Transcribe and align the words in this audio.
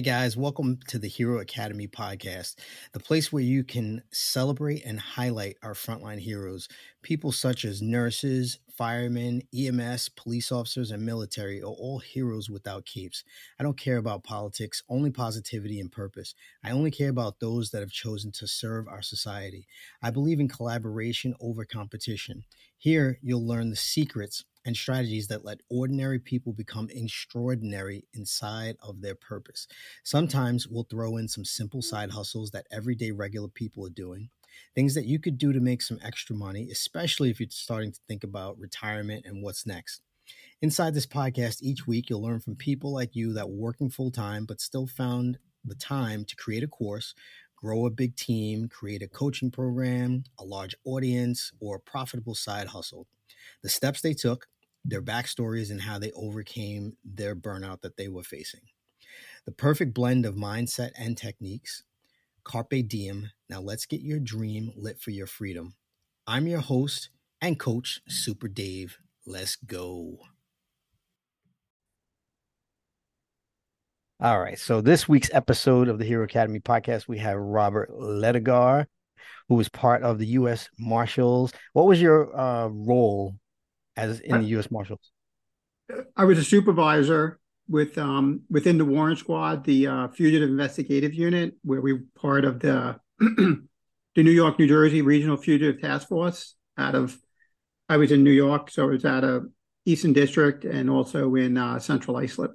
Hey 0.00 0.04
guys, 0.04 0.34
welcome 0.34 0.78
to 0.88 0.98
the 0.98 1.08
Hero 1.08 1.40
Academy 1.40 1.86
podcast, 1.86 2.54
the 2.92 2.98
place 2.98 3.30
where 3.30 3.42
you 3.42 3.62
can 3.62 4.02
celebrate 4.10 4.82
and 4.86 4.98
highlight 4.98 5.58
our 5.62 5.74
frontline 5.74 6.20
heroes, 6.20 6.68
people 7.02 7.32
such 7.32 7.66
as 7.66 7.82
nurses, 7.82 8.60
firemen, 8.70 9.42
EMS, 9.54 10.08
police 10.08 10.50
officers, 10.50 10.90
and 10.90 11.04
military 11.04 11.60
are 11.60 11.66
all 11.66 11.98
heroes 11.98 12.48
without 12.48 12.86
capes. 12.86 13.24
I 13.58 13.62
don't 13.62 13.78
care 13.78 13.98
about 13.98 14.24
politics, 14.24 14.82
only 14.88 15.10
positivity 15.10 15.78
and 15.78 15.92
purpose. 15.92 16.34
I 16.64 16.70
only 16.70 16.90
care 16.90 17.10
about 17.10 17.38
those 17.38 17.68
that 17.72 17.80
have 17.80 17.92
chosen 17.92 18.32
to 18.32 18.46
serve 18.46 18.88
our 18.88 19.02
society. 19.02 19.66
I 20.00 20.10
believe 20.10 20.40
in 20.40 20.48
collaboration 20.48 21.34
over 21.42 21.66
competition. 21.66 22.44
Here, 22.78 23.18
you'll 23.20 23.46
learn 23.46 23.68
the 23.68 23.76
secrets 23.76 24.46
and 24.64 24.76
strategies 24.76 25.28
that 25.28 25.44
let 25.44 25.60
ordinary 25.68 26.18
people 26.18 26.52
become 26.52 26.88
extraordinary 26.90 28.04
inside 28.12 28.76
of 28.82 29.00
their 29.00 29.14
purpose. 29.14 29.66
Sometimes 30.04 30.68
we'll 30.68 30.84
throw 30.84 31.16
in 31.16 31.28
some 31.28 31.44
simple 31.44 31.82
side 31.82 32.10
hustles 32.10 32.50
that 32.50 32.66
everyday 32.70 33.10
regular 33.10 33.48
people 33.48 33.86
are 33.86 33.90
doing, 33.90 34.30
things 34.74 34.94
that 34.94 35.06
you 35.06 35.18
could 35.18 35.38
do 35.38 35.52
to 35.52 35.60
make 35.60 35.82
some 35.82 35.98
extra 36.02 36.36
money, 36.36 36.68
especially 36.70 37.30
if 37.30 37.40
you're 37.40 37.48
starting 37.50 37.92
to 37.92 38.00
think 38.06 38.24
about 38.24 38.58
retirement 38.58 39.24
and 39.24 39.42
what's 39.42 39.66
next. 39.66 40.02
Inside 40.62 40.94
this 40.94 41.06
podcast, 41.06 41.62
each 41.62 41.86
week 41.86 42.10
you'll 42.10 42.22
learn 42.22 42.40
from 42.40 42.54
people 42.54 42.92
like 42.92 43.16
you 43.16 43.32
that 43.32 43.48
were 43.48 43.56
working 43.56 43.88
full 43.88 44.10
time 44.10 44.44
but 44.44 44.60
still 44.60 44.86
found 44.86 45.38
the 45.64 45.74
time 45.74 46.24
to 46.24 46.36
create 46.36 46.62
a 46.62 46.68
course, 46.68 47.14
grow 47.56 47.86
a 47.86 47.90
big 47.90 48.14
team, 48.16 48.68
create 48.68 49.02
a 49.02 49.08
coaching 49.08 49.50
program, 49.50 50.24
a 50.38 50.44
large 50.44 50.74
audience, 50.84 51.52
or 51.60 51.76
a 51.76 51.80
profitable 51.80 52.34
side 52.34 52.68
hustle 52.68 53.06
the 53.62 53.68
steps 53.68 54.00
they 54.00 54.14
took, 54.14 54.46
their 54.84 55.02
backstories, 55.02 55.70
and 55.70 55.80
how 55.80 55.98
they 55.98 56.12
overcame 56.12 56.96
their 57.04 57.36
burnout 57.36 57.82
that 57.82 57.96
they 57.96 58.08
were 58.08 58.22
facing. 58.22 58.62
The 59.46 59.52
perfect 59.52 59.94
blend 59.94 60.26
of 60.26 60.34
mindset 60.34 60.90
and 60.98 61.16
techniques. 61.16 61.82
Carpe 62.44 62.86
diem. 62.86 63.30
Now 63.48 63.60
let's 63.60 63.86
get 63.86 64.00
your 64.00 64.18
dream 64.18 64.72
lit 64.76 65.00
for 65.00 65.10
your 65.10 65.26
freedom. 65.26 65.74
I'm 66.26 66.46
your 66.46 66.60
host 66.60 67.10
and 67.40 67.58
coach, 67.58 68.00
Super 68.08 68.48
Dave. 68.48 68.98
Let's 69.26 69.56
go. 69.56 70.18
All 74.20 74.38
right. 74.38 74.58
So 74.58 74.82
this 74.82 75.08
week's 75.08 75.30
episode 75.32 75.88
of 75.88 75.98
the 75.98 76.04
Hero 76.04 76.24
Academy 76.24 76.60
podcast, 76.60 77.08
we 77.08 77.18
have 77.18 77.38
Robert 77.38 77.90
Ledogar, 77.90 78.86
who 79.48 79.54
was 79.54 79.68
part 79.68 80.02
of 80.02 80.18
the 80.18 80.26
U.S. 80.26 80.68
Marshals. 80.78 81.52
What 81.72 81.86
was 81.86 82.00
your 82.00 82.36
uh, 82.38 82.68
role 82.68 83.36
as 83.96 84.20
in 84.20 84.42
the 84.42 84.48
U.S. 84.48 84.70
Marshals? 84.70 85.10
I 86.16 86.24
was 86.24 86.38
a 86.38 86.44
supervisor 86.44 87.40
with 87.68 87.98
um, 87.98 88.42
within 88.50 88.78
the 88.78 88.84
Warrant 88.84 89.18
Squad, 89.18 89.64
the 89.64 89.86
uh, 89.86 90.08
Fugitive 90.08 90.48
Investigative 90.48 91.14
Unit, 91.14 91.54
where 91.62 91.80
we 91.80 91.92
were 91.92 92.04
part 92.16 92.44
of 92.44 92.60
the 92.60 92.98
the 93.18 93.66
New 94.16 94.30
York, 94.30 94.58
New 94.58 94.68
Jersey 94.68 95.02
Regional 95.02 95.36
Fugitive 95.36 95.80
Task 95.80 96.08
Force. 96.08 96.54
Out 96.76 96.94
of 96.94 97.18
I 97.88 97.96
was 97.96 98.12
in 98.12 98.22
New 98.22 98.30
York, 98.30 98.70
so 98.70 98.88
it 98.88 98.92
was 98.92 99.04
out 99.04 99.24
of 99.24 99.46
Eastern 99.84 100.12
District 100.12 100.64
and 100.64 100.88
also 100.88 101.34
in 101.34 101.56
uh, 101.56 101.78
Central 101.78 102.16
Islip. 102.18 102.52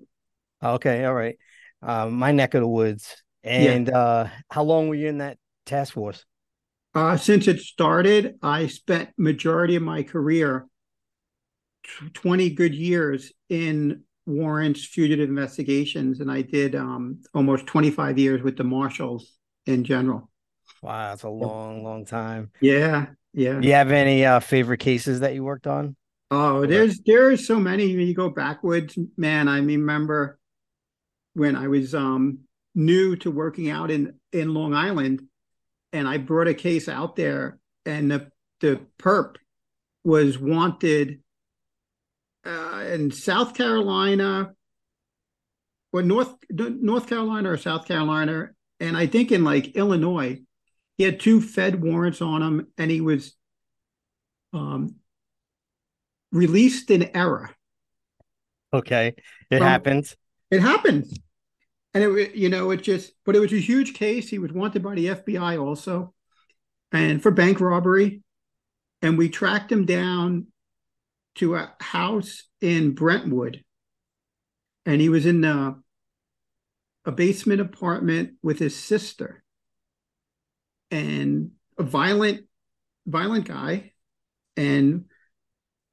Okay, 0.64 1.06
all 1.06 1.14
right. 1.14 1.38
Uh, 1.82 2.08
my 2.08 2.32
neck 2.32 2.54
of 2.54 2.62
the 2.62 2.68
woods. 2.68 3.24
And 3.44 3.88
yeah. 3.88 3.98
uh, 3.98 4.30
how 4.50 4.64
long 4.64 4.90
were 4.90 4.96
you 4.96 5.08
in 5.08 5.20
that 5.20 5.38
task 5.66 5.94
force? 5.94 6.26
Uh, 6.96 7.18
since 7.18 7.50
it 7.50 7.60
started, 7.60 8.36
I 8.42 8.68
spent 8.68 9.10
majority 9.18 9.76
of 9.76 9.84
my 9.84 10.02
career 10.02 10.66
20 12.14 12.52
good 12.52 12.74
years 12.74 13.34
in 13.50 14.04
warrants, 14.26 14.86
fugitive 14.86 15.30
investigations, 15.30 16.22
and 16.22 16.32
I 16.32 16.42
did 16.42 16.74
um, 16.74 17.22
almost 17.34 17.68
25 17.68 18.18
years 18.18 18.42
with 18.42 18.56
the 18.56 18.64
marshals 18.64 19.34
in 19.66 19.84
general. 19.84 20.30
Wow, 20.82 21.10
that's 21.10 21.24
a 21.24 21.30
long, 21.30 21.84
long 21.84 22.06
time. 22.06 22.52
Yeah, 22.62 23.08
yeah. 23.34 23.60
Do 23.60 23.68
you 23.68 23.74
have 23.74 23.92
any 23.92 24.26
uh, 24.26 24.40
favorite 24.40 24.80
cases 24.80 25.20
that 25.20 25.34
you 25.34 25.44
worked 25.44 25.68
on? 25.68 25.98
Oh, 26.32 26.66
there's 26.66 27.02
there's 27.06 27.46
so 27.46 27.60
many. 27.60 27.96
When 27.96 28.08
you 28.08 28.16
go 28.16 28.30
backwards, 28.30 28.98
man. 29.16 29.48
I 29.48 29.58
remember 29.60 30.40
when 31.34 31.56
I 31.56 31.68
was 31.68 31.94
um, 31.94 32.40
new 32.74 33.16
to 33.18 33.30
working 33.30 33.70
out 33.70 33.92
in 33.92 34.16
in 34.32 34.54
Long 34.54 34.74
Island, 34.74 35.22
and 35.96 36.10
I 36.10 36.18
brought 36.18 36.50
a 36.50 36.54
case 36.54 36.90
out 36.90 37.16
there, 37.16 37.58
and 37.86 38.12
the 38.12 38.30
the 38.60 38.82
perp 39.00 39.38
was 40.04 40.38
wanted 40.38 41.22
uh, 42.46 42.84
in 42.92 43.12
South 43.12 43.54
Carolina, 43.56 44.54
or 45.94 46.04
North 46.04 46.36
North 46.52 47.08
Carolina 47.08 47.52
or 47.52 47.58
South 47.58 47.88
Carolina, 47.88 48.50
and 48.82 48.98
I 48.98 49.08
think 49.08 49.32
in 49.32 49.46
like 49.46 49.78
Illinois, 49.78 50.42
he 50.98 51.06
had 51.06 51.22
two 51.22 51.40
Fed 51.40 51.82
warrants 51.82 52.22
on 52.22 52.42
him, 52.42 52.68
and 52.78 52.92
he 52.92 53.00
was 53.00 53.34
um, 54.54 54.96
released 56.34 56.92
in 56.92 57.16
error. 57.16 57.52
Okay, 58.74 59.16
it 59.50 59.60
From, 59.60 59.68
happens. 59.68 60.18
It 60.52 60.60
happens, 60.60 61.18
and 61.96 62.04
it 62.04 62.36
you 62.36 62.50
know 62.50 62.70
it 62.72 62.84
just, 62.84 63.14
but 63.26 63.36
it 63.36 63.40
was 63.40 63.54
a 63.54 63.58
huge 63.58 63.94
case. 63.94 64.30
He 64.30 64.38
was 64.38 64.52
wanted 64.52 64.84
by 64.84 64.96
the 64.96 65.08
FBI 65.08 65.60
also, 65.60 66.14
and 66.92 67.24
for 67.24 67.32
bank 67.32 67.62
robbery, 67.62 68.22
and 69.02 69.18
we 69.18 69.30
tracked 69.30 69.72
him 69.72 69.86
down 69.86 70.48
to 71.36 71.56
a 71.56 71.74
house 71.80 72.44
in 72.60 72.94
Brentwood, 72.94 73.64
and 74.86 75.00
he 75.00 75.08
was 75.08 75.26
in 75.26 75.44
a, 75.46 75.78
a 77.06 77.12
basement 77.14 77.62
apartment 77.62 78.34
with 78.44 78.60
his 78.60 78.76
sister, 78.76 79.42
and 80.92 81.52
a 81.80 81.84
violent, 81.84 82.42
violent 83.08 83.48
guy, 83.48 83.94
and 84.58 85.06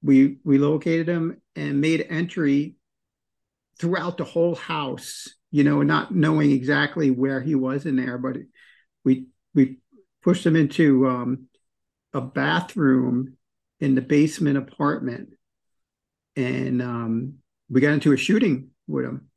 we 0.03 0.39
we 0.43 0.59
located 0.59 1.09
him 1.09 1.41
and 1.55 1.81
made 1.81 2.05
entry 2.11 2.75
throughout 3.78 4.16
the 4.16 4.25
whole 4.25 4.55
house 4.55 5.28
you 5.50 5.65
know 5.65 5.83
not 5.83 6.15
knowing 6.15 6.50
exactly 6.50 7.10
where 7.10 7.41
he 7.41 7.55
was 7.55 7.87
in 7.87 7.97
there 7.97 8.19
but 8.19 8.37
we 9.05 9.27
we 9.55 9.78
pushed 10.22 10.47
him 10.47 10.56
into 10.56 11.06
um, 11.09 11.49
a 12.15 12.21
bathroom 12.21 13.37
in 13.81 13.94
the 13.94 14.00
basement 14.00 14.56
apartment, 14.56 15.31
and 16.37 16.81
um, 16.81 17.34
we 17.69 17.81
got 17.81 17.93
into 17.93 18.12
a 18.12 18.16
shooting 18.16 18.71
with 18.87 19.05
him. 19.05 19.28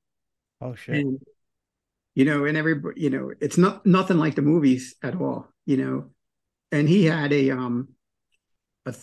Oh 0.62 0.76
shit! 0.76 0.96
And, 0.96 1.20
you 2.14 2.26
know, 2.26 2.46
and 2.46 2.58
everybody, 2.58 3.02
you 3.02 3.10
know, 3.10 3.32
it's 3.42 3.58
not 3.58 3.86
nothing 3.86 4.18
like 4.18 4.36
the 4.36 4.42
movies 4.42 4.96
at 5.04 5.16
all. 5.16 5.48
You 5.66 5.78
know, 5.78 6.10
and 6.72 6.88
he 6.88 7.06
had 7.06 7.34
a 7.34 7.52
um, 7.52 7.90
a 8.86 8.96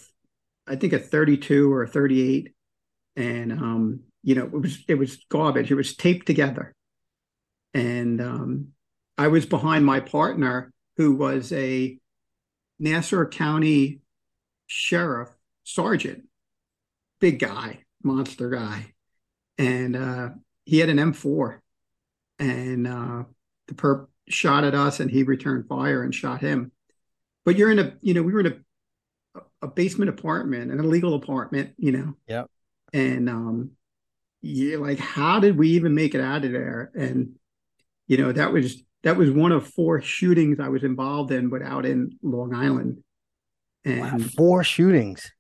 I 0.67 0.77
think 0.77 0.93
a 0.93 0.99
thirty-two 0.99 1.73
or 1.73 1.83
a 1.83 1.89
thirty-eight, 1.89 2.55
and 3.17 3.53
um, 3.53 4.01
you 4.23 4.35
know, 4.35 4.45
it 4.45 4.53
was 4.53 4.79
it 4.89 4.95
was 4.95 5.25
garbage. 5.29 5.71
It 5.71 5.75
was 5.75 5.97
taped 5.97 6.27
together, 6.27 6.75
and 7.75 8.21
um, 8.21 8.69
I 9.19 9.29
was 9.29 9.47
behind 9.47 9.85
my 9.85 10.01
partner 10.01 10.73
who 10.97 11.15
was 11.15 11.53
a 11.53 11.99
Nassau 12.79 13.27
County 13.27 14.01
sheriff 14.67 15.29
sergeant, 15.65 16.25
big 17.21 17.39
guy, 17.39 17.81
monster 18.03 18.51
guy, 18.51 18.93
and 19.59 19.97
uh, 19.97 20.31
he 20.65 20.79
had 20.79 20.89
an 20.89 20.99
M4, 20.99 21.59
and 22.39 22.87
uh, 22.87 23.25
the 23.69 23.75
perp 23.75 24.07
shot 24.29 24.65
at 24.65 24.75
us, 24.75 25.01
and 25.01 25.11
he 25.11 25.23
returned 25.23 25.67
fire 25.69 26.03
and 26.03 26.15
shot 26.15 26.41
him. 26.41 26.73
But 27.45 27.57
you're 27.57 27.71
in 27.71 27.79
a, 27.79 27.95
you 28.01 28.15
know, 28.15 28.23
we 28.23 28.33
were 28.33 28.41
in 28.41 28.63
a, 29.35 29.41
a 29.63 29.69
basement 29.69 30.11
apartment, 30.11 30.71
an 30.71 30.79
illegal 30.79 31.15
apartment, 31.15 31.75
you 31.77 31.93
know. 31.93 32.15
Yeah. 32.29 32.45
And 32.93 33.29
um, 33.29 33.71
yeah, 34.43 34.77
like, 34.77 34.99
how 34.99 35.39
did 35.39 35.57
we 35.57 35.71
even 35.71 35.95
make 35.95 36.15
it 36.15 36.21
out 36.21 36.45
of 36.45 36.53
there? 36.53 36.91
And 36.95 37.37
you 38.09 38.19
know, 38.19 38.33
that 38.33 38.53
was 38.53 38.83
that 39.05 39.17
was 39.17 39.31
one 39.31 39.53
of 39.53 39.67
four 39.67 40.03
shootings 40.03 40.61
I 40.61 40.69
was 40.69 40.85
involved 40.85 41.33
in, 41.33 41.49
but 41.49 41.63
out 41.63 41.87
in 41.87 42.19
Long 42.23 42.55
Island. 42.55 43.03
And 43.85 44.01
wow, 44.01 44.19
four 44.37 44.65
shootings. 44.65 45.31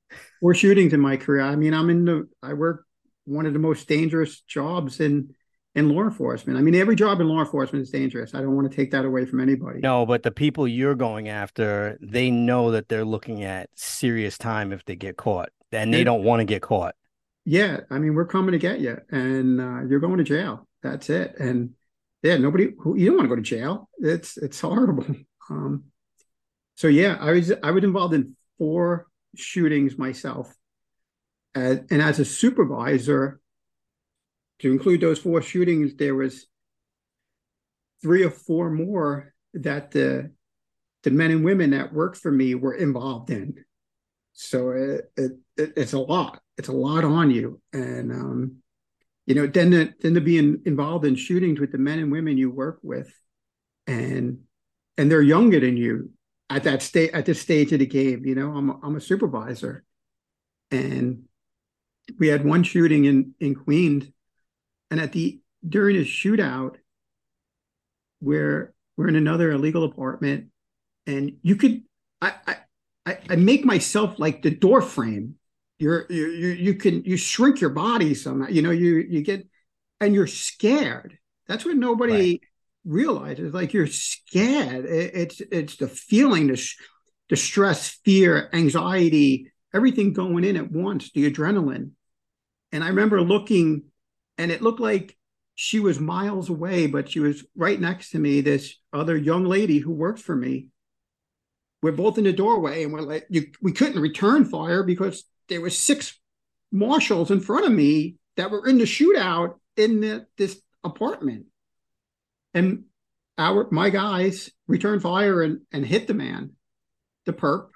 Four 0.41 0.55
shootings 0.55 0.93
in 0.93 1.01
my 1.01 1.17
career. 1.17 1.43
I 1.43 1.57
mean, 1.57 1.75
I'm 1.75 1.91
in 1.91 2.05
the 2.05 2.29
I 2.43 2.55
work 2.55 2.87
one 3.25 3.47
of 3.47 3.53
the 3.53 3.59
most 3.59 3.89
dangerous 3.89 4.41
jobs 4.41 5.01
in 5.01 5.35
in 5.75 5.89
law 5.89 6.03
enforcement. 6.03 6.59
I 6.59 6.63
mean, 6.63 6.75
every 6.75 6.97
job 6.97 7.21
in 7.21 7.29
law 7.29 7.41
enforcement 7.41 7.83
is 7.83 7.91
dangerous. 7.91 8.35
I 8.35 8.41
don't 8.41 8.55
want 8.55 8.71
to 8.71 8.77
take 8.77 8.91
that 8.91 9.05
away 9.05 9.25
from 9.25 9.41
anybody. 9.41 9.81
No, 9.81 10.05
but 10.05 10.23
the 10.23 10.31
people 10.31 10.69
you're 10.69 10.95
going 10.95 11.29
after, 11.29 11.99
they 12.03 12.31
know 12.31 12.71
that 12.73 12.89
they're 12.89 13.05
looking 13.05 13.43
at 13.43 13.71
serious 13.75 14.37
time 14.37 14.73
if 14.73 14.85
they 14.85 14.97
get 14.97 15.17
caught, 15.17 15.51
and 15.73 15.93
they 15.93 16.05
don't 16.05 16.25
want 16.25 16.41
to 16.41 16.45
get 16.45 16.63
caught. 16.63 16.95
Yeah, 17.45 17.81
I 17.91 17.99
mean, 17.99 18.15
we're 18.15 18.27
coming 18.27 18.53
to 18.53 18.59
get 18.59 18.81
you, 18.81 18.99
and 19.11 19.61
uh, 19.61 19.83
you're 19.89 20.01
going 20.01 20.19
to 20.19 20.25
jail. 20.25 20.69
That's 20.83 21.11
it. 21.11 21.35
And 21.39 21.71
yeah, 22.23 22.37
nobody. 22.37 22.71
who 22.79 22.97
You 22.97 23.07
don't 23.07 23.17
want 23.17 23.25
to 23.25 23.35
go 23.35 23.37
to 23.37 23.43
jail. 23.43 23.89
It's 23.99 24.37
it's 24.37 24.61
horrible. 24.61 25.07
Um, 25.51 25.87
so 26.77 26.87
yeah, 26.87 27.17
I 27.21 27.33
was 27.33 27.53
I 27.65 27.73
was 27.73 27.83
involved 27.83 28.15
in 28.15 28.37
four 28.57 29.09
shootings 29.35 29.99
myself, 29.99 30.55
and, 31.53 31.85
and 31.91 32.01
as 32.01 32.21
a 32.21 32.25
supervisor, 32.25 33.41
to 34.61 34.71
include 34.71 35.01
those 35.01 35.19
four 35.19 35.43
shootings, 35.43 35.97
there 35.97 36.15
was 36.15 36.47
three 38.03 38.23
or 38.23 38.31
four 38.31 38.71
more 38.71 39.35
that 39.55 39.91
the 39.91 40.31
the 41.03 41.11
men 41.11 41.33
and 41.33 41.45
women 41.45 41.71
that 41.71 41.93
worked 41.93 42.17
for 42.17 42.31
me 42.31 42.55
were 42.55 42.75
involved 42.75 43.31
in. 43.31 43.65
So 44.33 44.71
it, 44.71 45.13
it, 45.17 45.33
it 45.57 45.73
it's 45.77 45.93
a 45.93 45.99
lot. 45.99 46.41
It's 46.63 46.69
a 46.69 46.73
lot 46.73 47.03
on 47.03 47.33
you, 47.33 47.61
and 47.73 48.13
um, 48.13 48.57
you 49.27 49.35
know, 49.35 49.49
then 49.49 49.73
to, 49.73 49.93
then 50.01 50.15
to 50.15 50.21
be 50.21 50.39
in, 50.39 50.63
involved 50.65 51.05
in 51.05 51.17
shootings 51.17 51.59
with 51.59 51.73
the 51.73 51.79
men 51.79 51.99
and 51.99 52.13
women 52.13 52.39
you 52.39 52.53
work 52.53 52.79
with, 52.85 53.13
and 53.89 54.43
and 54.97 55.11
they're 55.11 55.23
younger 55.23 55.59
than 55.59 55.77
you 55.77 56.11
at 56.49 56.63
that 56.63 56.81
state 56.81 57.15
at 57.15 57.27
this 57.27 57.41
stage 57.41 57.73
of 57.73 57.81
the 57.81 57.87
game. 57.87 58.25
You 58.25 58.37
know, 58.37 58.53
I'm 58.53 58.71
a, 58.71 58.79
I'm 58.81 58.95
a 58.95 59.01
supervisor, 59.01 59.83
and 60.71 61.25
we 62.21 62.29
had 62.29 62.45
one 62.45 62.63
shooting 62.63 63.07
in 63.07 63.35
in 63.41 63.57
Queens 63.57 64.05
and 64.89 65.01
at 65.01 65.11
the 65.11 65.41
during 65.69 65.97
a 65.97 66.05
shootout, 66.05 66.77
where 68.21 68.73
we're 68.97 69.09
in 69.09 69.17
another 69.17 69.51
illegal 69.51 69.83
apartment, 69.83 70.51
and 71.09 71.39
you 71.43 71.57
could 71.57 71.83
I 72.21 72.35
I 73.05 73.19
I 73.31 73.35
make 73.35 73.65
myself 73.65 74.21
like 74.21 74.43
the 74.43 74.51
door 74.53 74.81
frame. 74.81 75.35
You're 75.83 76.07
you 76.09 76.29
you, 76.29 76.49
you 76.51 76.75
can 76.75 77.03
you 77.03 77.17
shrink 77.17 77.61
your 77.61 77.71
body 77.71 78.15
somehow. 78.15 78.47
You 78.49 78.63
know 78.63 78.71
you 78.71 78.99
you 78.99 79.21
get 79.21 79.49
and 80.01 80.15
you're 80.15 80.29
scared. 80.29 81.19
That's 81.49 81.65
what 81.65 81.77
nobody 81.77 82.13
right. 82.13 82.41
realizes. 82.85 83.53
Like 83.53 83.73
you're 83.73 83.89
scared. 83.89 84.85
It, 84.85 85.11
it's 85.13 85.41
it's 85.41 85.77
the 85.77 85.89
feeling, 85.89 86.47
the 86.47 86.69
the 87.31 87.37
stress, 87.37 87.99
fear, 88.05 88.49
anxiety, 88.53 89.51
everything 89.75 90.13
going 90.13 90.45
in 90.45 90.57
at 90.57 90.71
once. 90.71 91.11
The 91.11 91.29
adrenaline. 91.29 91.91
And 92.71 92.85
I 92.85 92.89
remember 92.89 93.21
looking 93.21 93.87
and 94.39 94.53
it 94.53 94.63
looked 94.63 94.81
like 94.81 95.19
she 95.57 95.81
was 95.81 95.99
miles 95.99 96.49
away, 96.49 96.87
but 96.87 97.11
she 97.11 97.19
was 97.19 97.45
right 97.57 97.81
next 97.81 98.11
to 98.11 98.21
me. 98.21 98.41
This 98.41 98.77
other 98.93 99.17
young 99.17 99.47
lady 99.47 99.79
who 99.79 99.91
worked 99.91 100.21
for 100.21 100.37
me. 100.37 100.69
We're 101.83 101.91
both 101.91 102.19
in 102.19 102.23
the 102.23 102.33
doorway, 102.33 102.85
and 102.85 102.93
we're 102.93 103.01
like, 103.01 103.27
you, 103.29 103.49
we 103.61 103.73
couldn't 103.73 104.01
return 104.01 104.45
fire 104.45 104.85
because 104.85 105.25
there 105.49 105.61
were 105.61 105.71
six 105.71 106.19
marshals 106.71 107.31
in 107.31 107.41
front 107.41 107.67
of 107.67 107.73
me 107.73 108.17
that 108.37 108.51
were 108.51 108.67
in 108.67 108.79
the 108.79 108.85
shootout 108.85 109.59
in 109.77 110.01
the, 110.01 110.27
this 110.37 110.61
apartment, 110.85 111.47
and 112.55 112.85
our 113.39 113.69
my 113.71 113.91
guys 113.91 114.51
returned 114.67 115.03
fire 115.03 115.43
and 115.43 115.61
and 115.73 115.85
hit 115.85 116.07
the 116.07 116.15
man, 116.15 116.53
the 117.27 117.33
perp, 117.33 117.69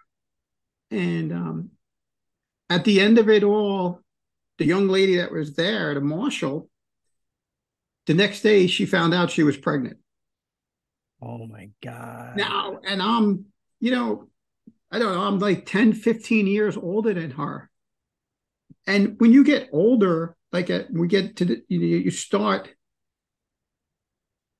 and 0.90 1.32
um, 1.32 1.70
at 2.68 2.84
the 2.84 3.00
end 3.00 3.18
of 3.18 3.28
it 3.28 3.42
all, 3.42 4.00
the 4.58 4.64
young 4.64 4.88
lady 4.88 5.16
that 5.16 5.32
was 5.32 5.54
there, 5.54 5.94
the 5.94 6.00
marshal, 6.00 6.68
the 8.06 8.14
next 8.14 8.42
day 8.42 8.66
she 8.66 8.86
found 8.86 9.14
out 9.14 9.30
she 9.30 9.42
was 9.42 9.56
pregnant. 9.56 9.98
Oh 11.22 11.46
my 11.46 11.70
God. 11.82 12.36
Now, 12.36 12.78
and 12.86 13.02
I'm, 13.02 13.46
you 13.80 13.90
know, 13.90 14.28
I 14.90 14.98
don't 14.98 15.14
know, 15.14 15.22
I'm 15.22 15.38
like 15.38 15.66
10, 15.66 15.92
15 15.92 16.46
years 16.46 16.76
older 16.76 17.12
than 17.12 17.32
her. 17.32 17.70
And 18.86 19.18
when 19.18 19.32
you 19.32 19.42
get 19.42 19.68
older, 19.72 20.36
like 20.52 20.70
a, 20.70 20.84
uh, 20.84 20.86
we 20.92 21.08
get 21.08 21.36
to 21.36 21.44
the, 21.44 21.62
you, 21.68 21.80
know, 21.80 21.86
you 21.86 22.10
start 22.10 22.70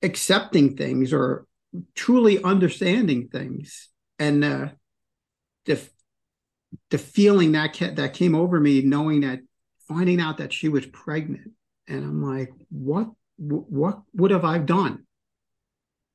accepting 0.02 0.76
things 0.76 1.12
or 1.12 1.46
truly 1.94 2.42
understanding 2.42 3.28
things. 3.28 3.88
And 4.18 4.44
uh, 4.44 4.68
the, 5.66 5.80
the 6.90 6.98
feeling 6.98 7.52
that, 7.52 7.76
ca- 7.76 7.94
that 7.94 8.14
came 8.14 8.34
over 8.34 8.58
me, 8.58 8.82
knowing 8.82 9.20
that 9.20 9.40
finding 9.88 10.20
out 10.20 10.38
that 10.38 10.52
she 10.52 10.68
was 10.68 10.86
pregnant 10.86 11.52
and 11.88 12.04
i'm 12.04 12.22
like 12.22 12.50
what 12.70 13.08
what 13.36 14.00
would 14.14 14.30
have 14.30 14.44
i 14.44 14.58
done 14.58 15.04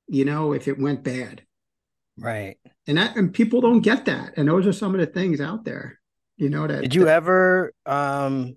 you 0.07 0.25
know 0.25 0.53
if 0.53 0.67
it 0.67 0.79
went 0.79 1.03
bad 1.03 1.41
right. 2.21 2.57
And 2.88 2.97
that 2.97 3.15
and 3.15 3.33
people 3.33 3.62
don't 3.62 3.81
get 3.81 4.06
that. 4.06 4.33
And 4.38 4.47
those 4.47 4.65
are 4.65 4.73
some 4.73 4.94
of 4.94 5.00
the 5.01 5.07
things 5.07 5.41
out 5.41 5.65
there 5.65 6.00
you 6.38 6.50
know 6.50 6.65
that 6.65 6.81
did 6.81 6.95
you 6.95 7.06
that, 7.06 7.18
ever 7.18 7.71
um 7.85 8.56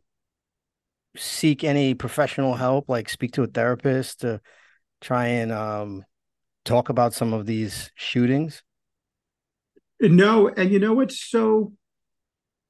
seek 1.17 1.65
any 1.65 1.95
professional 1.95 2.55
help 2.55 2.89
like 2.89 3.09
speak 3.09 3.33
to 3.33 3.43
a 3.43 3.47
therapist 3.47 4.23
to 4.23 4.41
try 5.01 5.27
and 5.27 5.53
um 5.53 6.03
talk 6.65 6.89
about 6.89 7.13
some 7.13 7.33
of 7.33 7.47
these 7.47 7.91
shootings? 7.95 8.63
No. 10.01 10.49
And 10.49 10.73
you 10.73 10.79
know 10.79 10.95
what's 10.95 11.21
so 11.21 11.75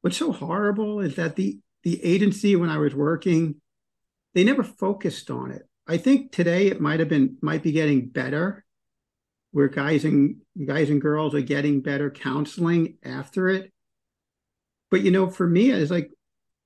what's 0.01 0.17
so 0.17 0.33
horrible 0.33 1.01
is 1.01 1.15
that 1.17 1.37
the 1.37 1.59
the 1.85 2.03
agency 2.05 2.57
when 2.57 2.71
I 2.71 2.79
was 2.79 2.95
working, 2.95 3.61
they 4.35 4.43
never 4.43 4.65
focused 4.65 5.31
on 5.31 5.53
it. 5.53 5.63
I 5.87 5.97
think 5.97 6.33
today 6.33 6.67
it 6.67 6.81
might 6.81 6.99
have 7.01 7.09
been 7.09 7.37
might 7.41 7.63
be 7.63 7.73
getting 7.73 8.09
better, 8.09 8.64
where 9.55 9.69
guys 9.69 10.05
and 10.05 10.35
guys 10.67 10.91
and 10.91 11.01
girls 11.01 11.33
are 11.33 11.41
getting 11.41 11.81
better 11.81 12.11
counseling 12.11 12.97
after 13.05 13.49
it. 13.49 13.73
But 14.91 15.03
you 15.03 15.13
know, 15.13 15.31
for 15.31 15.47
me, 15.47 15.71
it's 15.71 15.93
like 15.93 16.11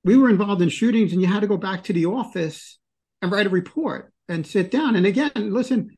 we 0.03 0.17
were 0.17 0.27
involved 0.27 0.63
in 0.63 0.69
shootings, 0.69 1.13
and 1.13 1.21
you 1.21 1.27
had 1.27 1.41
to 1.41 1.47
go 1.47 1.55
back 1.55 1.83
to 1.83 1.93
the 1.93 2.07
office 2.07 2.79
and 3.21 3.31
write 3.31 3.45
a 3.45 3.51
report 3.51 4.11
and 4.27 4.45
sit 4.45 4.71
down. 4.71 4.95
And 4.95 5.05
again, 5.05 5.31
listen, 5.35 5.95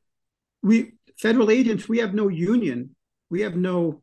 we 0.62 0.92
federal 1.18 1.50
agents, 1.50 1.88
we 1.88 2.00
have 2.00 2.14
no 2.14 2.28
union, 2.28 2.94
we 3.30 3.40
have 3.42 3.56
no 3.56 4.02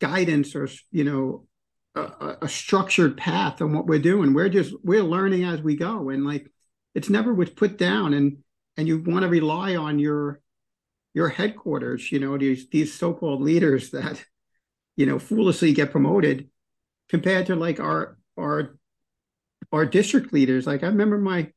guidance 0.00 0.56
or 0.56 0.68
you 0.90 1.04
know 1.04 1.46
a, 1.94 2.38
a, 2.42 2.48
structured 2.48 3.16
path 3.16 3.62
on 3.62 3.72
what 3.72 3.86
we're 3.86 4.00
doing. 4.00 4.34
We're 4.34 4.48
just 4.48 4.74
we're 4.82 5.04
learning 5.04 5.44
as 5.44 5.62
we 5.62 5.76
go, 5.76 6.08
and 6.08 6.26
like 6.26 6.50
it's 6.96 7.08
never 7.08 7.32
was 7.32 7.50
put 7.50 7.78
down. 7.78 8.12
And 8.12 8.38
and 8.76 8.88
you 8.88 8.98
want 8.98 9.22
to 9.22 9.28
rely 9.28 9.76
on 9.76 10.00
your 10.00 10.40
your 11.14 11.28
headquarters. 11.28 12.12
You 12.12 12.20
know 12.20 12.36
these 12.36 12.68
these 12.68 12.92
so 12.92 13.14
called 13.14 13.40
leaders 13.40 13.90
that 13.90 14.22
you 14.96 15.06
know 15.06 15.18
foolishly 15.18 15.72
get 15.72 15.90
promoted 15.90 16.50
compared 17.08 17.46
to 17.46 17.56
like 17.56 17.80
our 17.80 18.18
our 18.38 18.76
our 19.72 19.86
district 19.86 20.32
leaders. 20.32 20.66
Like 20.66 20.82
I 20.82 20.88
remember 20.88 21.18
my 21.18 21.50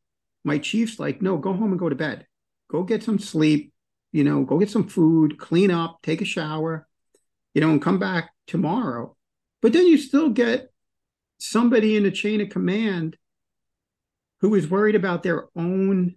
my 0.45 0.57
chiefs 0.57 0.99
like 0.99 1.21
no 1.21 1.37
go 1.37 1.53
home 1.53 1.71
and 1.71 1.79
go 1.79 1.89
to 1.89 1.95
bed, 1.95 2.25
go 2.69 2.83
get 2.83 3.03
some 3.03 3.19
sleep. 3.19 3.73
You 4.13 4.23
know, 4.23 4.45
go 4.45 4.57
get 4.57 4.69
some 4.69 4.87
food, 4.87 5.37
clean 5.37 5.69
up, 5.69 5.99
take 6.01 6.21
a 6.21 6.25
shower, 6.25 6.87
you 7.53 7.59
know, 7.59 7.71
and 7.71 7.81
come 7.81 7.99
back 7.99 8.31
tomorrow 8.47 9.17
but 9.61 9.73
then 9.73 9.87
you 9.87 9.97
still 9.97 10.29
get 10.29 10.71
somebody 11.39 11.97
in 11.97 12.03
the 12.03 12.11
chain 12.11 12.41
of 12.41 12.49
command 12.49 13.17
who 14.41 14.53
is 14.55 14.69
worried 14.69 14.95
about 14.95 15.23
their 15.23 15.47
own 15.55 16.15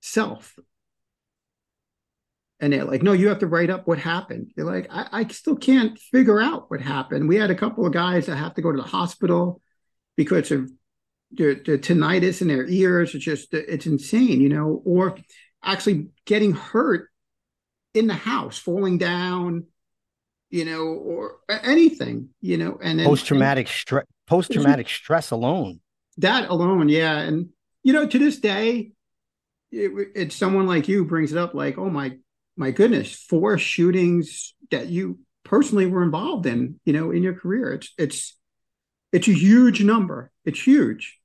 self. 0.00 0.58
And 2.64 2.72
they're 2.72 2.86
like, 2.86 3.02
no, 3.02 3.12
you 3.12 3.28
have 3.28 3.40
to 3.40 3.46
write 3.46 3.68
up 3.68 3.86
what 3.86 3.98
happened. 3.98 4.50
You're 4.56 4.64
like, 4.64 4.86
I, 4.90 5.06
I 5.12 5.26
still 5.26 5.54
can't 5.54 5.98
figure 5.98 6.40
out 6.40 6.70
what 6.70 6.80
happened. 6.80 7.28
We 7.28 7.36
had 7.36 7.50
a 7.50 7.54
couple 7.54 7.84
of 7.84 7.92
guys 7.92 8.24
that 8.24 8.36
have 8.36 8.54
to 8.54 8.62
go 8.62 8.72
to 8.72 8.80
the 8.80 8.88
hospital 8.88 9.60
because 10.16 10.50
of 10.50 10.70
the, 11.30 11.60
the 11.62 11.76
tinnitus 11.76 12.40
in 12.40 12.48
their 12.48 12.66
ears. 12.66 13.14
It's 13.14 13.22
just, 13.22 13.52
it's 13.52 13.84
insane, 13.84 14.40
you 14.40 14.48
know, 14.48 14.80
or 14.86 15.18
actually 15.62 16.08
getting 16.24 16.54
hurt 16.54 17.10
in 17.92 18.06
the 18.06 18.14
house, 18.14 18.56
falling 18.56 18.96
down, 18.96 19.66
you 20.48 20.64
know, 20.64 20.84
or 20.84 21.40
anything, 21.50 22.30
you 22.40 22.56
know, 22.56 22.78
and 22.82 22.98
post 23.00 23.26
traumatic 23.26 23.68
stress, 23.68 24.06
post 24.26 24.52
traumatic 24.52 24.88
stress 24.88 25.32
alone. 25.32 25.80
That 26.16 26.48
alone, 26.48 26.88
yeah, 26.88 27.18
and 27.18 27.50
you 27.82 27.92
know, 27.92 28.06
to 28.06 28.18
this 28.18 28.38
day, 28.38 28.92
it, 29.70 30.08
it's 30.14 30.34
someone 30.34 30.66
like 30.66 30.88
you 30.88 31.04
brings 31.04 31.30
it 31.30 31.36
up, 31.38 31.52
like, 31.52 31.76
oh 31.76 31.90
my, 31.90 32.16
my 32.56 32.70
goodness, 32.70 33.14
four 33.14 33.58
shootings 33.58 34.54
that 34.70 34.88
you 34.88 35.18
personally 35.44 35.86
were 35.86 36.02
involved 36.02 36.46
in, 36.46 36.80
you 36.84 36.92
know, 36.92 37.10
in 37.10 37.22
your 37.22 37.34
career. 37.34 37.72
It's 37.72 37.92
it's 37.98 38.36
it's 39.12 39.28
a 39.28 39.32
huge 39.32 39.82
number. 39.82 40.30
It's 40.44 40.60
huge, 40.60 41.18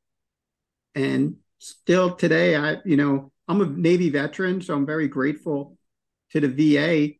and 0.95 1.35
still 1.59 2.15
today, 2.15 2.55
I 2.55 2.77
you 2.85 2.97
know, 2.97 3.31
I'm 3.47 3.61
a 3.61 3.65
Navy 3.65 4.09
veteran, 4.09 4.61
so 4.61 4.73
I'm 4.73 4.85
very 4.85 5.07
grateful 5.07 5.77
to 6.31 6.39
the 6.39 6.47
VA 6.47 7.19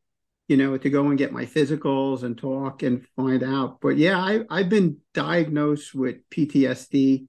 you 0.50 0.58
know, 0.58 0.76
to 0.76 0.90
go 0.90 1.06
and 1.06 1.18
get 1.18 1.32
my 1.32 1.46
physicals 1.46 2.24
and 2.24 2.36
talk 2.36 2.82
and 2.82 3.06
find 3.16 3.44
out. 3.44 3.80
But 3.80 3.98
yeah, 3.98 4.18
I, 4.18 4.42
I've 4.50 4.68
been 4.68 4.98
diagnosed 5.14 5.94
with 5.94 6.28
PTSD, 6.32 7.28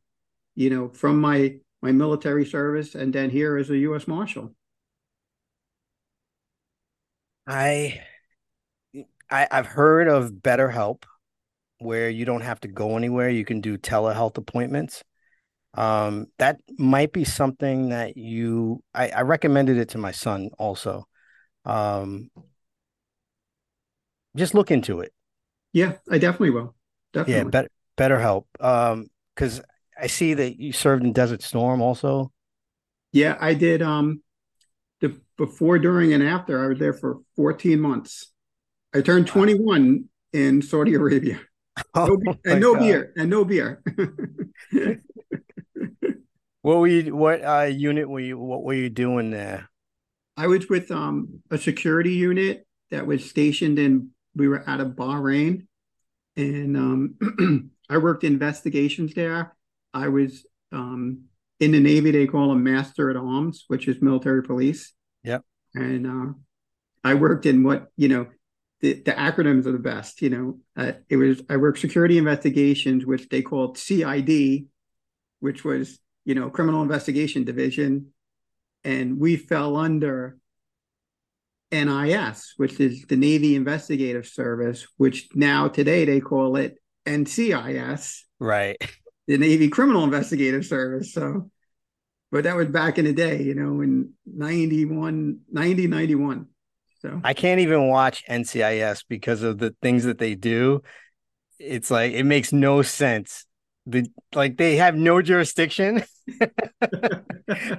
you 0.56 0.70
know, 0.70 0.88
from 0.88 1.20
my 1.20 1.56
my 1.82 1.92
military 1.92 2.46
service, 2.46 2.94
and 2.94 3.12
then 3.12 3.30
here 3.30 3.56
as 3.56 3.70
a 3.70 3.76
U.S. 3.78 4.08
Marshal. 4.08 4.54
I, 7.50 8.00
I 9.28 9.48
I've 9.50 9.66
heard 9.66 10.06
of 10.06 10.30
BetterHelp, 10.30 11.02
where 11.78 12.08
you 12.08 12.24
don't 12.24 12.42
have 12.42 12.60
to 12.60 12.68
go 12.68 12.96
anywhere; 12.96 13.28
you 13.28 13.44
can 13.44 13.60
do 13.60 13.76
telehealth 13.76 14.38
appointments. 14.38 15.02
Um, 15.74 16.26
that 16.38 16.60
might 16.78 17.12
be 17.12 17.24
something 17.24 17.88
that 17.88 18.16
you. 18.16 18.84
I, 18.94 19.08
I 19.08 19.22
recommended 19.22 19.78
it 19.78 19.90
to 19.90 19.98
my 19.98 20.12
son 20.12 20.50
also. 20.58 21.08
Um, 21.64 22.30
just 24.36 24.54
look 24.54 24.70
into 24.70 25.00
it. 25.00 25.12
Yeah, 25.72 25.94
I 26.08 26.18
definitely 26.18 26.50
will. 26.50 26.76
Definitely. 27.12 27.52
Yeah, 27.52 27.66
better 27.96 28.16
BetterHelp. 28.16 28.44
Um, 28.60 29.08
because 29.34 29.60
I 30.00 30.06
see 30.06 30.34
that 30.34 30.60
you 30.60 30.72
served 30.72 31.02
in 31.02 31.12
Desert 31.12 31.42
Storm 31.42 31.82
also. 31.82 32.30
Yeah, 33.12 33.36
I 33.40 33.54
did. 33.54 33.82
Um, 33.82 34.22
before, 35.40 35.78
during, 35.78 36.12
and 36.12 36.22
after. 36.22 36.62
I 36.62 36.68
was 36.68 36.78
there 36.78 36.92
for 36.92 37.16
14 37.36 37.80
months. 37.80 38.30
I 38.94 39.00
turned 39.00 39.26
21 39.26 40.04
in 40.34 40.62
Saudi 40.62 40.94
Arabia. 40.94 41.40
Oh 41.94 42.18
No, 42.20 42.36
and 42.44 42.60
no 42.60 42.74
God. 42.74 42.80
beer. 42.80 43.12
And 43.16 43.30
no 43.30 43.44
beer. 43.44 43.82
What 46.62 46.78
were 46.80 46.86
you? 46.88 47.16
What 47.16 47.42
uh 47.42 47.70
unit 47.72 48.06
were 48.06 48.20
you? 48.20 48.36
What 48.38 48.62
were 48.64 48.74
you 48.74 48.90
doing 48.90 49.30
there? 49.30 49.70
I 50.36 50.46
was 50.46 50.68
with 50.68 50.90
um 50.90 51.40
a 51.50 51.56
security 51.56 52.12
unit 52.12 52.66
that 52.90 53.06
was 53.06 53.28
stationed 53.28 53.78
in 53.78 54.10
we 54.34 54.46
were 54.46 54.62
out 54.68 54.80
of 54.80 54.88
Bahrain 54.88 55.66
and 56.36 56.76
um 56.76 57.70
I 57.88 57.96
worked 57.96 58.24
investigations 58.24 59.14
there. 59.14 59.56
I 59.94 60.08
was 60.08 60.44
um 60.70 61.22
in 61.60 61.72
the 61.72 61.80
Navy 61.80 62.10
they 62.10 62.26
call 62.26 62.50
them 62.50 62.62
master 62.62 63.08
at 63.08 63.16
arms, 63.16 63.64
which 63.68 63.88
is 63.88 64.02
military 64.02 64.42
police. 64.42 64.92
Yep. 65.24 65.44
And 65.74 66.06
uh 66.06 66.32
I 67.02 67.14
worked 67.14 67.46
in 67.46 67.62
what, 67.62 67.88
you 67.96 68.08
know, 68.08 68.26
the, 68.80 68.94
the 68.94 69.12
acronyms 69.12 69.66
are 69.66 69.72
the 69.72 69.78
best, 69.78 70.20
you 70.20 70.30
know. 70.30 70.58
Uh, 70.76 70.92
it 71.08 71.16
was 71.16 71.42
I 71.48 71.56
worked 71.56 71.78
security 71.78 72.18
investigations, 72.18 73.06
which 73.06 73.28
they 73.28 73.42
called 73.42 73.78
CID, 73.78 74.66
which 75.40 75.64
was, 75.64 75.98
you 76.24 76.34
know, 76.34 76.50
criminal 76.50 76.82
investigation 76.82 77.44
division 77.44 78.12
and 78.84 79.18
we 79.18 79.36
fell 79.36 79.76
under 79.76 80.38
NIS, 81.72 82.54
which 82.56 82.80
is 82.80 83.04
the 83.06 83.16
Navy 83.16 83.54
Investigative 83.54 84.26
Service, 84.26 84.86
which 84.96 85.28
now 85.34 85.68
today 85.68 86.04
they 86.04 86.20
call 86.20 86.56
it 86.56 86.76
NCIS, 87.06 88.22
Right. 88.38 88.76
the 89.26 89.38
Navy 89.38 89.68
Criminal 89.68 90.04
Investigative 90.04 90.64
Service. 90.64 91.12
So, 91.12 91.50
but 92.30 92.44
that 92.44 92.56
was 92.56 92.68
back 92.68 92.98
in 92.98 93.04
the 93.04 93.12
day, 93.12 93.42
you 93.42 93.54
know, 93.54 93.80
in 93.80 94.12
91, 94.26 95.40
90, 95.50 95.86
91. 95.86 96.46
So, 97.00 97.20
I 97.24 97.32
can't 97.34 97.60
even 97.60 97.88
watch 97.88 98.24
NCIS 98.28 99.04
because 99.08 99.42
of 99.42 99.58
the 99.58 99.74
things 99.80 100.04
that 100.04 100.18
they 100.18 100.34
do. 100.34 100.82
It's 101.58 101.90
like 101.90 102.12
it 102.12 102.24
makes 102.24 102.52
no 102.52 102.82
sense. 102.82 103.46
The 103.86 104.06
like 104.34 104.58
they 104.58 104.76
have 104.76 104.94
no 104.94 105.22
jurisdiction 105.22 106.04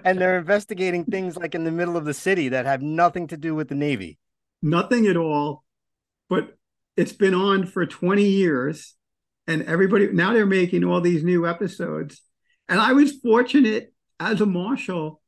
and 0.04 0.20
they're 0.20 0.40
investigating 0.40 1.06
things 1.06 1.38
like 1.38 1.54
in 1.56 1.64
the 1.64 1.72
middle 1.72 1.96
of 1.96 2.06
the 2.06 2.14
city 2.14 2.50
that 2.50 2.66
have 2.66 2.82
nothing 2.82 3.28
to 3.28 3.38
do 3.38 3.54
with 3.56 3.70
the 3.70 3.76
Navy. 3.76 4.18
nothing 4.62 5.08
at 5.08 5.18
all. 5.18 5.64
But 6.30 6.58
it's 6.98 7.14
been 7.14 7.34
on 7.34 7.66
for 7.66 7.86
20 7.86 8.24
years, 8.24 8.96
and 9.48 9.64
everybody 9.64 10.12
now 10.12 10.34
they're 10.34 10.46
making 10.46 10.84
all 10.84 11.02
these 11.02 11.24
new 11.24 11.48
episodes. 11.48 12.22
And 12.68 12.80
I 12.80 12.94
was 12.94 13.14
fortunate 13.20 13.94
as 14.22 14.40
a 14.40 14.46
marshal 14.46 15.20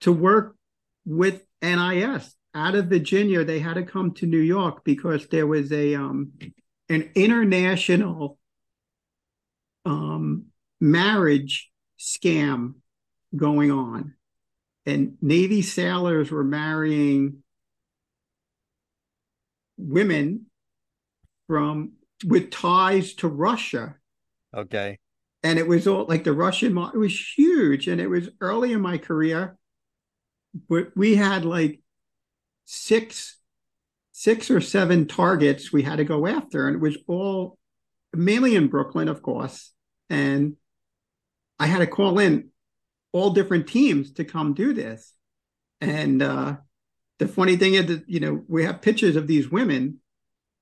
to 0.00 0.12
work 0.12 0.56
with 1.04 1.44
NIS 1.60 2.34
out 2.54 2.76
of 2.76 2.86
Virginia. 2.86 3.44
They 3.44 3.58
had 3.58 3.74
to 3.74 3.82
come 3.82 4.14
to 4.14 4.26
New 4.26 4.38
York 4.38 4.84
because 4.84 5.26
there 5.26 5.46
was 5.46 5.72
a 5.72 5.96
um, 5.96 6.32
an 6.88 7.10
international 7.14 8.38
um, 9.84 10.46
marriage 10.80 11.70
scam 11.98 12.74
going 13.34 13.72
on, 13.72 14.14
and 14.86 15.16
Navy 15.20 15.62
sailors 15.62 16.30
were 16.30 16.44
marrying 16.44 17.42
women 19.76 20.46
from 21.48 21.94
with 22.24 22.52
ties 22.52 23.14
to 23.14 23.28
Russia. 23.28 23.96
Okay. 24.56 24.98
And 25.44 25.58
it 25.58 25.68
was 25.68 25.86
all 25.86 26.06
like 26.06 26.24
the 26.24 26.32
Russian, 26.32 26.76
it 26.76 26.96
was 26.96 27.36
huge. 27.36 27.86
And 27.86 28.00
it 28.00 28.08
was 28.08 28.30
early 28.40 28.72
in 28.72 28.80
my 28.80 28.98
career, 28.98 29.56
but 30.68 30.96
we 30.96 31.14
had 31.14 31.44
like 31.44 31.80
six, 32.64 33.36
six 34.10 34.50
or 34.50 34.62
seven 34.62 35.06
targets 35.06 35.70
we 35.70 35.82
had 35.82 35.96
to 35.96 36.04
go 36.04 36.26
after. 36.26 36.66
And 36.66 36.76
it 36.76 36.80
was 36.80 36.96
all 37.06 37.58
mainly 38.14 38.56
in 38.56 38.68
Brooklyn, 38.68 39.08
of 39.08 39.22
course. 39.22 39.72
And 40.08 40.56
I 41.58 41.66
had 41.66 41.80
to 41.80 41.86
call 41.86 42.18
in 42.18 42.48
all 43.12 43.30
different 43.30 43.68
teams 43.68 44.12
to 44.14 44.24
come 44.24 44.54
do 44.54 44.72
this. 44.72 45.12
And 45.80 46.22
uh, 46.22 46.56
the 47.18 47.28
funny 47.28 47.56
thing 47.56 47.74
is 47.74 47.86
that, 47.86 48.04
you 48.08 48.20
know, 48.20 48.42
we 48.48 48.64
have 48.64 48.82
pictures 48.82 49.16
of 49.16 49.26
these 49.26 49.50
women, 49.50 50.00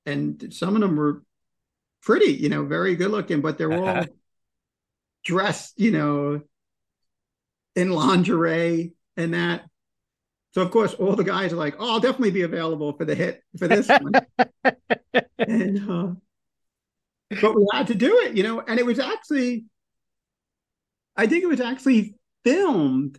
and 0.07 0.53
some 0.53 0.75
of 0.75 0.81
them 0.81 0.97
were 0.97 1.23
pretty, 2.03 2.33
you 2.33 2.49
know, 2.49 2.65
very 2.65 2.97
good 2.97 3.11
looking, 3.11 3.41
but 3.41 3.59
they're 3.59 3.73
all 3.73 4.05
dressed, 5.25 5.79
you 5.79 5.91
know, 5.91 6.43
in 7.75 7.91
lingerie 7.91 8.93
and 9.17 9.35
that. 9.35 9.65
So 10.55 10.63
of 10.63 10.71
course, 10.71 10.95
all 10.95 11.17
the 11.17 11.25
guys 11.25 11.53
are 11.53 11.57
like, 11.57 11.77
"Oh, 11.79 11.95
I'll 11.95 12.01
definitely 12.01 12.31
be 12.31 12.43
available 12.43 12.93
for 12.93 13.05
the 13.05 13.15
hit 13.15 13.43
for 13.59 13.69
this 13.69 13.89
one." 13.89 14.13
and 15.39 15.91
uh, 15.91 16.13
but 17.41 17.55
we 17.55 17.67
had 17.73 17.87
to 17.87 17.95
do 17.95 18.19
it, 18.19 18.37
you 18.37 18.43
know, 18.43 18.61
and 18.61 18.79
it 18.79 18.87
was 18.87 18.99
actually, 18.99 19.65
I 21.17 21.27
think 21.27 21.43
it 21.43 21.49
was 21.49 21.61
actually 21.61 22.15
filmed. 22.45 23.19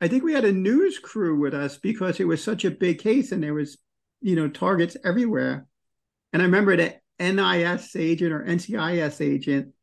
I 0.00 0.08
think 0.08 0.22
we 0.22 0.32
had 0.32 0.44
a 0.44 0.52
news 0.52 0.98
crew 0.98 1.38
with 1.38 1.54
us 1.54 1.76
because 1.76 2.20
it 2.20 2.26
was 2.26 2.42
such 2.42 2.64
a 2.64 2.70
big 2.70 3.00
case, 3.00 3.32
and 3.32 3.42
there 3.42 3.54
was, 3.54 3.78
you 4.20 4.36
know, 4.36 4.48
targets 4.48 4.96
everywhere. 5.04 5.66
And 6.32 6.40
I 6.40 6.44
remember 6.44 6.76
that 6.76 7.00
NIS 7.18 7.96
agent 7.96 8.32
or 8.32 8.44
NCIS 8.44 9.20
agent 9.20 9.74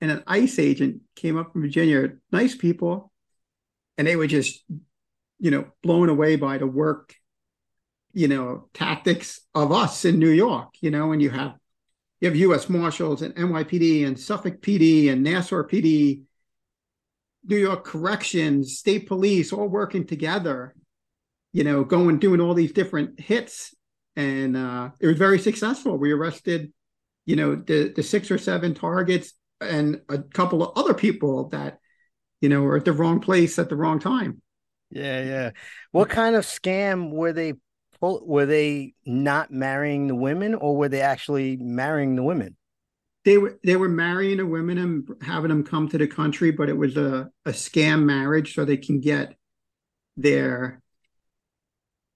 and 0.00 0.10
an 0.10 0.22
ICE 0.26 0.58
agent 0.58 1.00
came 1.16 1.36
up 1.36 1.52
from 1.52 1.62
Virginia, 1.62 2.10
nice 2.30 2.54
people, 2.54 3.12
and 3.96 4.06
they 4.06 4.16
were 4.16 4.26
just, 4.26 4.64
you 5.38 5.50
know, 5.50 5.66
blown 5.82 6.08
away 6.08 6.36
by 6.36 6.58
the 6.58 6.66
work, 6.66 7.14
you 8.12 8.28
know, 8.28 8.68
tactics 8.74 9.40
of 9.54 9.72
us 9.72 10.04
in 10.04 10.18
New 10.18 10.30
York, 10.30 10.74
you 10.80 10.90
know, 10.90 11.12
and 11.12 11.22
you 11.22 11.30
have 11.30 11.54
you 12.20 12.28
have 12.28 12.36
U.S. 12.36 12.68
Marshals 12.68 13.22
and 13.22 13.34
NYPD 13.34 14.06
and 14.06 14.18
Suffolk 14.18 14.62
PD 14.62 15.10
and 15.12 15.22
Nassau 15.22 15.62
PD, 15.62 16.22
New 17.46 17.56
York 17.56 17.84
Corrections, 17.84 18.78
State 18.78 19.06
Police, 19.06 19.52
all 19.52 19.68
working 19.68 20.06
together, 20.06 20.74
you 21.52 21.64
know, 21.64 21.84
going 21.84 22.18
doing 22.18 22.40
all 22.40 22.54
these 22.54 22.72
different 22.72 23.20
hits, 23.20 23.74
and 24.16 24.56
uh, 24.56 24.90
it 25.00 25.06
was 25.06 25.18
very 25.18 25.38
successful. 25.38 25.98
We 25.98 26.12
arrested, 26.12 26.72
you 27.26 27.36
know, 27.36 27.56
the 27.56 27.92
the 27.94 28.02
six 28.02 28.30
or 28.30 28.38
seven 28.38 28.74
targets 28.74 29.34
and 29.60 30.00
a 30.08 30.18
couple 30.18 30.62
of 30.62 30.76
other 30.76 30.94
people 30.94 31.48
that, 31.50 31.78
you 32.40 32.48
know, 32.48 32.62
were 32.62 32.76
at 32.76 32.84
the 32.84 32.92
wrong 32.92 33.20
place 33.20 33.58
at 33.58 33.68
the 33.68 33.76
wrong 33.76 33.98
time. 33.98 34.40
Yeah, 34.90 35.22
yeah. 35.22 35.50
What 35.92 36.08
kind 36.08 36.36
of 36.36 36.44
scam 36.44 37.10
were 37.10 37.32
they 37.32 37.54
pull 37.98 38.24
were 38.26 38.46
they 38.46 38.94
not 39.04 39.50
marrying 39.50 40.06
the 40.06 40.14
women 40.14 40.54
or 40.54 40.76
were 40.76 40.88
they 40.88 41.00
actually 41.00 41.56
marrying 41.56 42.16
the 42.16 42.22
women? 42.22 42.56
They 43.24 43.38
were 43.38 43.58
they 43.64 43.76
were 43.76 43.88
marrying 43.88 44.36
the 44.36 44.46
women 44.46 44.78
and 44.78 45.08
having 45.22 45.48
them 45.48 45.64
come 45.64 45.88
to 45.88 45.98
the 45.98 46.06
country, 46.06 46.50
but 46.50 46.68
it 46.68 46.76
was 46.76 46.96
a, 46.96 47.30
a 47.46 47.50
scam 47.50 48.04
marriage 48.04 48.54
so 48.54 48.64
they 48.64 48.76
can 48.76 49.00
get 49.00 49.34
their 50.16 50.82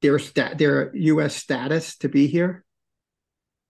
their 0.02 0.18
stat 0.18 0.58
their 0.58 0.94
U.S. 0.94 1.34
status 1.34 1.96
to 1.98 2.08
be 2.08 2.26
here. 2.26 2.64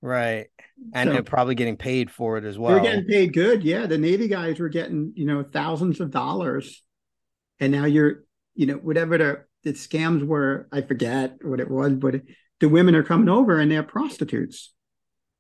Right. 0.03 0.49
And 0.94 1.08
So- 1.08 1.12
they're 1.12 1.23
probably 1.23 1.54
getting 1.54 1.76
paid 1.76 2.11
for 2.11 2.38
it 2.38 2.44
as 2.44 2.58
well. 2.58 2.75
They're 2.75 2.82
getting 2.82 3.04
paid 3.04 3.32
good. 3.32 3.62
Yeah, 3.62 3.87
the 3.87 3.99
Navy 3.99 4.28
guys 4.28 4.58
were 4.58 4.68
getting 4.68 5.12
you 5.16 5.26
know 5.26 5.42
thousands 5.42 6.00
of 6.00 6.11
dollars, 6.11 6.82
and 7.61 7.73
now 7.73 7.85
you're 7.85 8.25
you 8.54 8.66
know 8.66 8.75
whatever 8.76 9.18
the 9.18 9.44
the 9.64 9.73
scams 9.73 10.25
were. 10.26 10.68
I 10.73 10.82
forget 10.82 11.38
what 11.44 11.61
it 11.61 11.70
was, 11.70 11.92
but 11.94 12.23
the 12.61 12.68
women 12.68 12.94
are 12.94 13.02
coming 13.02 13.28
over 13.28 13.58
and 13.58 13.70
they're 13.70 13.82
prostitutes. 13.82 14.73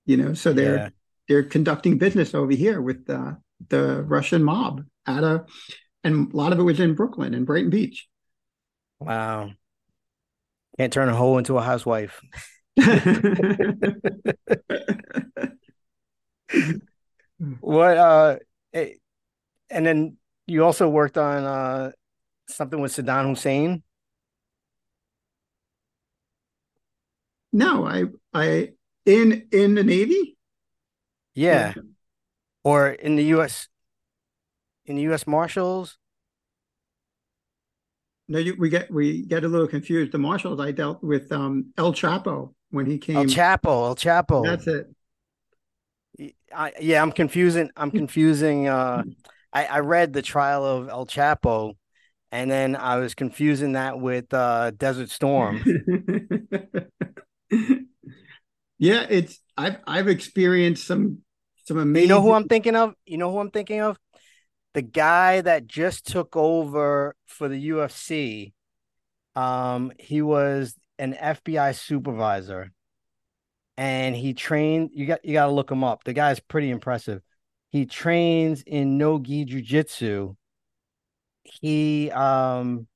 You 0.06 0.16
know, 0.16 0.34
so 0.34 0.52
they're 0.52 0.76
Yeah. 0.76 0.88
they're 1.28 1.42
conducting 1.44 1.98
business 1.98 2.34
over 2.34 2.52
here 2.52 2.80
with 2.82 3.08
uh, 3.08 3.34
the 3.68 4.02
Russian 4.02 4.42
mob 4.42 4.84
out 5.06 5.24
of, 5.24 5.48
and 6.04 6.32
a 6.32 6.36
lot 6.36 6.52
of 6.52 6.58
it 6.58 6.62
was 6.62 6.80
in 6.80 6.94
Brooklyn 6.94 7.32
and 7.34 7.46
Brighton 7.46 7.70
Beach. 7.70 8.08
Wow. 9.00 9.50
Can't 10.78 10.92
turn 10.92 11.08
a 11.08 11.14
hole 11.14 11.38
into 11.38 11.56
a 11.58 11.62
housewife. 11.62 12.20
What 17.60 17.96
uh 17.96 18.36
eh, 18.72 18.94
and 19.70 19.86
then 19.86 20.16
you 20.46 20.64
also 20.64 20.88
worked 20.88 21.18
on 21.18 21.44
uh, 21.44 21.92
something 22.48 22.80
with 22.80 22.92
Saddam 22.92 23.28
Hussein. 23.28 23.82
No, 27.52 27.86
I 27.86 28.04
I 28.32 28.70
in 29.06 29.46
in 29.52 29.74
the 29.74 29.84
Navy. 29.84 30.36
Yeah, 31.34 31.74
yeah. 31.76 31.82
or 32.64 32.88
in 32.88 33.16
the 33.16 33.24
U.S. 33.24 33.68
in 34.86 34.96
the 34.96 35.02
U.S. 35.02 35.26
Marshals. 35.26 35.98
No, 38.26 38.38
you, 38.38 38.56
we 38.58 38.68
get 38.68 38.90
we 38.90 39.22
get 39.22 39.44
a 39.44 39.48
little 39.48 39.68
confused. 39.68 40.12
The 40.12 40.18
Marshals 40.18 40.60
I 40.60 40.72
dealt 40.72 41.02
with 41.02 41.30
um, 41.30 41.72
El 41.78 41.92
Chapo 41.92 42.54
when 42.70 42.86
he 42.86 42.98
came. 42.98 43.16
El 43.16 43.24
Chapo, 43.24 43.88
El 43.88 43.96
Chapo. 43.96 44.44
That's 44.44 44.66
it. 44.66 44.86
I, 46.54 46.72
yeah, 46.80 47.02
I'm 47.02 47.12
confusing. 47.12 47.70
I'm 47.76 47.90
confusing. 48.02 48.68
Uh, 48.68 49.04
I, 49.52 49.64
I 49.66 49.78
read 49.80 50.12
the 50.12 50.22
trial 50.22 50.64
of 50.64 50.88
El 50.88 51.06
Chapo, 51.06 51.74
and 52.30 52.50
then 52.50 52.76
I 52.76 52.96
was 52.96 53.14
confusing 53.14 53.72
that 53.72 53.98
with 53.98 54.32
uh, 54.34 54.72
Desert 54.72 55.10
Storm. 55.10 55.62
yeah, 58.78 59.06
it's 59.08 59.40
I've 59.56 59.78
I've 59.86 60.08
experienced 60.08 60.86
some 60.86 61.18
some 61.64 61.78
amazing. 61.78 62.08
You 62.08 62.14
know 62.14 62.22
who 62.22 62.32
I'm 62.32 62.48
thinking 62.48 62.76
of? 62.76 62.94
You 63.06 63.18
know 63.18 63.30
who 63.32 63.38
I'm 63.38 63.50
thinking 63.50 63.80
of? 63.80 63.98
The 64.74 64.82
guy 64.82 65.40
that 65.40 65.66
just 65.66 66.06
took 66.06 66.36
over 66.36 67.14
for 67.26 67.48
the 67.48 67.70
UFC. 67.70 68.52
Um, 69.34 69.92
he 69.98 70.20
was 70.20 70.74
an 70.98 71.14
FBI 71.14 71.74
supervisor, 71.76 72.72
and 73.78 74.16
he 74.16 74.34
trained. 74.34 74.90
You 74.92 75.06
got 75.06 75.24
you 75.24 75.32
got 75.32 75.46
to 75.46 75.52
look 75.52 75.70
him 75.70 75.84
up. 75.84 76.04
The 76.04 76.12
guy's 76.12 76.40
pretty 76.40 76.68
impressive. 76.68 77.22
He 77.70 77.86
trains 77.86 78.62
in 78.66 78.98
no 78.98 79.18
gi 79.20 79.46
jujitsu. 79.46 80.36
He 81.44 82.10
um 82.10 82.88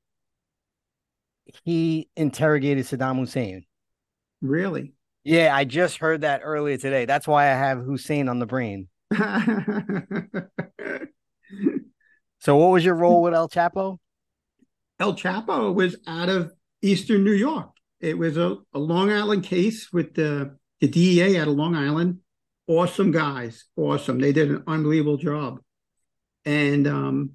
he 1.65 2.09
interrogated 2.17 2.85
Saddam 2.85 3.19
Hussein. 3.19 3.65
Really? 4.43 4.95
Yeah, 5.25 5.55
I 5.55 5.65
just 5.65 5.99
heard 5.99 6.23
that 6.23 6.41
earlier 6.43 6.77
today. 6.77 7.05
That's 7.05 7.29
why 7.29 7.45
I 7.45 7.55
have 7.55 7.79
Hussein 7.79 8.29
on 8.29 8.41
the 8.41 8.47
brain. 8.47 8.89
so, 12.41 12.57
what 12.57 12.73
was 12.73 12.85
your 12.85 12.97
role 12.97 13.23
with 13.23 13.35
El 13.35 13.49
Chapo? 13.49 13.99
El 14.99 15.15
Chapo 15.15 15.73
was 15.73 15.97
out 16.09 16.29
of 16.29 16.53
Eastern 16.81 17.23
New 17.23 17.35
York. 17.35 17.71
It 18.01 18.19
was 18.19 18.37
a, 18.37 18.57
a 18.75 18.81
Long 18.81 19.13
Island 19.13 19.45
case 19.45 19.93
with 19.93 20.15
the, 20.15 20.57
the 20.83 20.89
DEA 20.89 21.39
out 21.39 21.47
of 21.47 21.55
Long 21.55 21.77
Island. 21.77 22.19
Awesome 22.67 23.13
guys, 23.13 23.65
awesome. 23.77 24.19
They 24.19 24.33
did 24.33 24.51
an 24.51 24.65
unbelievable 24.67 25.17
job. 25.17 25.61
And 26.45 26.89
um, 26.89 27.31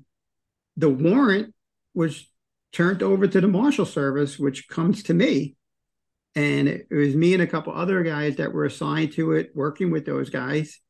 the 0.76 0.90
warrant 0.90 1.56
was 1.94 2.30
turned 2.74 3.02
over 3.02 3.26
to 3.26 3.40
the 3.40 3.48
Marshal 3.48 3.86
Service, 3.86 4.38
which 4.38 4.68
comes 4.68 5.04
to 5.04 5.14
me. 5.14 5.56
And 6.36 6.68
it, 6.68 6.88
was 6.92 7.16
me 7.16 7.34
and 7.34 7.42
a 7.42 7.48
couple 7.48 7.74
other 7.74 8.04
guys 8.04 8.36
that 8.36 8.52
were 8.52 8.66
assigned 8.66 9.14
to 9.14 9.32
it, 9.32 9.52
working 9.56 9.92
with 9.92 10.06
those 10.06 10.30
guys. 10.30 10.82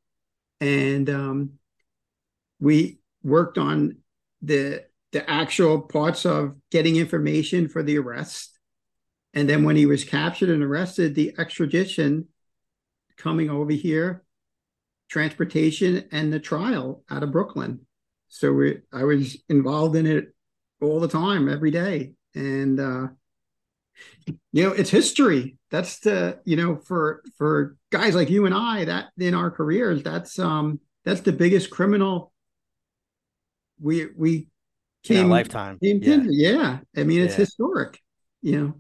And 0.60 1.08
um, 1.12 1.52
we 2.60 2.98
worked 3.24 3.60
on 3.60 3.98
the 4.42 4.84
the 5.14 5.30
actual 5.30 5.80
parts 5.80 6.26
of 6.26 6.56
getting 6.70 6.98
information 6.98 7.70
for 7.70 7.82
the 7.82 7.98
arrest. 7.98 8.60
And 9.34 9.48
then 9.48 9.64
when 9.64 9.76
he 9.76 9.86
was 9.86 10.04
captured 10.04 10.50
and 10.50 10.62
arrested, 10.62 11.16
the 11.16 11.34
extradition 11.38 12.28
coming 13.18 13.50
over 13.50 13.72
here, 13.72 14.24
transportation, 15.10 16.06
and 16.12 16.32
the 16.32 16.40
trial 16.40 17.04
out 17.10 17.24
of 17.24 17.32
Brooklyn. 17.32 17.82
So 18.30 18.54
we, 18.54 18.80
I 18.94 19.04
was 19.04 19.38
involved 19.50 19.96
in 19.96 20.06
it 20.06 20.34
all 20.82 21.00
the 21.00 21.08
time, 21.08 21.50
every 21.50 21.72
day. 21.72 22.14
And 22.36 22.80
uh, 22.80 23.08
you 24.52 24.64
know 24.64 24.72
it's 24.72 24.90
history 24.90 25.58
that's 25.72 26.00
the 26.00 26.40
you 26.46 26.56
know 26.56 26.76
for 26.76 27.24
for 27.38 27.76
guys 27.92 28.16
like 28.16 28.30
you 28.30 28.46
and 28.46 28.54
i 28.54 28.86
that 28.86 29.08
in 29.18 29.34
our 29.34 29.50
careers 29.50 30.04
that's 30.04 30.38
um 30.40 30.80
that's 31.06 31.22
the 31.22 31.32
biggest 31.32 31.70
criminal 31.70 32.32
we 33.80 34.08
we 34.16 34.48
came 35.04 35.26
in 35.26 35.30
lifetime 35.30 35.78
came 35.80 36.02
yeah. 36.02 36.24
yeah 36.28 36.80
i 36.96 37.04
mean 37.04 37.22
it's 37.22 37.34
yeah. 37.34 37.40
historic 37.40 38.00
you 38.42 38.60
know 38.60 38.74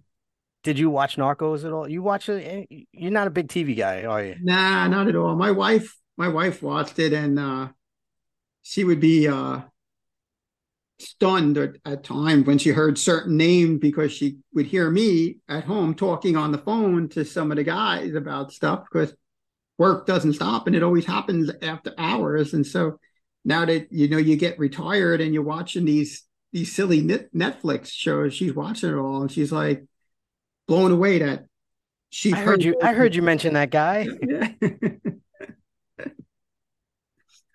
did 0.63 0.79
you 0.79 0.89
watch 0.89 1.17
narcos 1.17 1.65
at 1.65 1.71
all? 1.71 1.87
You 1.87 2.01
watch 2.01 2.29
it 2.29 2.67
eh, 2.69 2.83
you're 2.91 3.11
not 3.11 3.27
a 3.27 3.31
big 3.31 3.47
tv 3.47 3.77
guy 3.77 4.03
are 4.03 4.23
you? 4.23 4.35
Nah 4.41 4.87
not 4.87 5.07
at 5.07 5.15
all. 5.15 5.35
My 5.35 5.51
wife 5.51 5.95
my 6.17 6.27
wife 6.27 6.61
watched 6.61 6.99
it 6.99 7.13
and 7.13 7.39
uh 7.39 7.69
she 8.63 8.83
would 8.83 8.99
be 8.99 9.27
uh 9.27 9.61
stunned 10.99 11.57
at, 11.57 11.75
at 11.85 12.03
times 12.03 12.47
when 12.47 12.57
she 12.57 12.69
heard 12.69 12.97
certain 12.97 13.37
names 13.37 13.79
because 13.79 14.11
she 14.11 14.37
would 14.53 14.65
hear 14.65 14.89
me 14.89 15.37
at 15.47 15.63
home 15.63 15.93
talking 15.93 16.35
on 16.35 16.51
the 16.51 16.57
phone 16.57 17.07
to 17.09 17.23
some 17.23 17.51
of 17.51 17.57
the 17.57 17.63
guys 17.63 18.15
about 18.15 18.51
stuff 18.51 18.83
because 18.91 19.13
work 19.77 20.07
doesn't 20.07 20.33
stop 20.33 20.65
and 20.65 20.75
it 20.75 20.83
always 20.83 21.05
happens 21.05 21.51
after 21.61 21.93
hours. 21.97 22.53
And 22.53 22.65
so 22.65 22.99
now 23.45 23.65
that 23.65 23.91
you 23.91 24.09
know 24.09 24.17
you 24.17 24.35
get 24.35 24.59
retired 24.59 25.21
and 25.21 25.33
you're 25.33 25.43
watching 25.43 25.85
these 25.85 26.23
these 26.51 26.73
silly 26.73 27.01
netflix 27.01 27.89
shows 27.89 28.33
she's 28.33 28.53
watching 28.53 28.89
it 28.89 28.95
all 28.95 29.21
and 29.21 29.31
she's 29.31 29.51
like 29.51 29.83
blown 30.67 30.91
away 30.91 31.19
that 31.19 31.45
she 32.09 32.33
I 32.33 32.37
heard 32.37 32.63
you 32.63 32.75
I 32.81 32.93
heard 32.93 33.15
you 33.15 33.21
mention 33.21 33.53
that 33.53 33.69
guy 33.69 34.07
yeah. 34.21 34.51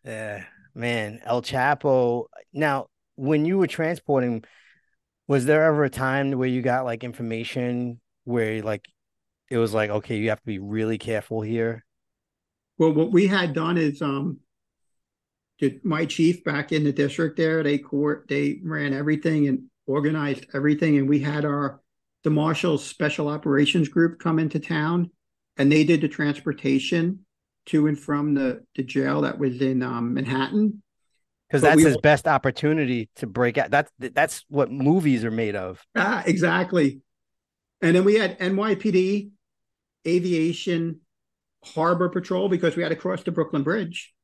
yeah 0.05 0.45
man 0.75 1.21
El 1.25 1.43
Chapo 1.43 2.27
now 2.53 2.89
when 3.17 3.45
you 3.45 3.59
were 3.59 3.67
transporting, 3.67 4.45
was 5.29 5.45
there 5.45 5.65
ever 5.65 5.85
a 5.85 5.91
time 5.91 6.33
where 6.33 6.49
you 6.49 6.63
got 6.63 6.85
like 6.85 7.05
information 7.05 8.01
where 8.25 8.63
like 8.63 8.89
it 9.51 9.59
was 9.59 9.75
like, 9.75 9.91
okay, 9.91 10.17
you 10.17 10.31
have 10.31 10.41
to 10.41 10.47
be 10.47 10.59
really 10.59 10.99
careful 10.99 11.43
here? 11.43 11.85
Well, 12.79 12.93
what 12.93 13.13
we 13.13 13.27
had 13.27 13.53
done 13.53 13.79
is 13.79 14.03
um 14.03 14.39
my 15.85 16.05
chief 16.05 16.43
back 16.43 16.73
in 16.73 16.83
the 16.83 16.93
district 16.93 17.37
there, 17.37 17.63
they 17.63 17.79
court 17.79 18.27
they 18.29 18.61
ran 18.65 18.93
everything 18.93 19.47
and 19.47 19.65
organized 19.87 20.47
everything. 20.55 20.99
And 20.99 21.09
we 21.09 21.21
had 21.21 21.45
our 21.45 21.81
the 22.25 22.31
Marshals 22.31 22.85
Special 22.85 23.29
Operations 23.29 23.89
Group 23.89 24.19
come 24.19 24.39
into 24.39 24.61
town 24.61 25.11
and 25.57 25.71
they 25.71 25.85
did 25.85 26.01
the 26.01 26.09
transportation 26.09 27.21
to 27.67 27.87
and 27.87 27.99
from 27.99 28.35
the, 28.35 28.65
the 28.75 28.83
jail 28.83 29.23
that 29.23 29.39
was 29.39 29.61
in 29.61 29.83
um, 29.83 30.15
Manhattan 30.15 30.83
because 31.53 31.63
that's 31.63 31.77
we, 31.77 31.85
his 31.85 31.99
best 31.99 32.27
opportunity 32.27 33.11
to 33.17 33.27
break 33.27 33.59
out. 33.59 33.71
That's 33.71 33.93
that's 33.99 34.43
what 34.49 34.73
movies 34.73 35.23
are 35.23 35.31
made 35.31 35.55
of. 35.55 35.85
Ah, 35.95 36.23
exactly. 36.25 37.03
And 37.83 37.95
then 37.95 38.05
we 38.05 38.15
had 38.15 38.39
NYPD, 38.39 39.31
aviation, 40.09 41.01
harbor 41.63 42.09
patrol 42.09 42.49
because 42.49 42.75
we 42.75 42.83
had 42.83 42.89
to 42.89 42.97
cross 42.97 43.23
the 43.23 43.33
Brooklyn 43.33 43.65
Bridge, 43.65 44.15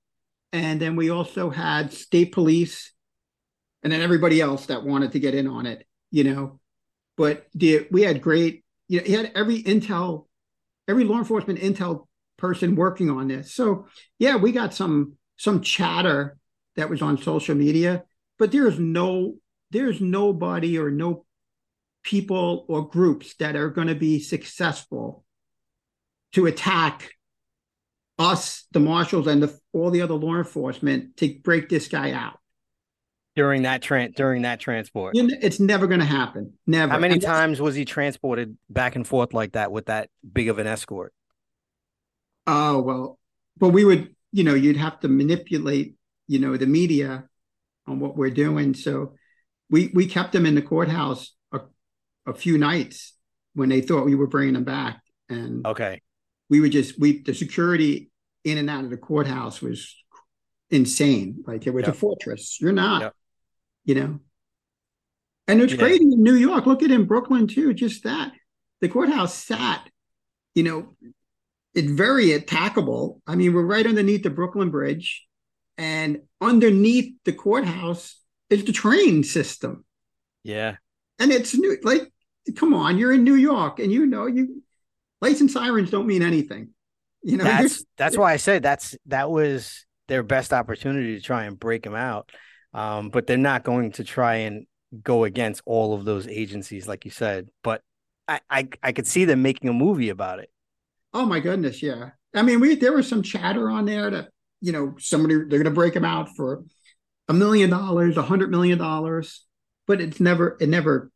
and 0.55 0.81
then 0.81 0.97
we 0.97 1.11
also 1.11 1.51
had 1.51 1.93
state 1.93 2.33
police, 2.33 2.95
and 3.83 3.93
then 3.93 4.01
everybody 4.01 4.41
else 4.41 4.67
that 4.67 4.85
wanted 4.85 5.13
to 5.13 5.21
get 5.21 5.35
in 5.35 5.47
on 5.47 5.67
it. 5.67 5.87
You 6.11 6.25
know, 6.25 6.58
but 7.19 7.47
the, 7.53 7.87
we 7.91 8.03
had 8.03 8.23
great. 8.23 8.65
You 8.87 9.01
know, 9.01 9.05
he 9.05 9.13
had 9.13 9.33
every 9.35 9.63
intel, 9.65 10.27
every 10.87 11.05
law 11.05 11.19
enforcement 11.19 11.59
intel 11.59 12.07
person 12.39 12.77
working 12.77 13.11
on 13.11 13.29
this. 13.29 13.53
So 13.53 13.89
yeah, 14.19 14.37
we 14.37 14.53
got 14.53 14.73
some 14.73 15.15
some 15.37 15.61
chatter 15.61 16.39
that 16.77 16.89
was 16.89 17.03
on 17.03 17.19
social 17.19 17.55
media, 17.55 18.05
but 18.39 18.53
there's 18.53 18.79
no 18.79 19.35
there's 19.71 20.01
nobody 20.01 20.79
or 20.79 20.91
no 20.91 21.27
people 22.05 22.65
or 22.69 22.89
groups 22.89 23.35
that 23.35 23.57
are 23.57 23.69
going 23.69 23.89
to 23.89 23.95
be 23.95 24.21
successful 24.21 25.25
to 26.33 26.47
attack 26.47 27.11
us, 28.19 28.65
the 28.73 28.81
marshals, 28.81 29.27
and 29.27 29.43
the, 29.43 29.59
all 29.73 29.91
the 29.91 30.03
other 30.03 30.15
law 30.15 30.37
enforcement 30.37 31.17
to 31.17 31.39
break 31.43 31.69
this 31.69 31.89
guy 31.89 32.13
out 32.13 32.38
during 33.38 33.62
that 33.62 33.81
tran- 33.81 34.14
during 34.16 34.42
that 34.42 34.59
transport. 34.59 35.14
It's 35.16 35.61
never 35.61 35.87
going 35.87 36.01
to 36.01 36.07
happen. 36.07 36.55
Never. 36.66 36.92
How 36.92 36.98
many 36.98 37.14
and 37.14 37.22
times 37.22 37.61
was 37.61 37.77
he 37.77 37.85
transported 37.85 38.59
back 38.68 38.96
and 38.96 39.07
forth 39.07 39.33
like 39.33 39.53
that 39.53 39.70
with 39.70 39.87
that 39.87 40.11
big 40.31 40.48
of 40.48 40.59
an 40.59 40.66
escort? 40.66 41.14
Oh 42.48 42.83
well, 42.83 43.18
but 43.57 43.68
we 43.68 43.85
would, 43.85 44.14
you 44.33 44.42
know, 44.42 44.55
you'd 44.55 44.77
have 44.77 44.98
to 45.01 45.09
manipulate 45.09 45.94
you 46.27 46.40
know 46.40 46.57
the 46.57 46.66
media 46.66 47.29
on 47.87 48.01
what 48.01 48.16
we're 48.16 48.31
doing. 48.31 48.74
So 48.74 49.14
we 49.70 49.92
we 49.94 50.07
kept 50.07 50.33
them 50.33 50.44
in 50.44 50.57
the 50.57 50.62
courthouse 50.62 51.33
a, 51.53 51.61
a 52.27 52.35
few 52.35 52.59
nights 52.59 53.14
when 53.55 53.68
they 53.68 53.83
thought 53.83 54.05
we 54.05 54.16
were 54.16 54.27
bringing 54.27 54.55
them 54.55 54.64
back, 54.64 55.01
and 55.29 55.64
okay, 55.64 56.03
we 56.51 56.59
would 56.59 56.72
just 56.72 56.98
we 56.98 57.22
the 57.22 57.35
security 57.35 58.11
in 58.42 58.59
and 58.59 58.68
out 58.68 58.83
of 58.83 58.90
the 58.90 58.96
courthouse 58.96 59.62
was 59.62 59.94
insane. 60.70 61.44
Like 61.46 61.68
it 61.68 61.70
was 61.72 61.87
yep. 61.87 61.94
a 61.94 61.96
fortress. 61.96 62.59
You're 62.61 62.72
not, 62.72 63.03
yep. 63.03 63.14
You 63.88 63.94
know. 63.94 64.20
And 65.48 65.62
it's 65.62 65.72
yeah. 65.72 65.79
crazy 65.79 66.05
in 66.05 66.22
New 66.22 66.35
York. 66.35 66.66
Look 66.66 66.83
at 66.83 66.90
in 66.90 67.07
Brooklyn 67.07 67.48
too. 67.48 67.72
Just 67.72 68.05
that 68.05 68.33
the 68.83 68.88
courthouse 68.88 69.35
sat, 69.35 69.88
you 70.55 70.62
know, 70.62 70.94
it's 71.74 71.90
very 71.90 72.38
attackable. 72.38 73.20
I 73.27 73.35
mean, 73.35 73.55
we're 73.55 73.64
right 73.64 73.87
underneath 73.87 74.22
the 74.22 74.31
Brooklyn 74.31 74.70
Bridge. 74.70 75.24
And 75.79 76.22
underneath 76.40 77.14
the 77.24 77.33
courthouse 77.33 78.20
is 78.51 78.64
the 78.64 78.72
train 78.72 79.24
system. 79.24 79.85
Yeah. 80.44 80.77
And 81.18 81.33
it's 81.33 81.55
new 81.55 81.79
like 81.83 82.12
come 82.57 82.74
on, 82.74 82.98
you're 82.98 83.12
in 83.12 83.24
New 83.24 83.35
York 83.35 83.79
and 83.79 83.90
you 83.90 84.07
know 84.07 84.27
you 84.27 84.62
lights 85.20 85.40
and 85.40 85.51
sirens 85.51 85.90
don't 85.90 86.07
mean 86.07 86.22
anything. 86.22 86.70
You 87.22 87.38
know, 87.38 87.44
that's 87.44 87.85
that's 87.96 88.18
why 88.18 88.33
I 88.33 88.37
said 88.37 88.62
that's 88.62 88.96
that 89.07 89.31
was 89.31 89.87
their 90.09 90.22
best 90.22 90.53
opportunity 90.53 91.16
to 91.16 91.22
try 91.22 91.44
and 91.44 91.59
break 91.59 91.85
them 91.85 91.94
out. 91.94 92.31
Um, 92.75 93.09
but 93.11 93.27
they're 93.27 93.37
not 93.37 93.65
going 93.65 93.93
to 93.93 94.05
try 94.05 94.37
and 94.37 94.67
go 95.03 95.25
against 95.25 95.63
all 95.65 95.95
of 95.95 96.05
those 96.05 96.27
agencies, 96.29 96.87
like 96.87 97.05
you 97.05 97.11
said. 97.11 97.49
But 97.63 97.83
I, 98.27 98.41
I, 98.51 98.69
I 98.83 98.93
could 98.93 99.07
see 99.07 99.25
them 99.25 99.43
making 99.43 99.69
a 99.69 99.73
movie 99.73 100.11
about 100.11 100.39
it. 100.39 100.51
Oh 101.15 101.25
my 101.25 101.41
goodness, 101.41 101.83
yeah. 101.83 102.11
I 102.35 102.43
mean, 102.43 102.61
we 102.61 102.75
there 102.75 102.93
was 102.93 103.09
some 103.09 103.23
chatter 103.23 103.71
on 103.71 103.87
there 103.87 104.11
that 104.11 104.29
you 104.61 104.73
know 104.73 104.95
somebody 104.99 105.35
they're 105.37 105.47
going 105.47 105.65
to 105.65 105.71
break 105.71 105.95
them 105.95 106.05
out 106.05 106.29
for 106.37 106.65
a 107.29 107.35
million 107.35 107.71
dollars, 107.71 108.17
a 108.17 108.23
hundred 108.23 108.51
million 108.51 108.79
dollars, 108.79 109.45
but 109.87 110.01
it's 110.01 110.21
never 110.21 110.57
it 110.61 110.69
never 110.69 111.11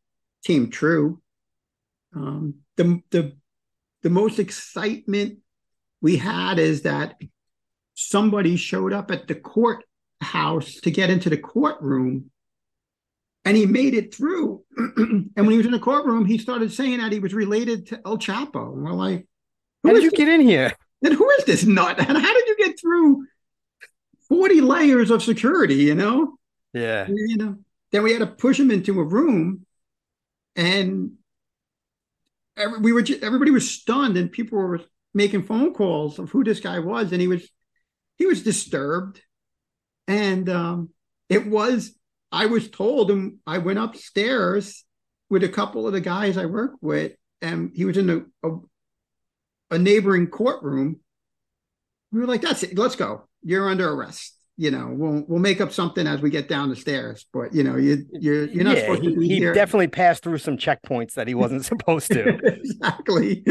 came 0.44 0.70
true. 0.70 1.20
Um, 2.14 2.56
the 2.76 3.02
the 3.10 3.36
the 4.02 4.10
most 4.10 4.38
excitement 4.38 5.38
we 6.00 6.16
had 6.16 6.58
is 6.58 6.82
that 6.82 7.16
somebody 7.94 8.56
showed 8.56 8.92
up 8.92 9.10
at 9.10 9.28
the 9.28 9.34
courthouse 10.22 10.80
to 10.80 10.90
get 10.90 11.10
into 11.10 11.30
the 11.30 11.36
courtroom 11.36 12.30
and 13.44 13.56
he 13.56 13.66
made 13.66 13.94
it 13.94 14.14
through. 14.14 14.62
and 14.76 15.30
when 15.34 15.50
he 15.50 15.56
was 15.56 15.66
in 15.66 15.72
the 15.72 15.78
courtroom, 15.78 16.24
he 16.24 16.38
started 16.38 16.72
saying 16.72 16.98
that 16.98 17.12
he 17.12 17.18
was 17.18 17.34
related 17.34 17.88
to 17.88 18.00
El 18.06 18.18
Chapo. 18.18 18.72
And 18.72 18.84
we're 18.84 18.92
like, 18.92 19.26
how 19.84 19.92
did 19.92 20.04
you 20.04 20.10
this? 20.10 20.18
get 20.18 20.28
in 20.28 20.40
here? 20.40 20.72
And 21.02 21.12
who 21.12 21.28
is 21.30 21.44
this 21.44 21.64
nut? 21.64 21.98
And 21.98 22.16
how 22.16 22.34
did 22.34 22.46
you 22.46 22.56
get 22.56 22.78
through 22.80 23.26
40 24.28 24.60
layers 24.60 25.10
of 25.10 25.22
security, 25.22 25.74
you 25.74 25.96
know? 25.96 26.36
Yeah. 26.72 27.08
You 27.08 27.36
know, 27.36 27.56
then 27.90 28.04
we 28.04 28.12
had 28.12 28.20
to 28.20 28.26
push 28.26 28.58
him 28.58 28.70
into 28.70 29.00
a 29.00 29.04
room 29.04 29.66
and 30.54 31.12
every, 32.56 32.78
we 32.78 32.92
were 32.92 33.02
just, 33.02 33.22
everybody 33.22 33.50
was 33.50 33.68
stunned 33.68 34.16
and 34.16 34.30
people 34.30 34.58
were 34.58 34.80
making 35.12 35.42
phone 35.42 35.74
calls 35.74 36.18
of 36.18 36.30
who 36.30 36.44
this 36.44 36.60
guy 36.60 36.78
was 36.78 37.12
and 37.12 37.20
he 37.20 37.28
was 37.28 37.46
he 38.16 38.24
was 38.24 38.42
disturbed 38.42 39.20
and 40.08 40.48
um 40.48 40.88
it 41.28 41.46
was 41.46 41.94
i 42.30 42.46
was 42.46 42.70
told 42.70 43.10
and 43.10 43.36
i 43.46 43.58
went 43.58 43.78
upstairs 43.78 44.84
with 45.30 45.44
a 45.44 45.48
couple 45.48 45.86
of 45.86 45.92
the 45.92 46.00
guys 46.00 46.36
i 46.36 46.46
work 46.46 46.72
with 46.80 47.12
and 47.40 47.72
he 47.74 47.84
was 47.84 47.96
in 47.96 48.10
a, 48.10 48.48
a, 48.48 48.56
a 49.72 49.78
neighboring 49.78 50.26
courtroom 50.26 51.00
we 52.10 52.20
were 52.20 52.26
like 52.26 52.42
that's 52.42 52.62
it 52.62 52.76
let's 52.76 52.96
go 52.96 53.26
you're 53.42 53.68
under 53.68 53.90
arrest 53.90 54.36
you 54.56 54.70
know, 54.70 54.92
we'll 54.92 55.24
we'll 55.26 55.40
make 55.40 55.60
up 55.60 55.72
something 55.72 56.06
as 56.06 56.20
we 56.20 56.30
get 56.30 56.48
down 56.48 56.68
the 56.68 56.76
stairs. 56.76 57.26
But 57.32 57.54
you 57.54 57.64
know, 57.64 57.76
you 57.76 58.06
you're 58.12 58.44
you're 58.44 58.64
not 58.64 58.76
yeah, 58.76 58.82
supposed 58.82 59.02
to 59.04 59.16
be 59.16 59.28
he 59.28 59.36
here. 59.36 59.54
definitely 59.54 59.88
passed 59.88 60.22
through 60.22 60.38
some 60.38 60.56
checkpoints 60.58 61.14
that 61.14 61.26
he 61.26 61.34
wasn't 61.34 61.64
supposed 61.64 62.12
to. 62.12 62.28
exactly. 62.44 63.44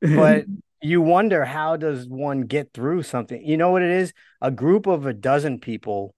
but 0.00 0.46
you 0.82 1.00
wonder 1.00 1.44
how 1.44 1.76
does 1.76 2.06
one 2.06 2.42
get 2.42 2.72
through 2.72 3.02
something? 3.02 3.44
You 3.44 3.56
know 3.56 3.70
what 3.70 3.82
it 3.82 3.90
is? 3.90 4.12
A 4.40 4.50
group 4.50 4.86
of 4.86 5.06
a 5.06 5.12
dozen 5.12 5.58
people, 5.58 6.14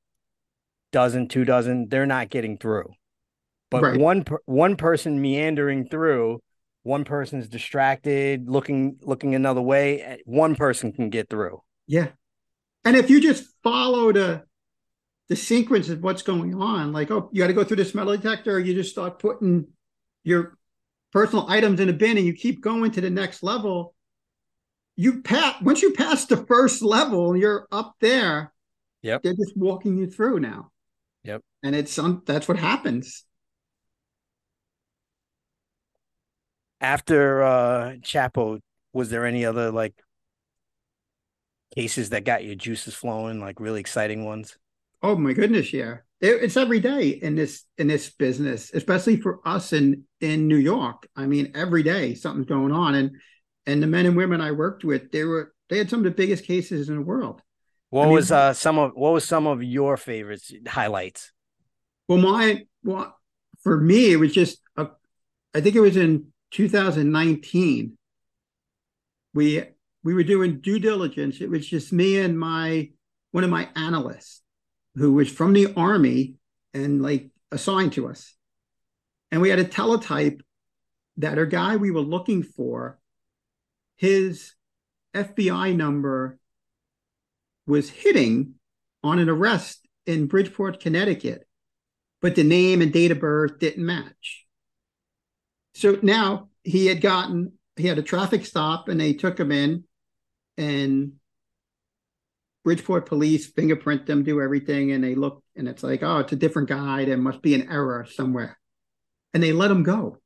dozen, 0.93 1.29
two 1.29 1.45
dozen, 1.45 1.89
they're 1.89 2.07
not 2.07 2.31
getting 2.31 2.59
through. 2.59 2.93
But 3.71 3.83
right. 3.83 3.99
one 3.99 4.25
one 4.45 4.77
person 4.77 5.23
meandering 5.23 5.89
through, 5.89 6.41
one 6.83 7.05
person's 7.05 7.49
distracted, 7.49 8.49
looking 8.49 8.99
looking 9.01 9.35
another 9.35 9.63
way. 9.63 10.03
Eh, 10.03 10.17
one 10.27 10.57
person 10.57 10.93
can 10.93 11.09
get 11.09 11.31
through. 11.31 11.63
Yeah, 11.87 12.09
and 12.85 12.97
if 12.97 13.09
you 13.09 13.21
just 13.21 13.45
follow 13.63 14.13
the 14.13 14.43
the 15.29 15.37
sequence 15.37 15.89
of 15.89 16.03
what's 16.03 16.21
going 16.21 16.55
on, 16.55 16.93
like 16.93 17.11
oh, 17.11 17.31
you 17.33 17.43
got 17.43 17.47
to 17.47 17.55
go 17.55 17.65
through 17.65 17.79
this 17.79 17.95
metal 17.95 18.15
detector, 18.15 18.61
you 18.61 18.75
just 18.75 18.91
start 18.91 19.19
putting 19.19 19.69
your 20.23 20.59
personal 21.13 21.49
items 21.49 21.81
in 21.81 21.89
a 21.89 21.95
bin, 21.95 22.19
and 22.19 22.27
you 22.27 22.35
keep 22.35 22.63
going 22.63 22.91
to 22.91 23.01
the 23.01 23.11
next 23.11 23.43
level. 23.43 23.92
You 24.97 25.23
pass 25.23 25.61
once 25.63 25.83
you 25.83 25.93
pass 25.93 26.27
the 26.27 26.37
first 26.37 26.83
level, 26.83 27.37
you're 27.37 27.67
up 27.73 27.95
there. 28.01 28.53
Yep. 29.03 29.23
They're 29.23 29.35
just 29.35 29.57
walking 29.57 29.97
you 29.97 30.07
through 30.07 30.41
now. 30.41 30.71
Yep. 31.25 31.43
And 31.63 31.75
it's 31.75 31.99
um, 31.99 32.23
that's 32.27 32.49
what 32.49 32.59
happens. 32.59 33.25
After 36.81 37.43
uh 37.43 37.93
Chapo, 38.03 38.61
was 38.93 39.11
there 39.11 39.25
any 39.25 39.45
other 39.45 39.71
like 39.71 39.95
cases 41.75 42.11
that 42.11 42.25
got 42.25 42.45
your 42.45 42.55
juices 42.55 42.95
flowing, 42.95 43.41
like 43.41 43.61
really 43.61 43.81
exciting 43.81 44.25
ones? 44.25 44.59
Oh 45.03 45.17
my 45.17 45.33
goodness, 45.33 45.73
yeah. 45.73 45.99
It, 46.21 46.43
it's 46.43 46.57
every 46.57 46.79
day 46.79 47.09
in 47.09 47.35
this 47.35 47.65
in 47.79 47.89
this 47.89 48.11
business, 48.11 48.71
especially 48.75 49.17
for 49.17 49.41
us 49.47 49.73
in 49.73 50.05
in 50.21 50.47
New 50.47 50.57
York. 50.57 51.09
I 51.17 51.27
mean, 51.27 51.53
every 51.55 51.83
day 51.83 52.15
something's 52.15 52.47
going 52.47 52.73
on, 52.73 52.95
and 52.95 53.13
and 53.67 53.83
the 53.83 53.87
men 53.87 54.07
and 54.07 54.17
women 54.17 54.41
I 54.41 54.53
worked 54.53 54.85
with, 54.85 55.13
they 55.13 55.25
were 55.25 55.53
they 55.69 55.79
had 55.79 55.91
some 55.91 56.01
of 56.01 56.05
the 56.05 56.11
biggest 56.11 56.45
cases 56.45 56.89
in 56.89 56.97
the 56.97 57.03
world. 57.03 57.43
What 57.91 58.03
I 58.03 58.05
mean, 58.07 58.15
was 58.15 58.33
uh 58.33 58.53
some 58.53 58.79
of 58.79 58.93
what 58.95 59.13
was 59.13 59.25
some 59.25 59.47
of 59.47 59.63
your 59.63 59.97
favorites 59.97 60.53
highlights? 60.67 61.33
Well, 62.09 62.19
my 62.19 62.67
well 62.83 63.17
for 63.63 63.81
me, 63.81 64.13
it 64.13 64.17
was 64.17 64.33
just 64.33 64.59
a, 64.77 64.89
I 65.55 65.61
think 65.61 65.77
it 65.77 65.81
was 65.81 65.97
in 65.97 66.27
2019. 66.53 67.97
We 69.35 69.65
we 70.05 70.15
were 70.15 70.25
doing 70.25 70.61
due 70.61 70.79
diligence. 70.79 71.41
It 71.41 71.51
was 71.51 71.67
just 71.67 71.93
me 71.93 72.19
and 72.19 72.39
my 72.39 72.91
one 73.31 73.45
of 73.45 73.51
my 73.51 73.69
analysts 73.77 74.43
who 74.95 75.13
was 75.15 75.31
from 75.31 75.53
the 75.53 75.73
army 75.75 76.35
and 76.75 77.03
like 77.03 77.31
assigned 77.51 77.93
to 77.95 78.09
us. 78.09 78.35
And 79.31 79.41
we 79.41 79.49
had 79.49 79.59
a 79.59 79.65
teletype 79.65 80.43
that 81.17 81.39
a 81.39 81.47
guy 81.47 81.77
we 81.77 81.91
were 81.91 82.01
looking 82.01 82.43
for, 82.43 82.99
his 84.03 84.55
FBI 85.15 85.77
number 85.77 86.37
was 87.69 87.89
hitting 87.89 88.55
on 89.05 89.21
an 89.21 89.29
arrest 89.29 89.87
in 90.07 90.27
Bridgeport, 90.27 90.81
Connecticut, 90.81 91.47
but 92.21 92.35
the 92.35 92.43
name 92.43 92.83
and 92.83 92.93
date 92.93 93.13
of 93.13 93.21
birth 93.21 93.61
didn't 93.61 93.87
match. 93.87 94.45
So 95.75 96.01
now 96.03 96.49
he 96.65 96.87
had 96.87 97.01
gotten, 97.01 97.53
he 97.77 97.87
had 97.87 97.97
a 97.97 98.03
traffic 98.03 98.45
stop 98.45 98.89
and 98.89 99.01
they 99.01 99.13
took 99.13 99.39
him 99.39 99.53
in 99.53 99.85
and 100.59 101.13
Bridgeport 102.65 103.07
police 103.07 103.47
fingerprint 103.47 104.07
them, 104.07 104.25
do 104.25 104.41
everything, 104.41 104.91
and 104.91 105.05
they 105.05 105.15
look 105.15 105.45
and 105.55 105.69
it's 105.69 105.85
like, 105.85 106.03
oh, 106.03 106.19
it's 106.19 106.33
a 106.33 106.37
different 106.37 106.69
guy. 106.69 107.05
There 107.05 107.17
must 107.17 107.41
be 107.41 107.55
an 107.55 107.71
error 107.71 108.05
somewhere. 108.11 108.59
And 109.33 109.41
they 109.41 109.53
let 109.53 109.71
him 109.71 109.85
go. 109.85 110.22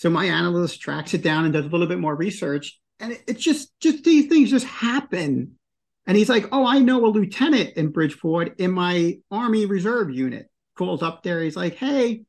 So 0.00 0.08
my 0.08 0.24
analyst 0.24 0.80
tracks 0.80 1.12
it 1.12 1.22
down 1.22 1.44
and 1.44 1.52
does 1.52 1.66
a 1.66 1.68
little 1.68 1.86
bit 1.86 1.98
more 1.98 2.16
research. 2.16 2.80
And 3.00 3.12
it, 3.12 3.22
it's 3.26 3.44
just 3.44 3.78
just 3.80 4.02
these 4.02 4.28
things 4.28 4.48
just 4.48 4.64
happen. 4.64 5.58
And 6.06 6.16
he's 6.16 6.30
like, 6.30 6.46
Oh, 6.52 6.64
I 6.64 6.78
know 6.78 7.04
a 7.04 7.08
lieutenant 7.08 7.76
in 7.76 7.92
Bridgeport 7.92 8.58
in 8.60 8.72
my 8.72 9.18
Army 9.30 9.66
Reserve 9.66 10.10
unit. 10.10 10.46
Calls 10.74 11.02
up 11.02 11.22
there. 11.22 11.42
He's 11.42 11.54
like, 11.54 11.74
Hey, 11.74 12.22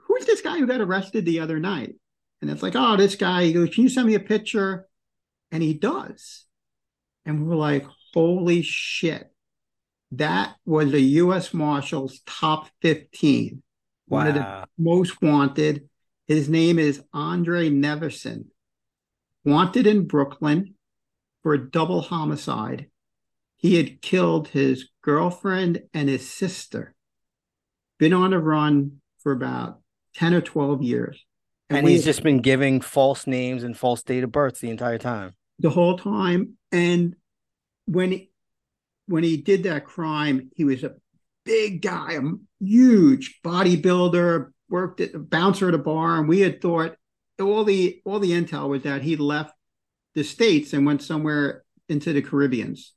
who's 0.00 0.26
this 0.26 0.40
guy 0.40 0.58
who 0.58 0.66
got 0.66 0.80
arrested 0.80 1.24
the 1.24 1.38
other 1.38 1.60
night? 1.60 1.94
And 2.42 2.50
it's 2.50 2.62
like, 2.62 2.74
Oh, 2.74 2.96
this 2.96 3.14
guy. 3.14 3.44
He 3.44 3.52
goes, 3.52 3.72
Can 3.72 3.84
you 3.84 3.88
send 3.88 4.08
me 4.08 4.16
a 4.16 4.20
picture? 4.20 4.88
And 5.52 5.62
he 5.62 5.74
does. 5.74 6.44
And 7.24 7.46
we're 7.46 7.54
like, 7.54 7.86
holy 8.12 8.62
shit. 8.62 9.30
That 10.10 10.56
was 10.64 10.92
a 10.92 11.00
U.S. 11.00 11.54
Marshal's 11.54 12.20
top 12.26 12.68
15. 12.82 13.62
Wow. 14.08 14.18
One 14.18 14.26
of 14.26 14.34
the 14.34 14.66
most 14.76 15.22
wanted. 15.22 15.88
His 16.26 16.48
name 16.48 16.78
is 16.78 17.02
Andre 17.12 17.70
Neverson. 17.70 18.46
Wanted 19.44 19.86
in 19.86 20.06
Brooklyn 20.08 20.74
for 21.42 21.54
a 21.54 21.70
double 21.70 22.00
homicide. 22.00 22.88
He 23.56 23.76
had 23.76 24.02
killed 24.02 24.48
his 24.48 24.88
girlfriend 25.02 25.84
and 25.94 26.08
his 26.08 26.28
sister. 26.28 26.94
Been 27.98 28.12
on 28.12 28.32
a 28.32 28.40
run 28.40 29.00
for 29.18 29.30
about 29.30 29.80
10 30.14 30.34
or 30.34 30.40
12 30.40 30.82
years. 30.82 31.24
And, 31.70 31.78
and 31.78 31.88
he's 31.88 32.04
just 32.04 32.24
been 32.24 32.40
giving 32.40 32.80
false 32.80 33.26
names 33.26 33.62
and 33.62 33.76
false 33.76 34.02
date 34.02 34.24
of 34.24 34.32
births 34.32 34.60
the 34.60 34.70
entire 34.70 34.98
time. 34.98 35.34
The 35.60 35.70
whole 35.70 35.96
time. 35.96 36.58
And 36.72 37.14
when 37.86 38.10
he, 38.10 38.30
when 39.06 39.22
he 39.22 39.36
did 39.36 39.62
that 39.62 39.84
crime, 39.84 40.50
he 40.56 40.64
was 40.64 40.82
a 40.82 40.96
big 41.44 41.82
guy, 41.82 42.14
a 42.14 42.20
huge 42.64 43.40
bodybuilder, 43.44 44.50
worked 44.68 45.00
at 45.00 45.14
a 45.14 45.18
bouncer 45.18 45.68
at 45.68 45.74
a 45.74 45.78
bar, 45.78 46.18
and 46.18 46.28
we 46.28 46.40
had 46.40 46.60
thought 46.60 46.96
all 47.40 47.64
the 47.64 48.00
all 48.04 48.18
the 48.20 48.32
intel 48.32 48.68
was 48.68 48.82
that 48.82 49.02
he 49.02 49.16
left 49.16 49.54
the 50.14 50.24
states 50.24 50.72
and 50.72 50.86
went 50.86 51.02
somewhere 51.02 51.64
into 51.88 52.12
the 52.12 52.22
Caribbeans. 52.22 52.94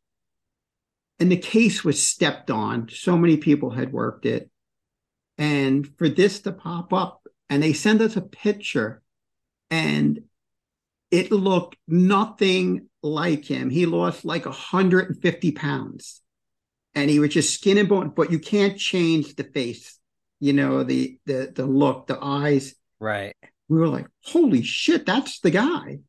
And 1.19 1.32
the 1.32 1.38
case 1.38 1.84
was 1.84 2.01
stepped 2.05 2.49
on. 2.49 2.89
So 2.89 3.17
many 3.17 3.38
people 3.38 3.71
had 3.71 3.91
worked 3.91 4.25
it. 4.25 4.49
And 5.38 5.88
for 5.97 6.10
this 6.10 6.39
to 6.41 6.51
pop 6.53 6.93
up 6.93 7.27
and 7.49 7.62
they 7.62 7.73
send 7.73 8.01
us 8.01 8.15
a 8.15 8.21
picture 8.21 9.01
and 9.69 10.21
it 11.12 11.32
looked 11.32 11.77
nothing 11.88 12.88
like 13.03 13.45
him. 13.45 13.69
He 13.69 13.86
lost 13.86 14.25
like 14.25 14.45
150 14.45 15.51
pounds. 15.51 16.21
and 16.95 17.10
he 17.10 17.19
was 17.19 17.34
just 17.34 17.53
skin 17.53 17.77
and 17.77 17.89
bone. 17.89 18.10
But 18.15 18.32
you 18.32 18.39
can't 18.39 18.77
change 18.77 19.36
the 19.36 19.43
face, 19.43 19.98
you 20.39 20.54
know, 20.54 20.84
the 20.84 21.19
the 21.25 21.52
the 21.56 21.65
look, 21.65 22.08
the 22.08 22.17
eyes. 22.21 22.75
Right. 22.99 23.36
We 23.67 23.78
were 23.80 23.88
like, 23.88 24.08
holy 24.23 24.63
shit, 24.63 25.06
that's 25.06 25.39
the 25.39 25.52
guy. 25.52 25.99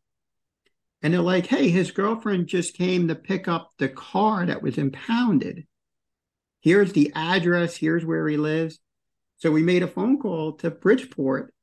And 1.03 1.15
they're 1.15 1.21
like, 1.21 1.47
hey, 1.47 1.71
his 1.71 1.91
girlfriend 1.91 2.47
just 2.47 2.77
came 2.77 3.09
to 3.09 3.15
pick 3.15 3.49
up 3.49 3.71
the 3.79 3.89
car 3.89 4.47
that 4.47 4.63
was 4.63 4.79
impounded. 4.79 5.67
Here's 6.61 6.93
the 6.93 7.13
address. 7.15 7.77
Here's 7.77 8.05
where 8.05 8.29
he 8.29 8.37
lives. 8.37 8.79
So 9.39 9.51
we 9.51 9.63
made 9.63 9.83
a 9.83 9.89
phone 9.89 10.19
call 10.19 10.53
to 10.59 10.71
Bridgeport. 10.71 11.55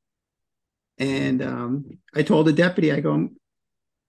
And 0.97 1.43
um, 1.43 1.99
I 2.15 2.23
told 2.23 2.47
the 2.47 2.53
deputy, 2.53 2.91
I 2.91 2.99
go, 2.99 3.13
I'm, 3.13 3.37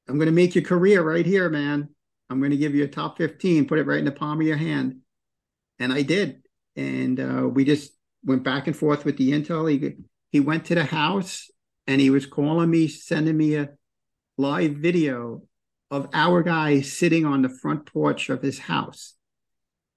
I'm 0.08 0.16
going 0.16 0.26
to 0.26 0.32
make 0.32 0.54
your 0.54 0.64
career 0.64 1.02
right 1.02 1.26
here, 1.26 1.50
man. 1.50 1.90
I'm 2.30 2.38
going 2.38 2.50
to 2.50 2.56
give 2.56 2.74
you 2.74 2.84
a 2.84 2.88
top 2.88 3.18
15, 3.18 3.66
put 3.66 3.78
it 3.78 3.86
right 3.86 3.98
in 3.98 4.06
the 4.06 4.12
palm 4.12 4.40
of 4.40 4.46
your 4.46 4.56
hand. 4.56 5.00
And 5.78 5.92
I 5.92 6.02
did. 6.02 6.42
And 6.76 7.20
uh, 7.20 7.48
we 7.48 7.64
just 7.64 7.92
went 8.24 8.42
back 8.42 8.66
and 8.66 8.76
forth 8.76 9.04
with 9.04 9.16
the 9.16 9.32
intel. 9.32 9.70
He, 9.70 9.96
he 10.30 10.40
went 10.40 10.64
to 10.66 10.74
the 10.74 10.84
house 10.84 11.50
and 11.86 12.00
he 12.00 12.10
was 12.10 12.26
calling 12.26 12.70
me, 12.70 12.88
sending 12.88 13.36
me 13.36 13.56
a 13.56 13.70
live 14.36 14.72
video 14.72 15.42
of 15.90 16.08
our 16.12 16.42
guy 16.42 16.80
sitting 16.80 17.24
on 17.24 17.42
the 17.42 17.48
front 17.48 17.86
porch 17.86 18.28
of 18.28 18.42
his 18.42 18.58
house. 18.58 19.14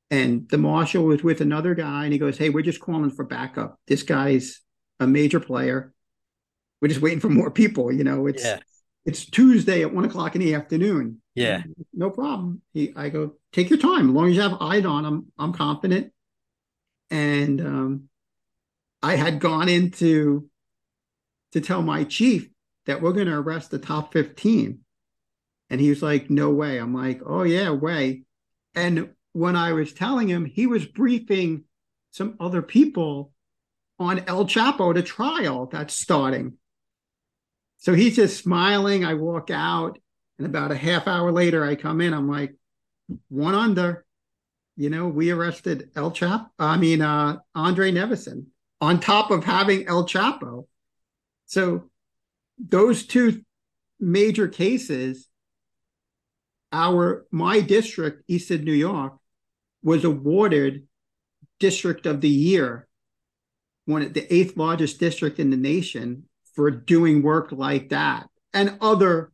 And 0.09 0.47
the 0.49 0.57
marshal 0.57 1.05
was 1.05 1.23
with 1.23 1.41
another 1.41 1.73
guy 1.73 2.03
and 2.03 2.13
he 2.13 2.19
goes, 2.19 2.37
Hey, 2.37 2.49
we're 2.49 2.63
just 2.63 2.81
calling 2.81 3.11
for 3.11 3.23
backup. 3.23 3.79
This 3.87 4.03
guy's 4.03 4.61
a 4.99 5.07
major 5.07 5.39
player. 5.39 5.93
We're 6.81 6.89
just 6.89 7.01
waiting 7.01 7.19
for 7.19 7.29
more 7.29 7.51
people. 7.51 7.91
You 7.91 8.03
know, 8.03 8.27
it's 8.27 8.43
yeah. 8.43 8.59
it's 9.05 9.25
Tuesday 9.25 9.81
at 9.83 9.93
one 9.93 10.05
o'clock 10.05 10.35
in 10.35 10.41
the 10.41 10.55
afternoon. 10.55 11.21
Yeah. 11.35 11.63
No 11.93 12.09
problem. 12.09 12.61
He, 12.73 12.93
I 12.95 13.09
go, 13.09 13.35
take 13.53 13.69
your 13.69 13.79
time. 13.79 14.09
As 14.09 14.15
long 14.15 14.29
as 14.29 14.35
you 14.35 14.41
have 14.41 14.61
eyes 14.61 14.85
on 14.85 15.05
him, 15.05 15.31
I'm 15.37 15.53
confident. 15.53 16.11
And 17.09 17.61
um, 17.61 18.09
I 19.03 19.15
had 19.15 19.39
gone 19.39 19.69
into 19.69 20.49
to 21.53 21.61
tell 21.61 21.81
my 21.81 22.03
chief 22.03 22.49
that 22.85 23.01
we're 23.01 23.13
going 23.13 23.27
to 23.27 23.37
arrest 23.37 23.71
the 23.71 23.79
top 23.79 24.13
15. 24.13 24.79
And 25.69 25.81
he 25.81 25.89
was 25.89 26.01
like, 26.01 26.29
no 26.29 26.49
way. 26.49 26.77
I'm 26.77 26.93
like, 26.93 27.21
oh, 27.25 27.43
yeah, 27.43 27.71
way. 27.71 28.23
And 28.75 29.11
when 29.33 29.55
I 29.55 29.73
was 29.73 29.93
telling 29.93 30.27
him, 30.27 30.45
he 30.45 30.67
was 30.67 30.85
briefing 30.85 31.63
some 32.11 32.35
other 32.39 32.61
people 32.61 33.31
on 33.99 34.23
El 34.27 34.45
Chapo, 34.45 34.93
the 34.93 35.03
trial 35.03 35.67
that's 35.67 35.99
starting. 35.99 36.57
So 37.77 37.93
he's 37.93 38.15
just 38.15 38.43
smiling. 38.43 39.05
I 39.05 39.13
walk 39.13 39.49
out, 39.49 39.97
and 40.37 40.45
about 40.45 40.71
a 40.71 40.75
half 40.75 41.07
hour 41.07 41.31
later, 41.31 41.63
I 41.63 41.75
come 41.75 42.01
in. 42.01 42.13
I'm 42.13 42.29
like, 42.29 42.55
one 43.29 43.55
under. 43.55 44.05
You 44.75 44.89
know, 44.89 45.07
we 45.07 45.31
arrested 45.31 45.89
El 45.95 46.11
Chapo, 46.11 46.49
I 46.57 46.77
mean, 46.77 47.01
uh, 47.01 47.37
Andre 47.55 47.91
Neverson 47.91 48.45
on 48.81 48.99
top 48.99 49.31
of 49.31 49.43
having 49.43 49.87
El 49.87 50.05
Chapo. 50.05 50.65
So 51.45 51.89
those 52.57 53.05
two 53.05 53.43
major 53.99 54.47
cases, 54.47 55.27
our 56.73 57.25
my 57.31 57.59
district, 57.61 58.23
Eastern, 58.27 58.65
New 58.65 58.73
York, 58.73 59.13
was 59.83 60.03
awarded 60.03 60.87
District 61.59 62.05
of 62.07 62.21
the 62.21 62.29
Year, 62.29 62.87
one 63.85 64.01
of 64.01 64.13
the 64.13 64.33
eighth 64.33 64.57
largest 64.57 64.99
district 64.99 65.39
in 65.39 65.51
the 65.51 65.57
nation 65.57 66.23
for 66.55 66.71
doing 66.71 67.21
work 67.21 67.51
like 67.51 67.89
that 67.89 68.27
and 68.53 68.77
other, 68.81 69.31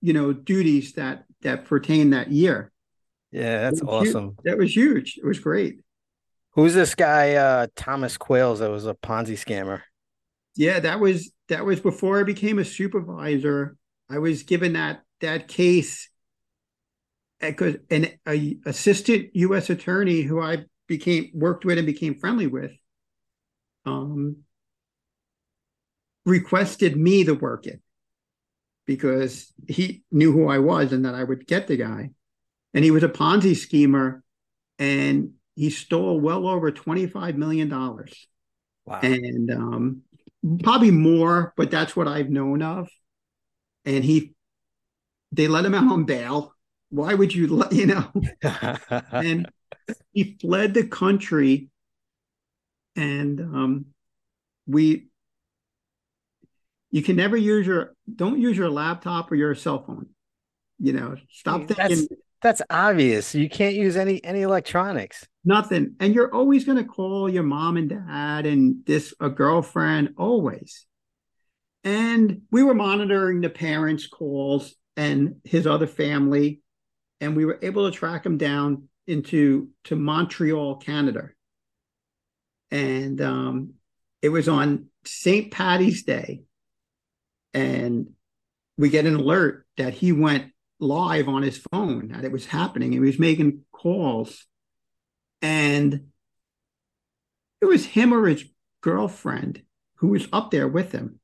you 0.00 0.12
know, 0.12 0.32
duties 0.32 0.94
that 0.94 1.24
that 1.42 1.66
pertain 1.66 2.10
that 2.10 2.32
year. 2.32 2.72
Yeah, 3.30 3.60
that's 3.60 3.82
awesome. 3.82 4.24
Huge. 4.24 4.36
That 4.44 4.58
was 4.58 4.74
huge. 4.74 5.18
It 5.18 5.24
was 5.26 5.38
great. 5.38 5.80
Who's 6.58 6.74
this 6.74 6.96
guy, 6.96 7.34
uh, 7.34 7.68
Thomas 7.76 8.18
Quails, 8.18 8.58
that 8.58 8.68
was 8.68 8.84
a 8.84 8.92
Ponzi 8.92 9.34
scammer? 9.34 9.82
Yeah, 10.56 10.80
that 10.80 10.98
was 10.98 11.30
that 11.46 11.64
was 11.64 11.78
before 11.78 12.18
I 12.18 12.24
became 12.24 12.58
a 12.58 12.64
supervisor. 12.64 13.76
I 14.10 14.18
was 14.18 14.42
given 14.42 14.72
that 14.72 15.04
that 15.20 15.46
case 15.46 16.10
because 17.40 17.76
an 17.90 18.08
a 18.26 18.58
assistant 18.66 19.28
U.S. 19.34 19.70
attorney 19.70 20.22
who 20.22 20.42
I 20.42 20.64
became 20.88 21.30
worked 21.32 21.64
with 21.64 21.78
and 21.78 21.86
became 21.86 22.18
friendly 22.18 22.48
with, 22.48 22.72
um, 23.86 24.38
requested 26.26 26.96
me 26.96 27.22
to 27.22 27.34
work 27.34 27.68
it 27.68 27.80
because 28.84 29.52
he 29.68 30.02
knew 30.10 30.32
who 30.32 30.48
I 30.48 30.58
was 30.58 30.92
and 30.92 31.04
that 31.04 31.14
I 31.14 31.22
would 31.22 31.46
get 31.46 31.68
the 31.68 31.76
guy, 31.76 32.10
and 32.74 32.84
he 32.84 32.90
was 32.90 33.04
a 33.04 33.08
Ponzi 33.08 33.56
schemer, 33.56 34.24
and 34.80 35.34
he 35.58 35.70
stole 35.70 36.20
well 36.20 36.46
over 36.46 36.70
twenty 36.70 37.06
five 37.06 37.36
million 37.36 37.68
dollars. 37.68 38.28
Wow! 38.86 39.00
And 39.02 39.50
um, 39.50 40.02
probably 40.62 40.90
more, 40.90 41.52
but 41.56 41.70
that's 41.70 41.96
what 41.96 42.08
I've 42.08 42.30
known 42.30 42.62
of. 42.62 42.88
And 43.84 44.04
he, 44.04 44.34
they 45.32 45.48
let 45.48 45.64
him 45.64 45.74
out 45.74 45.90
on 45.90 46.04
bail. 46.04 46.54
Why 46.90 47.14
would 47.14 47.34
you 47.34 47.48
let, 47.48 47.72
you 47.72 47.86
know? 47.86 48.10
and 49.12 49.48
he 50.12 50.38
fled 50.40 50.74
the 50.74 50.86
country. 50.86 51.68
And 52.96 53.40
um, 53.40 53.86
we, 54.66 55.08
you 56.90 57.02
can 57.02 57.16
never 57.16 57.36
use 57.36 57.66
your, 57.66 57.94
don't 58.12 58.40
use 58.40 58.56
your 58.56 58.70
laptop 58.70 59.30
or 59.30 59.34
your 59.34 59.54
cell 59.54 59.84
phone. 59.84 60.08
You 60.78 60.92
know, 60.92 61.16
stop 61.30 61.66
thinking. 61.66 62.06
That's, 62.40 62.62
obvious. 62.70 63.34
You 63.34 63.48
can't 63.48 63.74
use 63.74 63.96
any 63.96 64.22
any 64.24 64.42
electronics 64.42 65.26
nothing. 65.48 65.94
And 65.98 66.14
you're 66.14 66.32
always 66.32 66.64
going 66.64 66.76
to 66.78 66.84
call 66.84 67.28
your 67.28 67.42
mom 67.42 67.78
and 67.78 67.88
dad 67.88 68.44
and 68.46 68.84
this 68.84 69.14
a 69.18 69.30
girlfriend 69.30 70.14
always. 70.18 70.86
And 71.82 72.42
we 72.52 72.62
were 72.62 72.74
monitoring 72.74 73.40
the 73.40 73.48
parents' 73.48 74.06
calls 74.06 74.74
and 74.96 75.36
his 75.44 75.66
other 75.66 75.86
family, 75.86 76.60
and 77.20 77.34
we 77.34 77.46
were 77.46 77.58
able 77.62 77.90
to 77.90 77.96
track 77.96 78.26
him 78.26 78.36
down 78.36 78.88
into 79.06 79.70
to 79.84 79.96
Montreal, 79.96 80.76
Canada. 80.76 81.30
And 82.70 83.20
um, 83.22 83.74
it 84.20 84.28
was 84.28 84.48
on 84.48 84.86
St. 85.06 85.50
Patty's 85.50 86.02
Day, 86.02 86.42
and 87.54 88.10
we 88.76 88.90
get 88.90 89.06
an 89.06 89.14
alert 89.14 89.66
that 89.78 89.94
he 89.94 90.12
went 90.12 90.52
live 90.80 91.28
on 91.28 91.42
his 91.42 91.58
phone 91.58 92.08
that 92.08 92.24
it 92.24 92.32
was 92.32 92.46
happening. 92.46 92.92
He 92.92 93.00
was 93.00 93.18
making 93.18 93.64
calls 93.72 94.46
and 95.42 96.08
it 97.60 97.66
was 97.66 97.84
him 97.84 98.12
or 98.12 98.26
his 98.26 98.44
girlfriend 98.80 99.62
who 99.96 100.08
was 100.08 100.28
up 100.32 100.50
there 100.50 100.68
with 100.68 100.92
him. 100.92 101.20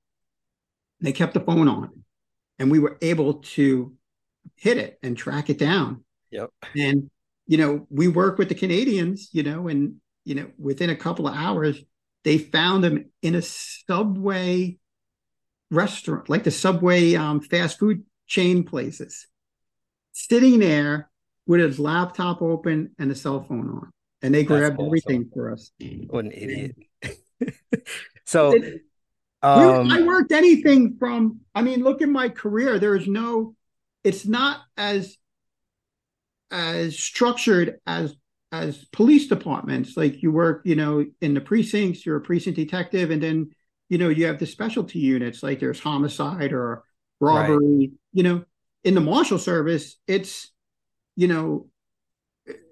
They 1.00 1.12
kept 1.12 1.34
the 1.34 1.40
phone 1.40 1.68
on, 1.68 2.04
and 2.58 2.70
we 2.70 2.78
were 2.78 2.98
able 3.02 3.34
to 3.34 3.94
hit 4.56 4.78
it 4.78 4.98
and 5.02 5.16
track 5.16 5.50
it 5.50 5.58
down. 5.58 6.04
Yep. 6.30 6.50
And 6.76 7.10
you 7.46 7.58
know, 7.58 7.86
we 7.90 8.08
work 8.08 8.38
with 8.38 8.48
the 8.48 8.54
Canadians, 8.54 9.28
you 9.32 9.42
know, 9.42 9.68
and 9.68 9.96
you 10.24 10.34
know, 10.34 10.50
within 10.58 10.90
a 10.90 10.96
couple 10.96 11.28
of 11.28 11.34
hours, 11.34 11.78
they 12.24 12.38
found 12.38 12.84
him 12.84 13.10
in 13.22 13.34
a 13.34 13.42
subway 13.42 14.78
restaurant, 15.70 16.28
like 16.28 16.44
the 16.44 16.50
subway 16.50 17.14
um, 17.14 17.40
fast 17.40 17.78
food 17.78 18.04
chain 18.26 18.64
places, 18.64 19.26
sitting 20.14 20.60
there 20.60 21.10
with 21.46 21.60
his 21.60 21.78
laptop 21.78 22.40
open 22.40 22.92
and 22.98 23.10
a 23.10 23.14
cell 23.14 23.44
phone 23.46 23.68
on 23.68 23.92
and 24.24 24.34
they 24.34 24.42
grabbed 24.42 24.76
awesome. 24.76 24.86
everything 24.86 25.30
for 25.34 25.52
us. 25.52 25.70
What 26.08 26.24
an 26.24 26.32
idiot! 26.32 26.76
so, 28.24 28.56
um, 29.42 29.90
I 29.90 30.00
worked 30.02 30.32
anything 30.32 30.96
from. 30.98 31.40
I 31.54 31.60
mean, 31.60 31.84
look 31.84 32.00
at 32.00 32.08
my 32.08 32.30
career. 32.30 32.78
There 32.78 32.96
is 32.96 33.06
no. 33.06 33.54
It's 34.02 34.26
not 34.26 34.62
as 34.78 35.18
as 36.50 36.98
structured 36.98 37.80
as 37.86 38.16
as 38.50 38.86
police 38.92 39.28
departments. 39.28 39.94
Like 39.94 40.22
you 40.22 40.32
work, 40.32 40.62
you 40.64 40.74
know, 40.74 41.04
in 41.20 41.34
the 41.34 41.42
precincts. 41.42 42.06
You're 42.06 42.16
a 42.16 42.22
precinct 42.22 42.56
detective, 42.56 43.10
and 43.10 43.22
then 43.22 43.50
you 43.90 43.98
know 43.98 44.08
you 44.08 44.24
have 44.24 44.38
the 44.38 44.46
specialty 44.46 45.00
units. 45.00 45.42
Like 45.42 45.60
there's 45.60 45.80
homicide 45.80 46.54
or 46.54 46.82
robbery. 47.20 47.58
Right. 47.58 47.90
You 48.14 48.22
know, 48.22 48.44
in 48.84 48.94
the 48.94 49.00
marshal 49.00 49.38
service, 49.38 49.96
it's 50.06 50.52
you 51.16 51.28
know 51.28 51.66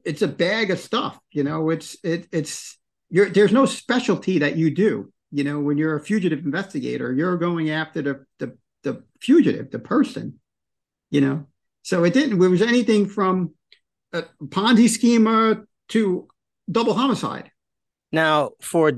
it's 0.05 0.23
a 0.23 0.29
bag 0.29 0.71
of 0.71 0.79
stuff. 0.79 1.19
You 1.31 1.45
know, 1.45 1.71
it's 1.71 1.97
it 2.05 2.29
it's 2.33 2.79
you're 3.11 3.31
there's 3.31 3.53
no 3.53 3.67
specialty 3.67 4.39
that 4.39 4.57
you 4.57 4.71
do. 4.71 5.13
You 5.31 5.45
know, 5.45 5.61
when 5.61 5.79
you're 5.79 5.97
a 5.97 6.01
fugitive 6.01 6.45
investigator, 6.45 7.13
you're 7.13 7.39
going 7.39 7.71
after 7.71 8.03
the 8.03 8.27
the 8.39 8.57
the 8.83 9.05
fugitive, 9.21 9.71
the 9.71 9.79
person. 9.79 10.39
You 11.11 11.21
know, 11.21 11.47
so 11.83 12.05
it 12.05 12.15
didn't. 12.15 12.43
It 12.43 12.49
was 12.49 12.63
anything 12.63 13.07
from 13.07 13.55
a 14.13 14.25
Ponzi 14.45 14.89
schemer 14.89 15.67
to 15.89 16.29
double 16.71 16.95
homicide. 16.95 17.51
Now, 18.13 18.51
for 18.61 18.93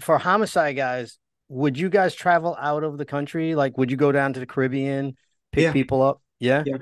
for 0.00 0.18
homicide 0.18 0.76
guys, 0.76 1.18
would 1.48 1.78
you 1.78 1.88
guys 1.88 2.14
travel 2.14 2.56
out 2.58 2.84
of 2.84 2.98
the 2.98 3.04
country? 3.04 3.54
Like, 3.54 3.76
would 3.76 3.90
you 3.90 3.96
go 3.96 4.12
down 4.12 4.32
to 4.34 4.40
the 4.40 4.46
Caribbean, 4.46 5.16
pick 5.52 5.64
yeah. 5.64 5.72
people 5.72 6.02
up? 6.02 6.21
Yeah. 6.42 6.64
Yeah. 6.66 6.78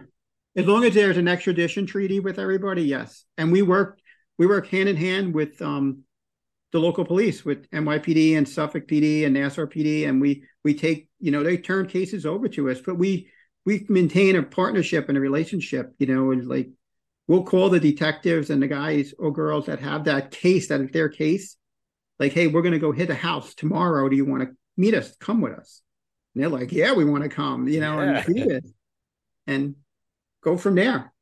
As 0.57 0.67
long 0.67 0.85
as 0.85 0.95
there's 0.95 1.17
an 1.17 1.29
extradition 1.29 1.87
treaty 1.87 2.19
with 2.19 2.39
everybody, 2.39 2.83
yes. 2.83 3.25
And 3.39 3.53
we 3.53 3.63
work 3.63 3.99
we 4.39 4.47
work 4.47 4.67
hand 4.69 4.89
in 4.89 4.97
hand 4.97 5.35
with 5.35 5.61
um, 5.61 6.03
the 6.73 6.79
local 6.79 7.05
police, 7.05 7.45
with 7.45 7.71
NYPD 7.71 8.37
and 8.37 8.49
Suffolk 8.49 8.89
PD 8.89 9.25
and 9.25 9.35
Nassau 9.35 9.67
PD, 9.67 10.09
and 10.09 10.21
we 10.21 10.45
we 10.65 10.75
take 10.75 11.09
you 11.21 11.31
know 11.31 11.43
they 11.43 11.57
turn 11.57 11.87
cases 11.87 12.25
over 12.25 12.49
to 12.49 12.71
us, 12.71 12.81
but 12.81 12.97
we 12.97 13.29
we 13.67 13.87
maintain 13.89 14.37
a 14.37 14.43
partnership 14.43 15.09
and 15.09 15.19
a 15.19 15.21
relationship. 15.21 15.93
You 15.99 16.07
know, 16.07 16.31
and 16.33 16.49
like 16.49 16.71
we'll 17.29 17.45
call 17.45 17.69
the 17.69 17.79
detectives 17.79 18.51
and 18.51 18.63
the 18.63 18.67
guys 18.67 19.15
or 19.19 19.33
girls 19.33 19.67
that 19.67 19.79
have 19.79 20.05
that 20.05 20.31
case 20.31 20.69
that 20.69 20.81
is 20.81 20.91
their 20.91 21.09
case, 21.09 21.57
like, 22.19 22.33
hey, 22.33 22.49
we're 22.49 22.63
going 22.63 22.73
to 22.73 22.79
go 22.79 22.93
hit 22.93 23.11
a 23.11 23.15
house 23.15 23.55
tomorrow. 23.55 24.09
Do 24.09 24.17
you 24.17 24.25
want 24.25 24.43
to 24.43 24.57
meet 24.77 24.95
us? 24.95 25.15
Come 25.21 25.41
with 25.41 25.53
us. 25.53 25.83
And 26.35 26.43
they're 26.43 26.51
like, 26.51 26.73
yeah, 26.73 26.93
we 26.93 27.05
want 27.05 27.25
to 27.25 27.29
come. 27.29 27.69
You 27.69 27.81
know, 27.81 28.01
yeah. 28.01 28.25
and 28.27 28.35
do 28.35 28.51
it, 28.51 28.65
and 29.51 29.75
go 30.43 30.57
from 30.57 30.77
there. 30.77 31.13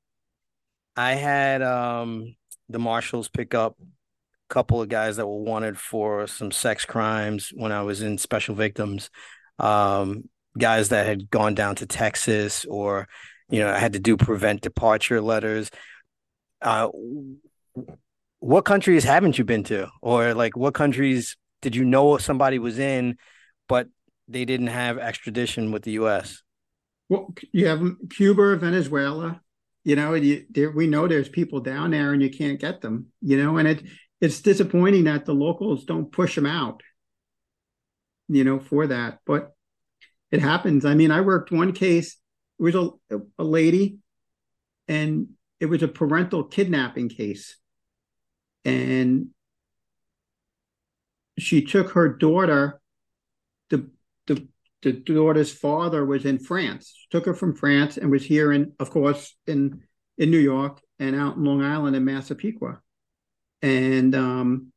I 0.96 1.14
had 1.14 1.62
um 1.62 2.34
the 2.68 2.78
marshals 2.78 3.28
pick 3.28 3.54
up 3.54 3.76
a 3.80 4.54
couple 4.54 4.82
of 4.82 4.88
guys 4.88 5.16
that 5.16 5.26
were 5.26 5.42
wanted 5.42 5.78
for 5.78 6.26
some 6.26 6.50
sex 6.50 6.84
crimes 6.84 7.50
when 7.54 7.72
I 7.72 7.82
was 7.82 8.02
in 8.02 8.18
special 8.18 8.54
victims. 8.54 9.10
Um, 9.58 10.28
guys 10.56 10.90
that 10.90 11.06
had 11.06 11.30
gone 11.30 11.54
down 11.54 11.76
to 11.76 11.86
Texas 11.86 12.64
or, 12.64 13.08
you 13.48 13.60
know, 13.60 13.70
I 13.70 13.78
had 13.78 13.94
to 13.94 13.98
do 13.98 14.16
prevent 14.16 14.60
departure 14.60 15.20
letters. 15.20 15.70
Uh, 16.60 16.88
what 18.40 18.64
countries 18.64 19.04
haven't 19.04 19.38
you 19.38 19.44
been 19.44 19.64
to? 19.64 19.88
Or 20.02 20.34
like 20.34 20.56
what 20.56 20.74
countries 20.74 21.36
did 21.62 21.74
you 21.74 21.84
know 21.84 22.18
somebody 22.18 22.58
was 22.58 22.78
in, 22.78 23.16
but 23.68 23.88
they 24.28 24.44
didn't 24.44 24.68
have 24.68 24.98
extradition 24.98 25.72
with 25.72 25.82
the 25.82 25.92
US? 25.92 26.42
Well, 27.08 27.34
you 27.52 27.66
have 27.66 27.82
Cuba, 28.10 28.56
Venezuela, 28.56 29.40
you 29.84 29.96
know, 29.96 30.14
you, 30.14 30.44
there, 30.50 30.70
we 30.70 30.86
know 30.86 31.08
there's 31.08 31.28
people 31.28 31.60
down 31.60 31.92
there 31.92 32.12
and 32.12 32.22
you 32.22 32.30
can't 32.30 32.60
get 32.60 32.82
them, 32.82 33.06
you 33.22 33.42
know, 33.42 33.56
and 33.56 33.66
it 33.66 33.82
it's 34.20 34.40
disappointing 34.40 35.04
that 35.04 35.24
the 35.24 35.32
locals 35.32 35.84
don't 35.84 36.10
push 36.12 36.34
them 36.34 36.44
out, 36.44 36.82
you 38.28 38.44
know, 38.44 38.58
for 38.58 38.88
that. 38.88 39.20
But 39.24 39.52
it 40.30 40.40
happens. 40.40 40.84
I 40.84 40.94
mean, 40.94 41.10
I 41.10 41.20
worked 41.20 41.52
one 41.52 41.72
case. 41.72 42.18
It 42.58 42.62
was 42.62 42.74
a, 42.74 42.90
a 43.38 43.44
lady, 43.44 43.98
and 44.88 45.28
it 45.60 45.66
was 45.66 45.82
a 45.82 45.88
parental 45.88 46.44
kidnapping 46.44 47.08
case, 47.08 47.56
and 48.64 49.28
she 51.38 51.62
took 51.62 51.92
her 51.92 52.08
daughter. 52.08 52.80
The 54.82 54.92
daughter's 54.92 55.52
father 55.52 56.04
was 56.04 56.24
in 56.24 56.38
France. 56.38 57.06
Took 57.10 57.26
her 57.26 57.34
from 57.34 57.56
France 57.56 57.96
and 57.96 58.10
was 58.10 58.24
here 58.24 58.52
in, 58.52 58.72
of 58.78 58.90
course, 58.90 59.34
in 59.46 59.82
in 60.16 60.30
New 60.30 60.38
York 60.38 60.80
and 60.98 61.14
out 61.14 61.36
in 61.36 61.44
Long 61.44 61.62
Island 61.62 61.96
in 61.96 62.04
Massapequa. 62.04 62.80
And 63.62 64.14
um, 64.14 64.72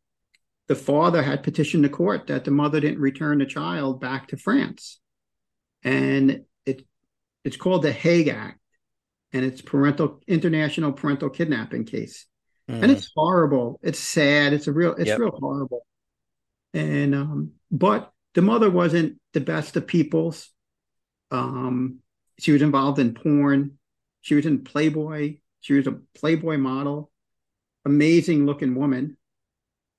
the 0.67 0.75
father 0.75 1.21
had 1.21 1.43
petitioned 1.43 1.83
the 1.83 1.89
court 1.89 2.27
that 2.27 2.45
the 2.45 2.51
mother 2.51 2.79
didn't 2.79 2.99
return 2.99 3.39
the 3.39 3.45
child 3.45 3.99
back 3.99 4.27
to 4.29 4.37
France. 4.37 4.99
And 5.83 6.45
it 6.65 6.85
it's 7.43 7.57
called 7.57 7.83
the 7.83 7.91
Hague 7.91 8.27
Act, 8.27 8.59
and 9.33 9.43
it's 9.43 9.61
parental 9.61 10.21
international 10.27 10.93
parental 10.93 11.29
kidnapping 11.29 11.85
case. 11.85 12.25
Mm. 12.69 12.83
And 12.83 12.91
it's 12.91 13.11
horrible. 13.15 13.79
It's 13.81 13.99
sad. 13.99 14.53
It's 14.53 14.67
a 14.67 14.71
real. 14.71 14.93
It's 14.93 15.07
yep. 15.07 15.19
real 15.19 15.31
horrible. 15.31 15.85
And 16.73 17.15
um, 17.15 17.51
but 17.71 18.11
the 18.33 18.41
mother 18.41 18.69
wasn't 18.69 19.19
the 19.33 19.41
best 19.41 19.75
of 19.75 19.87
peoples. 19.87 20.49
Um, 21.31 21.99
she 22.39 22.51
was 22.51 22.61
involved 22.61 22.99
in 22.99 23.13
porn. 23.13 23.77
She 24.21 24.35
was 24.35 24.45
in 24.45 24.63
Playboy. 24.63 25.37
She 25.61 25.73
was 25.73 25.87
a 25.87 25.99
Playboy 26.15 26.57
model. 26.57 27.11
Amazing 27.85 28.45
looking 28.45 28.75
woman. 28.75 29.17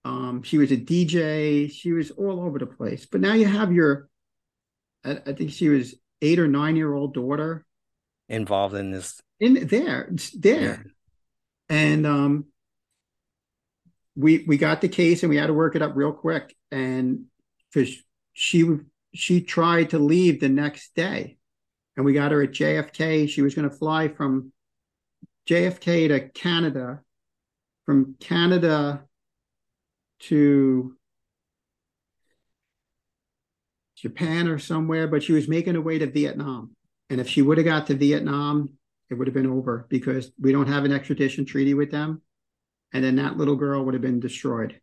Um, 0.04 0.42
she 0.42 0.58
was 0.58 0.72
a 0.72 0.76
DJ. 0.76 1.70
She 1.70 1.92
was 1.92 2.10
all 2.10 2.40
over 2.40 2.58
the 2.58 2.66
place. 2.66 3.06
But 3.06 3.20
now 3.20 3.34
you 3.34 3.46
have 3.46 3.72
your, 3.72 4.08
I, 5.04 5.18
I 5.26 5.32
think 5.32 5.52
she 5.52 5.68
was 5.68 5.94
eight 6.20 6.38
or 6.38 6.48
nine 6.48 6.76
year 6.76 6.92
old 6.92 7.14
daughter 7.14 7.64
involved 8.28 8.74
in 8.74 8.90
this. 8.90 9.20
In 9.40 9.66
there, 9.66 10.08
there, 10.38 10.60
yeah. 10.60 10.78
and 11.68 12.06
um, 12.06 12.46
we 14.14 14.44
we 14.46 14.56
got 14.56 14.80
the 14.80 14.88
case 14.88 15.22
and 15.22 15.30
we 15.30 15.36
had 15.36 15.48
to 15.48 15.52
work 15.52 15.74
it 15.74 15.82
up 15.82 15.96
real 15.96 16.12
quick, 16.12 16.54
and 16.70 17.24
because 17.72 17.92
she 18.32 18.64
she 19.14 19.40
tried 19.40 19.90
to 19.90 19.98
leave 19.98 20.40
the 20.40 20.48
next 20.48 20.94
day 20.94 21.36
and 21.96 22.04
we 22.04 22.12
got 22.12 22.32
her 22.32 22.42
at 22.42 22.52
JFK. 22.52 23.28
She 23.28 23.42
was 23.42 23.54
going 23.54 23.68
to 23.68 23.74
fly 23.74 24.08
from 24.08 24.52
JFK 25.48 26.08
to 26.08 26.28
Canada, 26.28 27.00
from 27.84 28.16
Canada 28.20 29.04
to 30.20 30.96
Japan 33.96 34.48
or 34.48 34.58
somewhere, 34.58 35.06
but 35.06 35.22
she 35.22 35.32
was 35.32 35.48
making 35.48 35.74
her 35.74 35.80
way 35.80 35.98
to 35.98 36.06
Vietnam. 36.06 36.74
And 37.10 37.20
if 37.20 37.28
she 37.28 37.42
would 37.42 37.58
have 37.58 37.66
got 37.66 37.86
to 37.88 37.94
Vietnam, 37.94 38.70
it 39.10 39.14
would 39.14 39.26
have 39.26 39.34
been 39.34 39.46
over 39.46 39.86
because 39.90 40.32
we 40.40 40.52
don't 40.52 40.68
have 40.68 40.84
an 40.84 40.92
extradition 40.92 41.44
treaty 41.44 41.74
with 41.74 41.90
them. 41.90 42.22
And 42.92 43.04
then 43.04 43.16
that 43.16 43.36
little 43.36 43.56
girl 43.56 43.84
would 43.84 43.94
have 43.94 44.02
been 44.02 44.20
destroyed. 44.20 44.80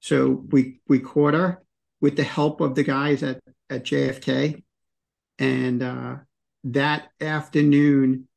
So 0.00 0.44
we 0.50 0.80
we 0.88 0.98
caught 0.98 1.34
her 1.34 1.62
with 2.02 2.16
the 2.16 2.24
help 2.24 2.60
of 2.60 2.74
the 2.74 2.82
guys 2.82 3.22
at, 3.22 3.40
at 3.70 3.84
JFK. 3.84 4.62
And 5.38 5.82
uh, 5.82 6.16
that 6.64 7.08
afternoon, 7.20 8.28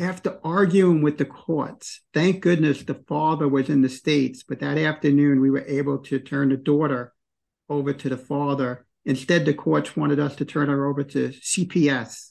after 0.00 0.38
arguing 0.42 1.02
with 1.02 1.18
the 1.18 1.24
courts, 1.24 2.00
thank 2.14 2.40
goodness 2.40 2.82
the 2.82 2.94
father 2.94 3.48
was 3.48 3.68
in 3.68 3.82
the 3.82 3.88
States, 3.88 4.44
but 4.48 4.60
that 4.60 4.78
afternoon 4.78 5.40
we 5.40 5.50
were 5.50 5.64
able 5.66 5.98
to 5.98 6.18
turn 6.20 6.48
the 6.48 6.56
daughter 6.56 7.12
over 7.68 7.92
to 7.92 8.08
the 8.08 8.16
father. 8.16 8.86
Instead, 9.04 9.44
the 9.44 9.54
courts 9.54 9.96
wanted 9.96 10.18
us 10.18 10.36
to 10.36 10.44
turn 10.44 10.68
her 10.68 10.86
over 10.86 11.02
to 11.02 11.28
CPS 11.28 12.30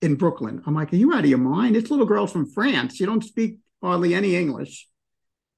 in 0.00 0.14
Brooklyn. 0.14 0.62
I'm 0.64 0.74
like, 0.74 0.92
are 0.92 0.96
you 0.96 1.12
out 1.12 1.24
of 1.24 1.30
your 1.30 1.38
mind? 1.38 1.74
This 1.74 1.90
little 1.90 2.06
girl's 2.06 2.32
from 2.32 2.50
France. 2.50 3.00
You 3.00 3.06
don't 3.06 3.24
speak 3.24 3.58
hardly 3.82 4.14
any 4.14 4.36
English. 4.36 4.88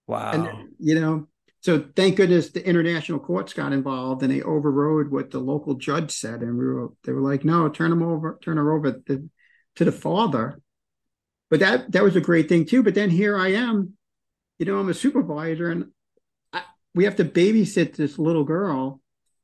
Wow. 0.07 0.33
And, 0.33 0.69
you 0.79 0.99
know, 0.99 1.29
so 1.67 1.85
thank 1.97 2.15
goodness 2.15 2.51
the 2.51 2.65
international 2.65 3.19
courts 3.19 3.53
got 3.53 3.73
involved 3.73 4.23
and 4.23 4.31
they 4.31 4.41
overrode 4.41 5.11
what 5.11 5.33
the 5.33 5.41
local 5.41 5.75
judge 5.75 6.13
said, 6.13 6.43
and 6.43 6.57
we 6.57 6.65
were 6.65 6.93
they 7.03 7.11
were 7.11 7.21
like, 7.21 7.45
no, 7.45 7.69
turn 7.69 7.91
him 7.91 8.05
over, 8.05 8.39
turn 8.41 8.57
her 8.57 8.73
over 8.73 8.93
to, 8.93 9.29
to 9.75 9.85
the 9.85 9.91
father. 9.91 10.61
But 11.51 11.59
that 11.59 11.91
that 11.91 12.05
was 12.05 12.15
a 12.15 12.21
great 12.21 12.49
thing 12.49 12.67
too. 12.67 12.85
But 12.85 12.95
then 12.95 13.11
here 13.11 13.37
I 13.37 13.49
am, 13.49 13.95
you 14.61 14.67
know, 14.67 14.79
I'm 14.79 14.89
a 14.89 14.95
supervisor, 14.95 15.69
and 15.69 15.87
I, 16.53 16.63
we 16.95 17.03
have 17.03 17.17
to 17.17 17.25
babysit 17.25 17.97
this 17.97 18.17
little 18.17 18.45
girl, 18.45 19.01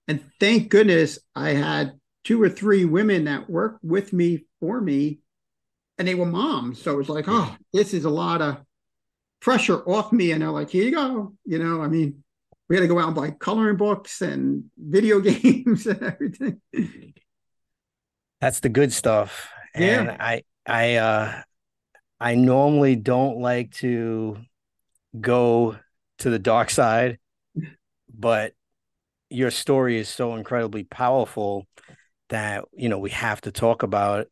and 0.07 0.23
thank 0.39 0.69
goodness 0.69 1.19
I 1.35 1.55
had 1.55 1.95
two 2.23 2.41
or 2.41 2.49
three 2.49 2.85
women 2.85 3.25
that 3.25 3.51
worked 3.51 3.83
with 3.83 4.13
me 4.13 4.45
for 4.61 4.81
me, 4.81 5.19
and 5.99 6.07
they 6.07 6.15
were 6.15 6.27
moms. 6.27 6.81
So 6.81 6.93
it 6.93 6.99
was 6.99 7.09
like, 7.09 7.25
oh, 7.27 7.57
this 7.73 7.93
is 7.93 8.05
a 8.05 8.11
lot 8.11 8.41
of 8.41 8.59
pressure 9.43 9.81
off 9.89 10.13
me 10.13 10.31
and 10.31 10.41
they're 10.41 10.51
like 10.51 10.71
here 10.71 10.85
you 10.85 10.93
go. 10.93 11.35
You 11.45 11.59
know 11.59 11.83
i 11.83 11.89
mean 11.89 12.23
we 12.69 12.77
had 12.77 12.83
to 12.83 12.89
go 12.89 12.99
out 12.99 13.09
and 13.09 13.17
buy 13.17 13.31
coloring 13.33 13.77
books 13.77 14.23
and 14.23 14.65
video 14.79 15.21
games 15.21 15.87
and 15.87 16.03
everything. 16.03 16.61
That's 18.41 18.61
the 18.61 18.71
good 18.71 18.93
stuff. 18.93 19.51
And 19.75 20.11
i 20.11 20.43
i 20.67 20.95
uh 20.97 21.43
i 22.21 22.35
normally 22.35 22.97
don't 22.97 23.39
like 23.39 23.73
to 23.73 24.39
go 25.21 25.77
to 26.19 26.31
the 26.31 26.39
dark 26.39 26.71
side 26.71 27.19
but 28.15 28.53
your 29.29 29.51
story 29.51 29.99
is 29.99 30.09
so 30.09 30.37
incredibly 30.37 30.85
powerful 30.85 31.67
that 32.29 32.65
you 32.73 32.89
know 32.89 32.99
we 32.99 33.11
have 33.11 33.41
to 33.41 33.51
talk 33.51 33.83
about 33.83 34.27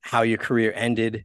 how 0.00 0.22
your 0.22 0.38
career 0.38 0.72
ended 0.74 1.24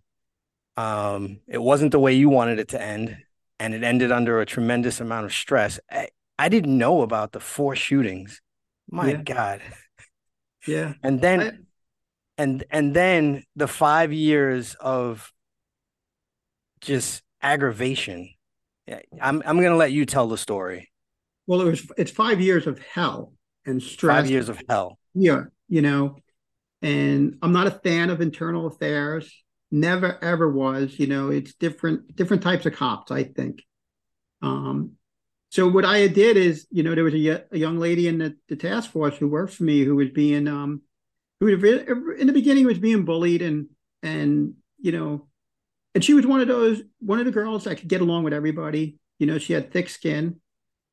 um, 0.78 1.40
it 1.48 1.62
wasn't 1.62 1.92
the 1.92 2.00
way 2.00 2.14
you 2.14 2.30
wanted 2.30 2.60
it 2.60 2.70
to 2.70 2.82
end, 2.82 3.18
and 3.60 3.74
it 3.74 3.84
ended 3.84 4.12
under 4.12 4.42
a 4.42 4.46
tremendous 4.46 5.00
amount 5.00 5.26
of 5.26 5.34
stress. 5.34 5.80
I, 5.90 6.10
I 6.38 6.50
didn't 6.50 6.78
know 6.78 7.02
about 7.02 7.32
the 7.32 7.40
four 7.40 7.76
shootings. 7.76 8.42
My 8.90 9.12
yeah. 9.12 9.22
God. 9.22 9.62
Yeah. 10.68 10.94
And 11.04 11.22
then 11.22 11.42
I... 11.42 11.52
and 12.38 12.64
and 12.70 12.96
then 12.96 13.44
the 13.56 13.68
five 13.68 14.12
years 14.12 14.76
of 14.80 15.32
just 16.82 17.24
aggravation. 17.42 18.30
I'm 19.22 19.42
I'm 19.46 19.62
gonna 19.62 19.76
let 19.76 19.92
you 19.92 20.06
tell 20.06 20.28
the 20.28 20.38
story. 20.38 20.92
Well, 21.48 21.62
it 21.62 21.66
was 21.66 21.92
it's 21.98 22.12
five 22.12 22.42
years 22.42 22.68
of 22.68 22.80
hell 22.80 23.34
and 23.66 23.82
stress. 23.82 24.18
Five 24.18 24.30
years 24.30 24.50
of 24.50 24.62
hell. 24.68 25.00
Yeah, 25.14 25.44
you 25.70 25.82
know, 25.82 26.18
and 26.82 27.38
I'm 27.42 27.52
not 27.52 27.68
a 27.68 27.72
fan 27.72 28.10
of 28.10 28.22
internal 28.22 28.68
affairs 28.68 29.32
never 29.72 30.24
ever 30.24 30.50
was 30.50 31.00
you 31.00 31.08
know 31.08 31.30
it's 31.30 31.54
different 31.56 32.16
different 32.16 32.44
types 32.44 32.66
of 32.66 32.74
cops 32.74 33.12
i 33.12 33.24
think 33.24 33.64
um 34.42 34.92
so 35.50 35.68
what 35.68 35.86
i 35.86 36.08
did 36.08 36.38
is 36.38 36.68
you 36.72 36.84
know 36.84 36.96
there 36.96 37.04
was 37.04 37.14
a, 37.14 37.44
a 37.52 37.58
young 37.58 37.78
lady 37.78 38.08
in 38.08 38.18
the, 38.18 38.36
the 38.48 38.56
task 38.56 38.92
force 38.92 39.18
who 39.18 39.28
worked 39.28 39.54
for 39.54 39.64
me 39.64 39.84
who 39.84 39.96
was 39.96 40.10
being 40.10 40.48
um 40.48 40.82
who 41.40 41.48
in 41.48 42.28
the 42.28 42.34
beginning 42.34 42.66
was 42.66 42.80
being 42.80 43.06
bullied 43.06 43.42
and 43.42 43.68
and 44.04 44.54
you 44.80 44.92
know 44.92 45.28
and 45.94 46.04
she 46.04 46.14
was 46.14 46.26
one 46.26 46.42
of 46.42 46.48
those 46.48 46.82
one 47.00 47.20
of 47.20 47.26
the 47.26 47.32
girls 47.32 47.64
that 47.64 47.78
could 47.78 47.90
get 47.90 48.02
along 48.02 48.24
with 48.24 48.34
everybody 48.34 49.00
You 49.18 49.28
know, 49.28 49.40
she 49.40 49.54
had 49.54 49.72
thick 49.72 49.90
skin, 49.90 50.42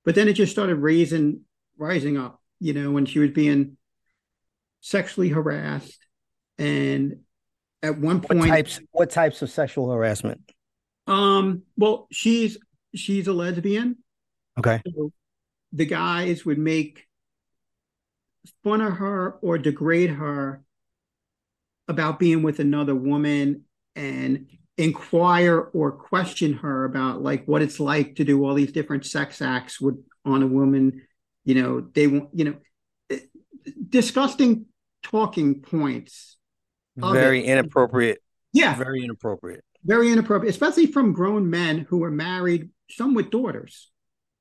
but 0.05 0.14
then 0.14 0.29
it 0.29 0.35
just 0.35 0.53
started 0.53 0.77
raising, 0.77 1.41
rising 1.77 2.16
up. 2.16 2.41
You 2.61 2.73
know, 2.73 2.93
when 2.93 3.07
she 3.07 3.18
was 3.18 3.31
being 3.31 3.77
sexually 4.81 5.29
harassed, 5.29 5.99
and 6.59 7.25
at 7.83 7.99
one 7.99 8.20
point, 8.20 8.41
what 8.41 8.49
types 8.49 8.80
what 8.93 9.11
types 9.11 9.43
of 9.43 9.51
sexual 9.51 9.91
harassment? 9.91 10.41
Um, 11.07 11.62
well, 11.76 12.07
she's 12.11 12.59
she's 12.95 13.26
a 13.26 13.33
lesbian. 13.33 13.99
Okay. 14.59 14.80
So 14.95 15.12
the 15.72 15.87
guys 15.87 16.45
would 16.45 16.59
make 16.59 17.07
fun 18.62 18.80
of 18.80 18.95
her 18.95 19.33
or 19.43 19.59
degrade 19.59 20.11
her 20.11 20.62
about 21.89 22.18
being 22.18 22.43
with 22.43 22.61
another 22.61 22.95
woman 22.95 23.64
and 23.97 24.47
inquire 24.78 25.59
or 25.59 25.93
question 25.93 26.55
her 26.55 26.85
about 26.85 27.22
like 27.22 27.45
what 27.47 27.62
it's 27.62 27.78
like 27.78 28.16
to 28.16 28.24
do 28.24 28.45
all 28.45 28.55
these 28.55 28.72
different 28.72 29.05
sex 29.05 29.43
acts 29.43 29.80
with 29.80 30.03
on 30.24 30.43
a 30.43 30.47
woman 30.47 31.03
you 31.45 31.55
know 31.55 31.80
they 31.93 32.07
want 32.07 32.30
you 32.33 32.45
know 32.45 32.55
eh, 33.11 33.18
disgusting 33.89 34.64
talking 35.03 35.61
points 35.61 36.32
very 36.97 37.45
inappropriate. 37.45 38.18
Yeah. 38.53 38.74
Very 38.74 39.03
inappropriate. 39.03 39.64
Very 39.84 40.12
inappropriate 40.12 40.55
especially 40.55 40.86
from 40.86 41.12
grown 41.12 41.51
men 41.51 41.86
who 41.88 42.05
are 42.05 42.11
married 42.11 42.70
some 42.90 43.14
with 43.14 43.30
daughters. 43.30 43.90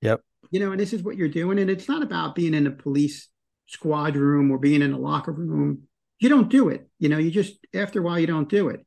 Yep. 0.02 0.22
You 0.52 0.60
know 0.60 0.72
and 0.72 0.80
this 0.80 0.94
is 0.94 1.04
what 1.04 1.16
you're 1.16 1.30
doing 1.30 1.60
and 1.60 1.70
it's 1.70 1.88
not 1.88 2.04
about 2.04 2.36
being 2.36 2.54
in 2.54 2.68
a 2.68 2.72
police 2.72 3.28
squad 3.68 4.16
room 4.16 4.52
or 4.52 4.58
being 4.58 4.82
in 4.82 4.94
a 4.94 5.00
locker 5.00 5.32
room. 5.32 5.84
You 6.20 6.30
don't 6.30 6.50
do 6.50 6.70
it. 6.70 6.88
You 7.00 7.10
know 7.10 7.18
you 7.18 7.32
just 7.32 7.58
after 7.74 8.00
a 8.00 8.04
while 8.04 8.20
you 8.20 8.28
don't 8.28 8.50
do 8.50 8.70
it. 8.70 8.86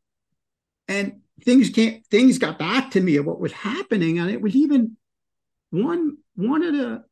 And 0.86 1.20
things 1.42 1.70
can't 1.70 2.06
things 2.06 2.38
got 2.38 2.58
back 2.58 2.92
to 2.92 3.00
me 3.00 3.16
of 3.16 3.26
what 3.26 3.40
was 3.40 3.52
happening 3.52 4.18
and 4.18 4.30
it 4.30 4.40
was 4.40 4.54
even 4.54 4.96
one 5.70 6.18
one 6.36 6.62
of 6.62 6.72
the 6.74 7.02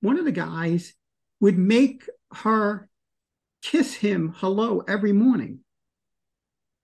one 0.00 0.18
of 0.18 0.24
the 0.24 0.32
guys 0.32 0.94
would 1.40 1.58
make 1.58 2.08
her 2.32 2.88
kiss 3.62 3.94
him 3.94 4.34
hello 4.36 4.82
every 4.88 5.12
morning 5.12 5.60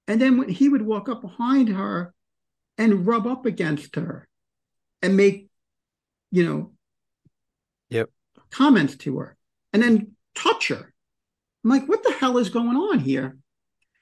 and 0.08 0.20
then 0.20 0.36
when 0.36 0.48
he 0.48 0.68
would 0.68 0.82
walk 0.82 1.08
up 1.08 1.22
behind 1.22 1.68
her 1.68 2.14
and 2.78 3.06
rub 3.06 3.26
up 3.26 3.46
against 3.46 3.96
her 3.96 4.28
and 5.02 5.16
make 5.16 5.48
you 6.30 6.44
know 6.44 6.72
yep 7.88 8.10
comments 8.50 8.96
to 8.96 9.18
her 9.18 9.36
and 9.72 9.82
then 9.82 10.12
touch 10.34 10.68
her 10.68 10.92
i'm 11.64 11.70
like 11.70 11.88
what 11.88 12.02
the 12.02 12.12
hell 12.12 12.38
is 12.38 12.50
going 12.50 12.76
on 12.76 12.98
here 12.98 13.36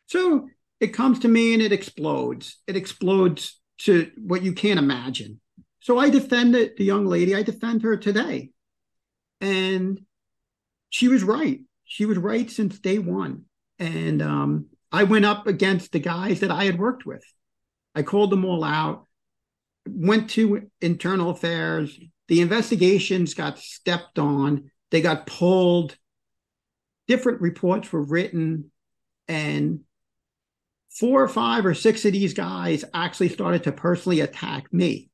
so 0.07 0.49
it 0.81 0.89
comes 0.89 1.21
to 1.21 1.29
me 1.29 1.55
and 1.55 1.63
it 1.63 1.73
explodes. 1.73 2.59
It 2.67 2.77
explodes 2.77 3.61
to 3.79 4.11
what 4.19 4.43
you 4.43 4.53
can't 4.53 4.79
imagine. 4.79 5.41
So 5.81 5.99
I 5.99 6.11
defend 6.11 6.55
it, 6.55 6.77
the 6.77 6.85
young 6.85 7.07
lady, 7.07 7.35
I 7.35 7.43
defend 7.43 7.83
her 7.83 7.97
today. 7.97 8.51
And 9.41 10.01
she 10.91 11.09
was 11.09 11.23
right. 11.23 11.61
She 11.85 12.07
was 12.07 12.19
right 12.19 12.51
since 12.51 12.79
day 12.79 12.99
one. 12.99 13.45
And 13.79 14.23
um, 14.23 14.67
I 14.93 15.05
went 15.05 15.25
up 15.25 15.47
against 15.47 15.93
the 15.93 15.99
guys 15.99 16.41
that 16.41 16.51
I 16.51 16.65
had 16.65 16.79
worked 16.79 17.05
with. 17.05 17.25
I 17.95 18.03
called 18.03 18.31
them 18.31 18.45
all 18.45 18.65
out, 18.65 19.07
went 19.87 20.31
to 20.31 20.71
internal 20.81 21.31
affairs. 21.31 21.99
The 22.29 22.41
investigations 22.41 23.35
got 23.35 23.59
stepped 23.59 24.19
on, 24.19 24.71
they 24.91 25.01
got 25.01 25.27
pulled. 25.27 25.97
Different 27.07 27.41
reports 27.41 27.93
were 27.93 28.03
written. 28.03 28.71
And 29.29 29.81
four 30.91 31.23
or 31.23 31.29
five 31.29 31.67
or 31.67 31.75
six 31.75 32.05
of 32.05 32.13
these 32.13 32.35
guys 32.35 32.85
actually 32.95 33.29
started 33.29 33.65
to 33.65 33.73
personally 33.73 34.21
attack 34.21 34.73
me. 34.73 35.11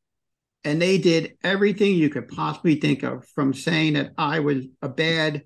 And 0.62 0.80
they 0.80 0.98
did 0.98 1.36
everything 1.42 1.94
you 1.94 2.10
could 2.10 2.28
possibly 2.28 2.74
think 2.74 3.02
of 3.02 3.26
from 3.34 3.54
saying 3.54 3.94
that 3.94 4.12
I 4.18 4.40
was 4.40 4.66
a 4.82 4.88
bad 4.88 5.44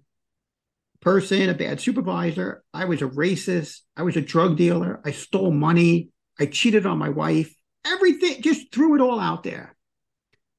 person, 1.04 1.50
a 1.50 1.54
bad 1.54 1.80
supervisor. 1.80 2.64
I 2.72 2.86
was 2.86 3.02
a 3.02 3.06
racist. 3.06 3.80
I 3.96 4.02
was 4.02 4.16
a 4.16 4.22
drug 4.22 4.56
dealer. 4.56 5.00
I 5.04 5.12
stole 5.12 5.52
money. 5.52 6.08
I 6.40 6.46
cheated 6.46 6.86
on 6.86 6.98
my 6.98 7.10
wife. 7.10 7.54
Everything, 7.86 8.40
just 8.40 8.72
threw 8.72 8.94
it 8.94 9.02
all 9.02 9.20
out 9.20 9.42
there. 9.42 9.76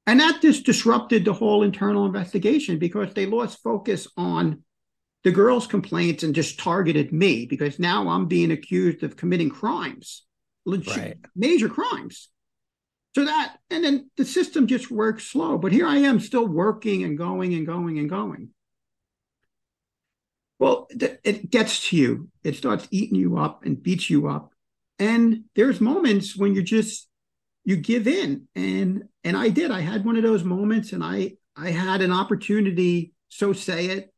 And 0.05 0.19
that 0.19 0.43
just 0.43 0.65
disrupted 0.65 1.25
the 1.25 1.33
whole 1.33 1.63
internal 1.63 2.05
investigation 2.05 2.77
because 2.77 3.13
they 3.13 3.25
lost 3.25 3.63
focus 3.63 4.07
on 4.15 4.61
the 5.23 5.31
girls' 5.31 5.65
complaints 5.65 6.21
and 6.21 6.35
just 6.35 6.59
targeted 6.59 7.11
me 7.11 7.47
because 7.47 7.79
now 7.79 8.07
I'm 8.07 8.27
being 8.27 8.51
accused 8.51 9.01
of 9.01 9.17
committing 9.17 9.49
crimes, 9.49 10.23
legit, 10.67 10.95
right. 10.95 11.17
major 11.35 11.67
crimes. 11.67 12.29
So 13.15 13.25
that, 13.25 13.57
and 13.71 13.83
then 13.83 14.11
the 14.17 14.25
system 14.25 14.67
just 14.67 14.91
works 14.91 15.25
slow. 15.25 15.57
But 15.57 15.71
here 15.71 15.87
I 15.87 15.97
am 15.97 16.19
still 16.19 16.45
working 16.45 17.03
and 17.03 17.17
going 17.17 17.55
and 17.55 17.65
going 17.65 17.97
and 17.97 18.07
going. 18.07 18.49
Well, 20.57 20.87
it 20.89 21.49
gets 21.49 21.89
to 21.89 21.97
you, 21.97 22.29
it 22.43 22.55
starts 22.55 22.87
eating 22.89 23.17
you 23.17 23.37
up 23.37 23.65
and 23.65 23.81
beats 23.81 24.09
you 24.09 24.27
up. 24.27 24.53
And 24.99 25.43
there's 25.55 25.81
moments 25.81 26.35
when 26.37 26.55
you 26.55 26.63
just, 26.63 27.09
you 27.65 27.75
give 27.75 28.07
in. 28.07 28.47
And, 28.55 29.03
and 29.23 29.35
I 29.35 29.49
did, 29.49 29.69
I 29.71 29.81
had 29.81 30.05
one 30.05 30.15
of 30.15 30.23
those 30.23 30.43
moments 30.43 30.93
and 30.93 31.03
I, 31.03 31.33
I 31.57 31.71
had 31.71 32.01
an 32.01 32.11
opportunity, 32.11 33.13
so 33.27 33.53
say 33.53 33.87
it, 33.87 34.13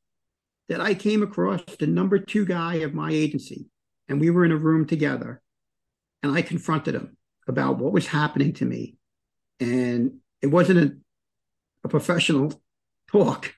that 0.70 0.82
I 0.82 0.94
came 0.94 1.24
across 1.24 1.62
the 1.80 1.88
number 1.88 2.20
two 2.20 2.46
guy 2.46 2.76
of 2.76 2.94
my 2.94 3.12
agency, 3.12 3.68
and 4.10 4.20
we 4.20 4.30
were 4.30 4.44
in 4.44 4.52
a 4.52 4.58
room 4.58 4.86
together, 4.86 5.42
and 6.22 6.36
I 6.36 6.42
confronted 6.42 6.96
him 6.96 7.16
about 7.48 7.78
what 7.78 7.94
was 7.94 8.08
happening 8.08 8.54
to 8.54 8.66
me, 8.66 8.98
and 9.60 10.18
it 10.42 10.48
wasn't 10.48 10.80
a, 10.80 10.98
a 11.86 11.90
professional 11.90 12.62
talk. 13.10 13.54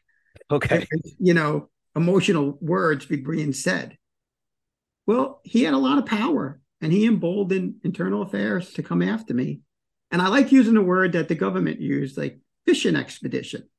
Okay, 0.52 0.86
you 1.18 1.34
know, 1.34 1.70
emotional 2.00 2.58
words 2.62 3.06
being 3.06 3.54
said. 3.54 3.98
Well, 5.06 5.42
he 5.44 5.64
had 5.64 5.74
a 5.74 5.78
lot 5.78 5.98
of 5.98 6.06
power, 6.06 6.62
and 6.82 6.94
he 6.94 7.06
emboldened 7.06 7.76
internal 7.84 8.22
affairs 8.22 8.72
to 8.74 8.84
come 8.84 9.02
after 9.02 9.34
me. 9.34 9.62
And 10.12 10.22
I 10.22 10.30
like 10.30 10.52
using 10.52 10.76
the 10.76 10.82
word 10.82 11.12
that 11.14 11.28
the 11.28 11.36
government 11.36 11.82
used, 11.82 12.18
like 12.18 12.40
fishing 12.66 12.96
expedition. 12.96 13.70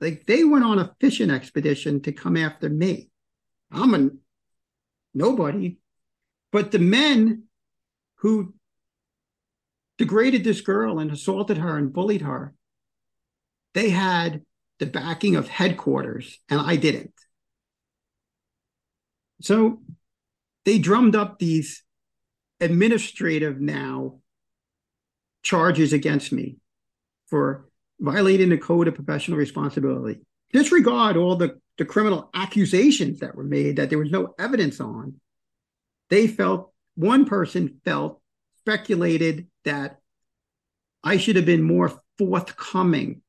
Like 0.00 0.26
they 0.26 0.44
went 0.44 0.64
on 0.64 0.78
a 0.78 0.94
fishing 1.00 1.30
expedition 1.30 2.02
to 2.02 2.12
come 2.12 2.36
after 2.36 2.68
me. 2.68 3.08
I'm 3.70 3.94
a 3.94 4.10
nobody. 5.14 5.78
But 6.50 6.70
the 6.70 6.78
men 6.78 7.44
who 8.16 8.54
degraded 9.96 10.44
this 10.44 10.60
girl 10.60 10.98
and 10.98 11.10
assaulted 11.10 11.56
her 11.58 11.78
and 11.78 11.92
bullied 11.92 12.22
her, 12.22 12.54
they 13.74 13.88
had 13.90 14.42
the 14.80 14.86
backing 14.86 15.36
of 15.36 15.48
headquarters, 15.48 16.40
and 16.48 16.60
I 16.60 16.74
didn't. 16.74 17.14
So 19.42 19.82
they 20.64 20.78
drummed 20.78 21.16
up 21.16 21.38
these 21.38 21.82
administrative 22.60 23.60
now 23.60 24.20
charges 25.42 25.92
against 25.92 26.32
me 26.32 26.58
for 27.26 27.68
violating 27.98 28.50
the 28.50 28.58
code 28.58 28.88
of 28.88 28.94
professional 28.94 29.38
responsibility. 29.38 30.20
Disregard 30.52 31.16
all 31.16 31.36
the, 31.36 31.58
the 31.78 31.84
criminal 31.84 32.30
accusations 32.34 33.20
that 33.20 33.34
were 33.34 33.44
made 33.44 33.76
that 33.76 33.90
there 33.90 33.98
was 33.98 34.10
no 34.10 34.34
evidence 34.38 34.80
on. 34.80 35.20
They 36.08 36.26
felt, 36.26 36.72
one 36.94 37.24
person 37.24 37.80
felt, 37.84 38.20
speculated 38.58 39.48
that 39.64 39.98
I 41.02 41.16
should 41.16 41.36
have 41.36 41.46
been 41.46 41.62
more 41.62 42.00
forthcoming 42.18 43.22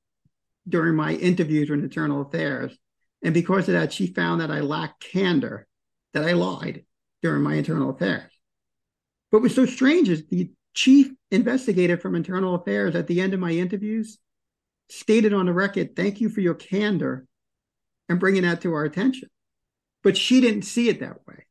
during 0.68 0.96
my 0.96 1.14
interviews 1.14 1.70
with 1.70 1.80
Internal 1.80 2.22
Affairs. 2.22 2.78
And 3.24 3.34
because 3.34 3.68
of 3.68 3.74
that, 3.74 3.94
she 3.94 4.08
found 4.08 4.42
that 4.42 4.52
I 4.52 4.60
lacked 4.60 5.04
candor, 5.04 5.66
that 6.14 6.24
I 6.24 6.34
lied 6.34 6.86
during 7.22 7.42
my 7.42 7.56
internal 7.56 7.90
affairs. 7.90 8.32
What 9.30 9.42
was 9.42 9.56
so 9.56 9.66
strange 9.66 10.10
is 10.10 10.26
the 10.28 10.52
chief 10.74 11.12
investigator 11.32 11.98
from 11.98 12.16
Internal 12.16 12.56
Affairs 12.56 12.96
at 12.96 13.08
the 13.08 13.22
end 13.22 13.34
of 13.34 13.40
my 13.40 13.52
interviews 13.52 14.20
stated 14.90 15.34
on 15.34 15.48
the 15.48 15.54
record, 15.54 15.96
thank 15.96 16.22
you 16.22 16.30
for 16.30 16.42
your 16.42 16.54
candor 16.54 17.26
and 18.10 18.20
bringing 18.20 18.44
that 18.44 18.62
to 18.62 18.74
our 18.74 18.84
attention. 18.84 19.30
But 20.04 20.18
she 20.18 20.42
didn't 20.42 20.64
see 20.64 20.90
it 20.90 21.00
that 21.00 21.26
way. 21.26 21.46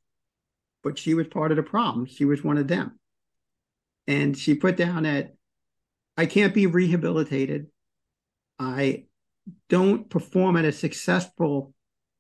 But 0.83 0.99
she 0.99 1.15
was 1.15 1.27
part 1.29 1.51
of 1.51 1.57
the 1.57 1.63
problem. 1.63 2.07
She 2.07 2.25
was 2.25 2.45
one 2.45 2.59
of 2.59 2.69
them. 2.69 2.99
And 4.07 4.37
she 4.37 4.55
put 4.55 4.77
down 4.77 5.05
that 5.05 5.35
I 6.17 6.27
can't 6.27 6.53
be 6.53 6.67
rehabilitated. 6.67 7.69
I 8.59 9.05
don't 9.69 10.11
perform 10.11 10.57
at 10.57 10.65
a 10.65 10.73
successful 10.73 11.73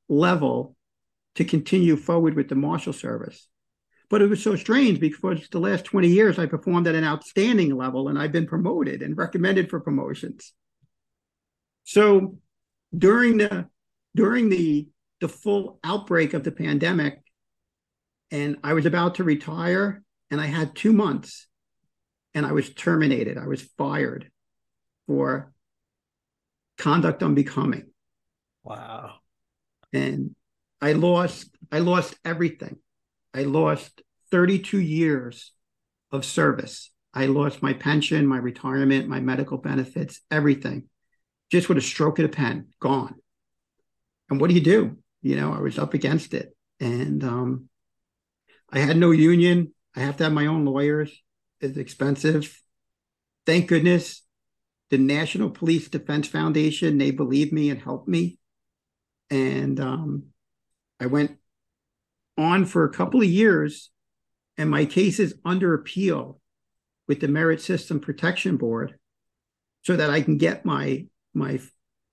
level 0.08 0.76
to 1.34 1.44
continue 1.44 1.96
forward 1.96 2.34
with 2.34 2.48
the 2.48 2.54
Marshal 2.54 2.92
Service. 2.92 3.48
But 4.10 4.20
it 4.20 4.28
was 4.28 4.42
so 4.42 4.56
strange 4.56 5.00
because 5.00 5.48
the 5.50 5.58
last 5.58 5.84
20 5.86 6.08
years 6.08 6.38
I 6.38 6.46
performed 6.46 6.86
at 6.86 6.94
an 6.94 7.04
outstanding 7.04 7.74
level 7.74 8.08
and 8.08 8.18
I've 8.18 8.32
been 8.32 8.46
promoted 8.46 9.00
and 9.00 9.16
recommended 9.16 9.70
for 9.70 9.80
promotions. 9.80 10.52
So 11.84 12.38
during 12.96 13.38
the 13.38 13.66
during 14.14 14.50
the 14.50 14.88
the 15.20 15.28
full 15.28 15.78
outbreak 15.82 16.34
of 16.34 16.44
the 16.44 16.52
pandemic, 16.52 17.22
and 18.30 18.56
I 18.62 18.74
was 18.74 18.86
about 18.86 19.14
to 19.16 19.24
retire, 19.24 20.02
and 20.30 20.40
I 20.40 20.46
had 20.46 20.74
two 20.74 20.92
months, 20.92 21.46
and 22.34 22.44
I 22.44 22.52
was 22.52 22.70
terminated. 22.70 23.38
I 23.38 23.46
was 23.46 23.62
fired, 23.78 24.30
for 25.06 25.52
conduct 26.78 27.22
unbecoming. 27.22 27.90
Wow. 28.64 29.16
And 29.92 30.34
I 30.82 30.92
lost 30.92 31.48
I 31.70 31.78
lost 31.78 32.14
everything. 32.24 32.76
I 33.32 33.44
lost 33.44 34.02
32 34.30 34.78
years 34.78 35.52
of 36.10 36.24
service. 36.24 36.90
I 37.14 37.26
lost 37.26 37.62
my 37.62 37.72
pension, 37.72 38.26
my 38.26 38.36
retirement, 38.36 39.08
my 39.08 39.20
medical 39.20 39.56
benefits, 39.56 40.20
everything. 40.30 40.88
Just 41.50 41.68
with 41.68 41.78
a 41.78 41.82
stroke 41.82 42.18
of 42.18 42.26
a 42.26 42.28
pen, 42.28 42.68
gone. 42.80 43.14
And 44.28 44.40
what 44.40 44.48
do 44.48 44.54
you 44.54 44.62
do? 44.62 44.98
You 45.22 45.36
know, 45.36 45.52
I 45.52 45.60
was 45.60 45.78
up 45.78 45.94
against 45.94 46.34
it. 46.34 46.54
And 46.80 47.22
um, 47.22 47.68
I 48.70 48.80
had 48.80 48.96
no 48.96 49.12
union. 49.12 49.72
I 49.94 50.00
have 50.00 50.16
to 50.18 50.24
have 50.24 50.32
my 50.32 50.46
own 50.46 50.64
lawyers. 50.64 51.22
It's 51.60 51.78
expensive. 51.78 52.60
Thank 53.46 53.68
goodness 53.68 54.22
the 54.92 54.98
National 54.98 55.48
Police 55.48 55.88
Defense 55.88 56.28
Foundation, 56.28 56.98
they 56.98 57.12
believed 57.12 57.50
me 57.50 57.70
and 57.70 57.80
helped 57.80 58.06
me. 58.06 58.38
And 59.30 59.80
um, 59.80 60.24
I 61.02 61.06
went 61.06 61.36
on 62.38 62.64
for 62.64 62.84
a 62.84 62.92
couple 62.92 63.20
of 63.20 63.28
years, 63.28 63.90
and 64.56 64.70
my 64.70 64.84
case 64.84 65.18
is 65.18 65.34
under 65.44 65.74
appeal 65.74 66.40
with 67.08 67.20
the 67.20 67.28
Merit 67.28 67.60
System 67.60 67.98
Protection 67.98 68.56
Board 68.56 68.98
so 69.82 69.96
that 69.96 70.10
I 70.10 70.22
can 70.22 70.38
get 70.38 70.64
my 70.64 71.06
my 71.34 71.58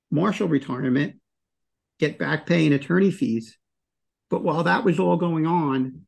marshal 0.09 0.47
retirement, 0.47 1.17
get 1.99 2.17
back 2.17 2.47
pay 2.47 2.65
and 2.65 2.73
attorney 2.73 3.11
fees. 3.11 3.57
But 4.29 4.43
while 4.43 4.63
that 4.63 4.83
was 4.83 4.99
all 4.99 5.17
going 5.17 5.45
on, 5.45 6.05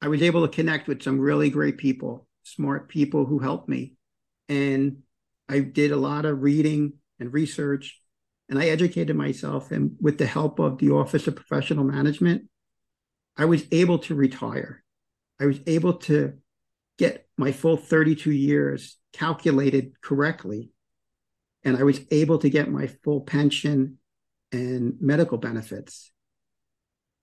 I 0.00 0.08
was 0.08 0.22
able 0.22 0.46
to 0.46 0.54
connect 0.54 0.88
with 0.88 1.02
some 1.02 1.20
really 1.20 1.50
great 1.50 1.76
people, 1.76 2.26
smart 2.44 2.88
people 2.88 3.26
who 3.26 3.40
helped 3.40 3.68
me. 3.68 3.94
And 4.48 5.02
I 5.48 5.58
did 5.58 5.92
a 5.92 5.96
lot 5.96 6.24
of 6.24 6.42
reading 6.42 6.94
and 7.18 7.32
research, 7.32 8.00
and 8.48 8.58
I 8.58 8.66
educated 8.66 9.16
myself. 9.16 9.70
And 9.70 9.96
with 10.00 10.18
the 10.18 10.26
help 10.26 10.58
of 10.58 10.78
the 10.78 10.90
Office 10.90 11.26
of 11.26 11.36
Professional 11.36 11.84
Management, 11.84 12.48
I 13.36 13.44
was 13.44 13.64
able 13.70 13.98
to 14.00 14.14
retire. 14.14 14.84
I 15.40 15.46
was 15.46 15.60
able 15.66 15.94
to 15.94 16.34
get 16.98 17.26
my 17.36 17.52
full 17.52 17.76
32 17.76 18.30
years 18.30 18.96
calculated 19.12 20.00
correctly. 20.00 20.70
And 21.64 21.76
I 21.76 21.82
was 21.82 22.00
able 22.10 22.38
to 22.38 22.48
get 22.48 22.70
my 22.70 22.86
full 22.86 23.20
pension 23.22 23.98
and 24.52 24.94
medical 25.00 25.38
benefits. 25.38 26.12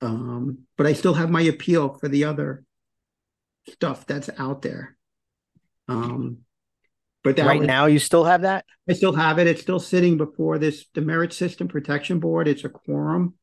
Um, 0.01 0.59
but 0.77 0.85
I 0.85 0.93
still 0.93 1.13
have 1.13 1.29
my 1.29 1.41
appeal 1.41 1.93
for 1.93 2.09
the 2.09 2.25
other 2.25 2.65
stuff 3.69 4.05
that's 4.05 4.29
out 4.37 4.61
there. 4.61 4.97
Um, 5.87 6.39
but 7.23 7.39
right 7.39 7.59
was, 7.59 7.67
now, 7.67 7.85
you 7.85 7.99
still 7.99 8.25
have 8.25 8.41
that. 8.41 8.65
I 8.89 8.93
still 8.93 9.13
have 9.13 9.39
it. 9.39 9.47
It's 9.47 9.61
still 9.61 9.79
sitting 9.79 10.17
before 10.17 10.59
this 10.59 10.85
the 10.93 11.01
Merit 11.01 11.33
System 11.33 11.67
Protection 11.67 12.19
Board. 12.19 12.47
It's 12.47 12.65
a 12.65 12.69
quorum, 12.69 13.35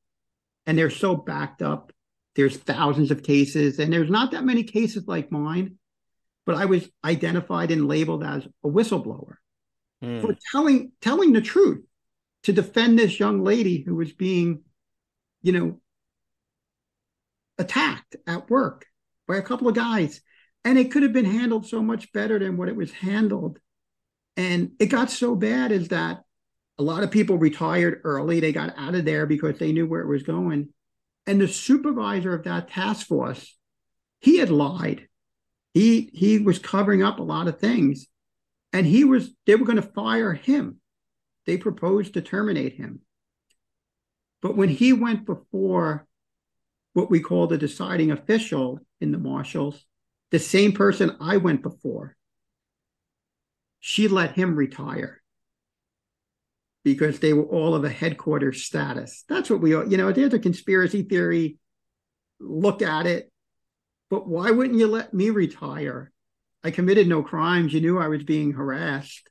and 0.66 0.76
they're 0.76 0.90
so 0.90 1.16
backed 1.16 1.62
up. 1.62 1.92
There's 2.36 2.56
thousands 2.56 3.10
of 3.10 3.22
cases, 3.22 3.78
and 3.78 3.92
there's 3.92 4.10
not 4.10 4.32
that 4.32 4.44
many 4.44 4.64
cases 4.64 5.08
like 5.08 5.32
mine. 5.32 5.76
But 6.46 6.56
I 6.56 6.64
was 6.66 6.88
identified 7.04 7.70
and 7.70 7.86
labeled 7.86 8.24
as 8.24 8.46
a 8.64 8.68
whistleblower 8.68 9.34
mm. 10.02 10.20
for 10.20 10.36
telling 10.52 10.92
telling 11.00 11.32
the 11.32 11.40
truth 11.40 11.84
to 12.44 12.52
defend 12.52 12.98
this 12.98 13.20
young 13.20 13.44
lady 13.44 13.82
who 13.82 13.94
was 13.96 14.12
being, 14.12 14.62
you 15.42 15.52
know, 15.52 15.80
attacked 17.58 18.16
at 18.26 18.50
work 18.50 18.86
by 19.28 19.36
a 19.36 19.42
couple 19.42 19.68
of 19.68 19.74
guys. 19.74 20.20
And 20.64 20.78
it 20.78 20.90
could 20.90 21.02
have 21.02 21.12
been 21.12 21.24
handled 21.24 21.66
so 21.66 21.82
much 21.82 22.12
better 22.12 22.38
than 22.38 22.56
what 22.56 22.68
it 22.68 22.76
was 22.76 22.90
handled. 22.90 23.58
And 24.40 24.72
it 24.78 24.86
got 24.86 25.10
so 25.10 25.36
bad 25.36 25.70
is 25.70 25.88
that 25.88 26.22
a 26.78 26.82
lot 26.82 27.02
of 27.02 27.10
people 27.10 27.36
retired 27.36 28.00
early. 28.04 28.40
They 28.40 28.52
got 28.52 28.72
out 28.78 28.94
of 28.94 29.04
there 29.04 29.26
because 29.26 29.58
they 29.58 29.70
knew 29.70 29.86
where 29.86 30.00
it 30.00 30.08
was 30.08 30.22
going. 30.22 30.70
And 31.26 31.38
the 31.38 31.46
supervisor 31.46 32.32
of 32.32 32.44
that 32.44 32.70
task 32.70 33.06
force, 33.06 33.54
he 34.18 34.38
had 34.38 34.48
lied. 34.48 35.08
He 35.74 36.08
he 36.14 36.38
was 36.38 36.58
covering 36.58 37.02
up 37.02 37.18
a 37.18 37.22
lot 37.22 37.48
of 37.48 37.60
things. 37.60 38.06
And 38.72 38.86
he 38.86 39.04
was 39.04 39.30
they 39.44 39.56
were 39.56 39.66
going 39.66 39.76
to 39.76 39.82
fire 39.82 40.32
him. 40.32 40.80
They 41.44 41.58
proposed 41.58 42.14
to 42.14 42.22
terminate 42.22 42.76
him. 42.76 43.00
But 44.40 44.56
when 44.56 44.70
he 44.70 44.94
went 44.94 45.26
before 45.26 46.06
what 46.94 47.10
we 47.10 47.20
call 47.20 47.46
the 47.46 47.58
deciding 47.58 48.10
official 48.10 48.80
in 49.02 49.12
the 49.12 49.18
marshals, 49.18 49.84
the 50.30 50.38
same 50.38 50.72
person 50.72 51.18
I 51.20 51.36
went 51.36 51.62
before, 51.62 52.16
she 53.80 54.08
let 54.08 54.32
him 54.32 54.54
retire 54.54 55.20
because 56.84 57.18
they 57.18 57.32
were 57.32 57.44
all 57.44 57.74
of 57.74 57.84
a 57.84 57.90
headquarters 57.90 58.64
status. 58.64 59.24
That's 59.28 59.50
what 59.50 59.60
we, 59.60 59.74
all, 59.74 59.90
you 59.90 59.96
know, 59.96 60.12
there's 60.12 60.34
a 60.34 60.38
conspiracy 60.38 61.02
theory. 61.02 61.58
Look 62.38 62.82
at 62.82 63.06
it. 63.06 63.30
But 64.08 64.26
why 64.28 64.50
wouldn't 64.50 64.78
you 64.78 64.86
let 64.86 65.12
me 65.12 65.30
retire? 65.30 66.10
I 66.62 66.70
committed 66.70 67.08
no 67.08 67.22
crimes. 67.22 67.72
You 67.72 67.80
knew 67.80 67.98
I 67.98 68.08
was 68.08 68.22
being 68.22 68.52
harassed. 68.52 69.28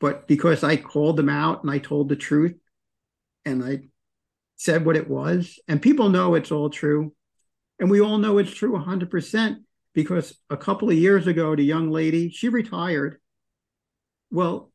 But 0.00 0.28
because 0.28 0.62
I 0.62 0.76
called 0.76 1.16
them 1.16 1.28
out 1.28 1.62
and 1.62 1.70
I 1.70 1.78
told 1.78 2.08
the 2.08 2.16
truth 2.16 2.54
and 3.44 3.64
I 3.64 3.80
said 4.56 4.84
what 4.84 4.96
it 4.96 5.08
was, 5.08 5.58
and 5.68 5.80
people 5.80 6.08
know 6.08 6.34
it's 6.34 6.52
all 6.52 6.70
true. 6.70 7.14
And 7.78 7.90
we 7.90 8.00
all 8.00 8.18
know 8.18 8.38
it's 8.38 8.52
true 8.52 8.72
100% 8.72 9.56
because 9.94 10.36
a 10.50 10.56
couple 10.56 10.90
of 10.90 10.96
years 10.96 11.26
ago, 11.26 11.54
the 11.54 11.62
young 11.62 11.90
lady, 11.90 12.30
she 12.30 12.48
retired 12.48 13.20
well, 14.30 14.70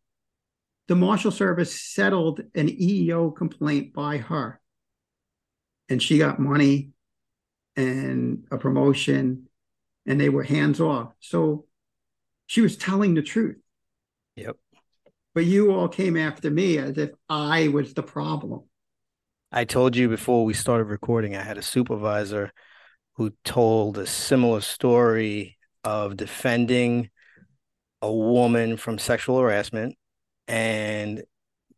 the 0.87 0.95
Marshal 0.95 1.31
Service 1.31 1.79
settled 1.79 2.41
an 2.55 2.67
EEO 2.67 3.35
complaint 3.35 3.93
by 3.93 4.17
her, 4.17 4.59
and 5.89 6.01
she 6.01 6.17
got 6.17 6.39
money 6.39 6.89
and 7.75 8.45
a 8.51 8.57
promotion, 8.57 9.47
and 10.05 10.19
they 10.19 10.29
were 10.29 10.43
hands 10.43 10.79
off. 10.79 11.13
So 11.19 11.65
she 12.47 12.61
was 12.61 12.77
telling 12.77 13.13
the 13.13 13.21
truth. 13.21 13.57
Yep. 14.35 14.57
But 15.33 15.45
you 15.45 15.71
all 15.71 15.87
came 15.87 16.17
after 16.17 16.51
me 16.51 16.77
as 16.77 16.97
if 16.97 17.11
I 17.29 17.69
was 17.69 17.93
the 17.93 18.03
problem. 18.03 18.63
I 19.51 19.65
told 19.65 19.95
you 19.95 20.09
before 20.09 20.45
we 20.45 20.53
started 20.53 20.85
recording, 20.85 21.35
I 21.35 21.43
had 21.43 21.57
a 21.57 21.63
supervisor 21.63 22.51
who 23.15 23.31
told 23.43 23.97
a 23.97 24.07
similar 24.07 24.61
story 24.61 25.57
of 25.83 26.17
defending 26.17 27.09
a 28.03 28.11
woman 28.11 28.75
from 28.75 28.99
sexual 28.99 29.39
harassment, 29.39 29.95
and 30.45 31.23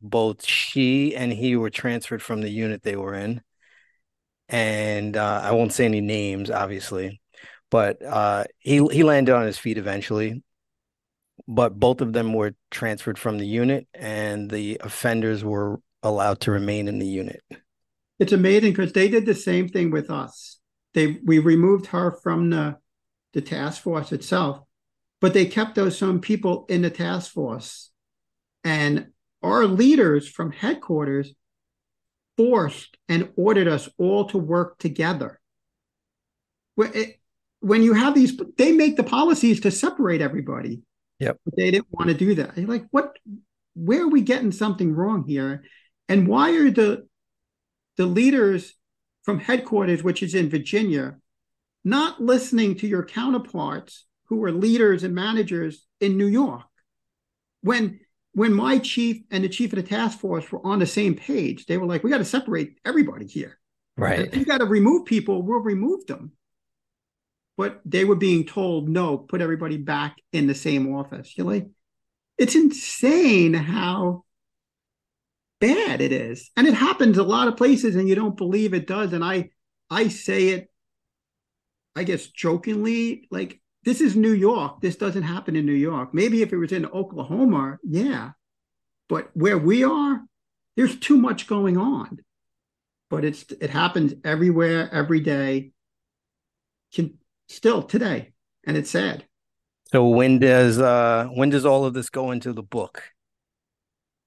both 0.01 0.43
she 0.43 1.15
and 1.15 1.31
he 1.31 1.55
were 1.55 1.69
transferred 1.69 2.21
from 2.21 2.41
the 2.41 2.49
unit 2.49 2.81
they 2.81 2.95
were 2.95 3.13
in. 3.13 3.41
And 4.49 5.15
uh, 5.15 5.41
I 5.43 5.51
won't 5.51 5.71
say 5.71 5.85
any 5.85 6.01
names, 6.01 6.49
obviously, 6.49 7.21
but 7.69 8.03
uh, 8.03 8.45
he 8.57 8.85
he 8.87 9.03
landed 9.03 9.33
on 9.35 9.45
his 9.45 9.59
feet 9.59 9.77
eventually. 9.77 10.43
But 11.47 11.79
both 11.79 12.01
of 12.01 12.13
them 12.13 12.33
were 12.33 12.55
transferred 12.71 13.19
from 13.19 13.37
the 13.37 13.45
unit, 13.45 13.87
and 13.93 14.49
the 14.49 14.81
offenders 14.81 15.43
were 15.43 15.79
allowed 16.01 16.39
to 16.41 16.51
remain 16.51 16.87
in 16.87 16.97
the 16.97 17.07
unit. 17.07 17.43
It's 18.17 18.31
amazing 18.31 18.71
because 18.71 18.93
they 18.93 19.09
did 19.09 19.25
the 19.27 19.35
same 19.35 19.69
thing 19.69 19.91
with 19.91 20.09
us. 20.09 20.59
They 20.95 21.19
we 21.23 21.37
removed 21.37 21.87
her 21.87 22.17
from 22.23 22.49
the 22.49 22.77
the 23.33 23.41
task 23.41 23.83
force 23.83 24.11
itself, 24.11 24.64
but 25.21 25.33
they 25.33 25.45
kept 25.45 25.75
those 25.75 25.97
some 25.97 26.19
people 26.19 26.65
in 26.69 26.81
the 26.81 26.89
task 26.89 27.31
force. 27.31 27.91
And 28.63 29.07
our 29.41 29.65
leaders 29.65 30.27
from 30.27 30.51
headquarters 30.51 31.33
forced 32.37 32.97
and 33.07 33.29
ordered 33.35 33.67
us 33.67 33.87
all 33.97 34.25
to 34.25 34.37
work 34.37 34.77
together. 34.79 35.39
When 36.75 37.81
you 37.81 37.93
have 37.93 38.13
these, 38.13 38.39
they 38.57 38.71
make 38.71 38.97
the 38.97 39.03
policies 39.03 39.61
to 39.61 39.71
separate 39.71 40.21
everybody. 40.21 40.81
Yep. 41.19 41.39
But 41.45 41.55
they 41.55 41.71
didn't 41.71 41.87
want 41.91 42.09
to 42.09 42.13
do 42.15 42.35
that. 42.35 42.57
You're 42.57 42.67
like, 42.67 42.85
what? 42.91 43.17
Where 43.75 44.03
are 44.03 44.09
we 44.09 44.21
getting 44.21 44.51
something 44.51 44.93
wrong 44.93 45.23
here? 45.25 45.63
And 46.09 46.27
why 46.27 46.51
are 46.51 46.69
the 46.69 47.07
the 47.97 48.05
leaders 48.05 48.73
from 49.23 49.39
headquarters, 49.39 50.03
which 50.03 50.21
is 50.21 50.35
in 50.35 50.49
Virginia, 50.49 51.15
not 51.83 52.21
listening 52.21 52.75
to 52.75 52.87
your 52.87 53.05
counterparts 53.05 54.05
who 54.27 54.37
were 54.37 54.51
leaders 54.51 55.03
and 55.03 55.13
managers 55.15 55.85
in 55.99 56.17
New 56.17 56.27
York. 56.27 56.63
When 57.61 57.99
when 58.33 58.53
my 58.53 58.79
chief 58.79 59.23
and 59.31 59.43
the 59.43 59.49
chief 59.49 59.71
of 59.71 59.77
the 59.77 59.83
task 59.83 60.19
force 60.19 60.51
were 60.51 60.65
on 60.65 60.79
the 60.79 60.85
same 60.85 61.15
page, 61.15 61.65
they 61.65 61.77
were 61.77 61.85
like, 61.85 62.03
"We 62.03 62.09
got 62.09 62.17
to 62.17 62.25
separate 62.25 62.77
everybody 62.85 63.27
here. 63.27 63.57
Right? 63.97 64.33
You 64.35 64.43
got 64.43 64.57
to 64.57 64.65
remove 64.65 65.05
people. 65.05 65.41
We'll 65.41 65.59
remove 65.59 66.05
them." 66.05 66.33
But 67.57 67.79
they 67.85 68.03
were 68.03 68.15
being 68.15 68.45
told, 68.45 68.89
"No, 68.89 69.17
put 69.17 69.41
everybody 69.41 69.77
back 69.77 70.17
in 70.33 70.47
the 70.47 70.55
same 70.55 70.93
office." 70.93 71.37
You're 71.37 71.47
like, 71.47 71.67
it's 72.37 72.55
insane 72.55 73.53
how 73.53 74.25
bad 75.61 76.01
it 76.01 76.11
is, 76.11 76.51
and 76.57 76.67
it 76.67 76.73
happens 76.73 77.17
a 77.17 77.23
lot 77.23 77.47
of 77.47 77.57
places, 77.57 77.95
and 77.95 78.09
you 78.09 78.15
don't 78.15 78.37
believe 78.37 78.73
it 78.73 78.87
does. 78.87 79.13
And 79.13 79.23
I, 79.23 79.49
I 79.89 80.09
say 80.09 80.49
it, 80.49 80.69
I 81.95 82.03
guess 82.03 82.27
jokingly, 82.27 83.27
like 83.31 83.61
this 83.85 84.01
is 84.01 84.15
New 84.15 84.33
York. 84.33 84.81
This 84.81 84.95
doesn't 84.95 85.23
happen 85.23 85.55
in 85.55 85.65
New 85.65 85.71
York. 85.71 86.13
Maybe 86.13 86.41
if 86.41 86.51
it 86.51 86.57
was 86.57 86.71
in 86.71 86.87
Oklahoma, 86.87 87.77
yeah. 87.83 88.31
But 89.07 89.29
where 89.33 89.59
we 89.59 89.83
are, 89.83 90.21
there's 90.75 90.99
too 90.99 91.17
much 91.17 91.47
going 91.47 91.77
on. 91.77 92.19
But 93.11 93.23
it's 93.23 93.45
it 93.61 93.69
happens 93.69 94.15
everywhere, 94.23 94.89
every 94.91 95.19
day. 95.19 95.71
Can 96.93 97.19
still 97.47 97.83
today, 97.83 98.33
and 98.65 98.75
it's 98.75 98.89
sad. 98.89 99.25
So 99.91 100.07
when 100.07 100.39
does 100.39 100.79
uh 100.79 101.27
when 101.33 101.51
does 101.51 101.65
all 101.65 101.85
of 101.85 101.93
this 101.93 102.09
go 102.09 102.31
into 102.31 102.51
the 102.51 102.63
book? 102.63 103.03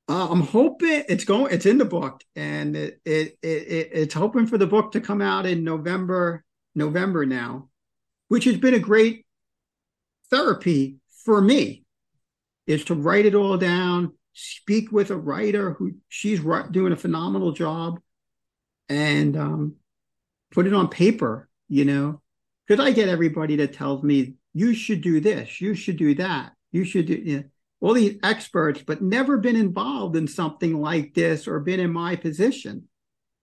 Uh, 0.08 0.28
I'm 0.30 0.40
hoping 0.40 1.04
it's 1.08 1.24
going. 1.24 1.52
It's 1.52 1.66
in 1.66 1.78
the 1.78 1.84
book, 1.84 2.22
and 2.36 2.76
it, 2.76 3.00
it 3.04 3.38
it 3.42 3.90
it's 3.92 4.14
hoping 4.14 4.46
for 4.46 4.56
the 4.56 4.66
book 4.66 4.92
to 4.92 5.00
come 5.00 5.20
out 5.20 5.44
in 5.44 5.64
November. 5.64 6.44
November 6.74 7.26
now, 7.26 7.68
which 8.28 8.44
has 8.44 8.56
been 8.56 8.74
a 8.74 8.78
great 8.78 9.26
therapy 10.30 10.96
for 11.24 11.40
me, 11.40 11.84
is 12.66 12.84
to 12.84 12.94
write 12.94 13.26
it 13.26 13.34
all 13.34 13.56
down, 13.56 14.12
speak 14.32 14.92
with 14.92 15.10
a 15.10 15.16
writer 15.16 15.72
who 15.72 15.92
she's 16.08 16.40
doing 16.70 16.92
a 16.92 16.96
phenomenal 16.96 17.52
job, 17.52 18.00
and 18.88 19.36
um, 19.36 19.74
put 20.50 20.66
it 20.66 20.74
on 20.74 20.88
paper. 20.88 21.48
You 21.68 21.84
know, 21.84 22.22
because 22.66 22.84
I 22.84 22.92
get 22.92 23.08
everybody 23.08 23.56
that 23.56 23.74
tells 23.74 24.02
me 24.02 24.34
you 24.54 24.74
should 24.74 25.02
do 25.02 25.20
this, 25.20 25.60
you 25.60 25.74
should 25.74 25.96
do 25.96 26.14
that, 26.14 26.52
you 26.72 26.84
should 26.84 27.06
do 27.06 27.14
you 27.14 27.36
know, 27.38 27.44
all 27.80 27.94
these 27.94 28.18
experts, 28.22 28.82
but 28.84 29.02
never 29.02 29.38
been 29.38 29.56
involved 29.56 30.16
in 30.16 30.26
something 30.26 30.80
like 30.80 31.14
this 31.14 31.46
or 31.46 31.60
been 31.60 31.80
in 31.80 31.92
my 31.92 32.16
position. 32.16 32.88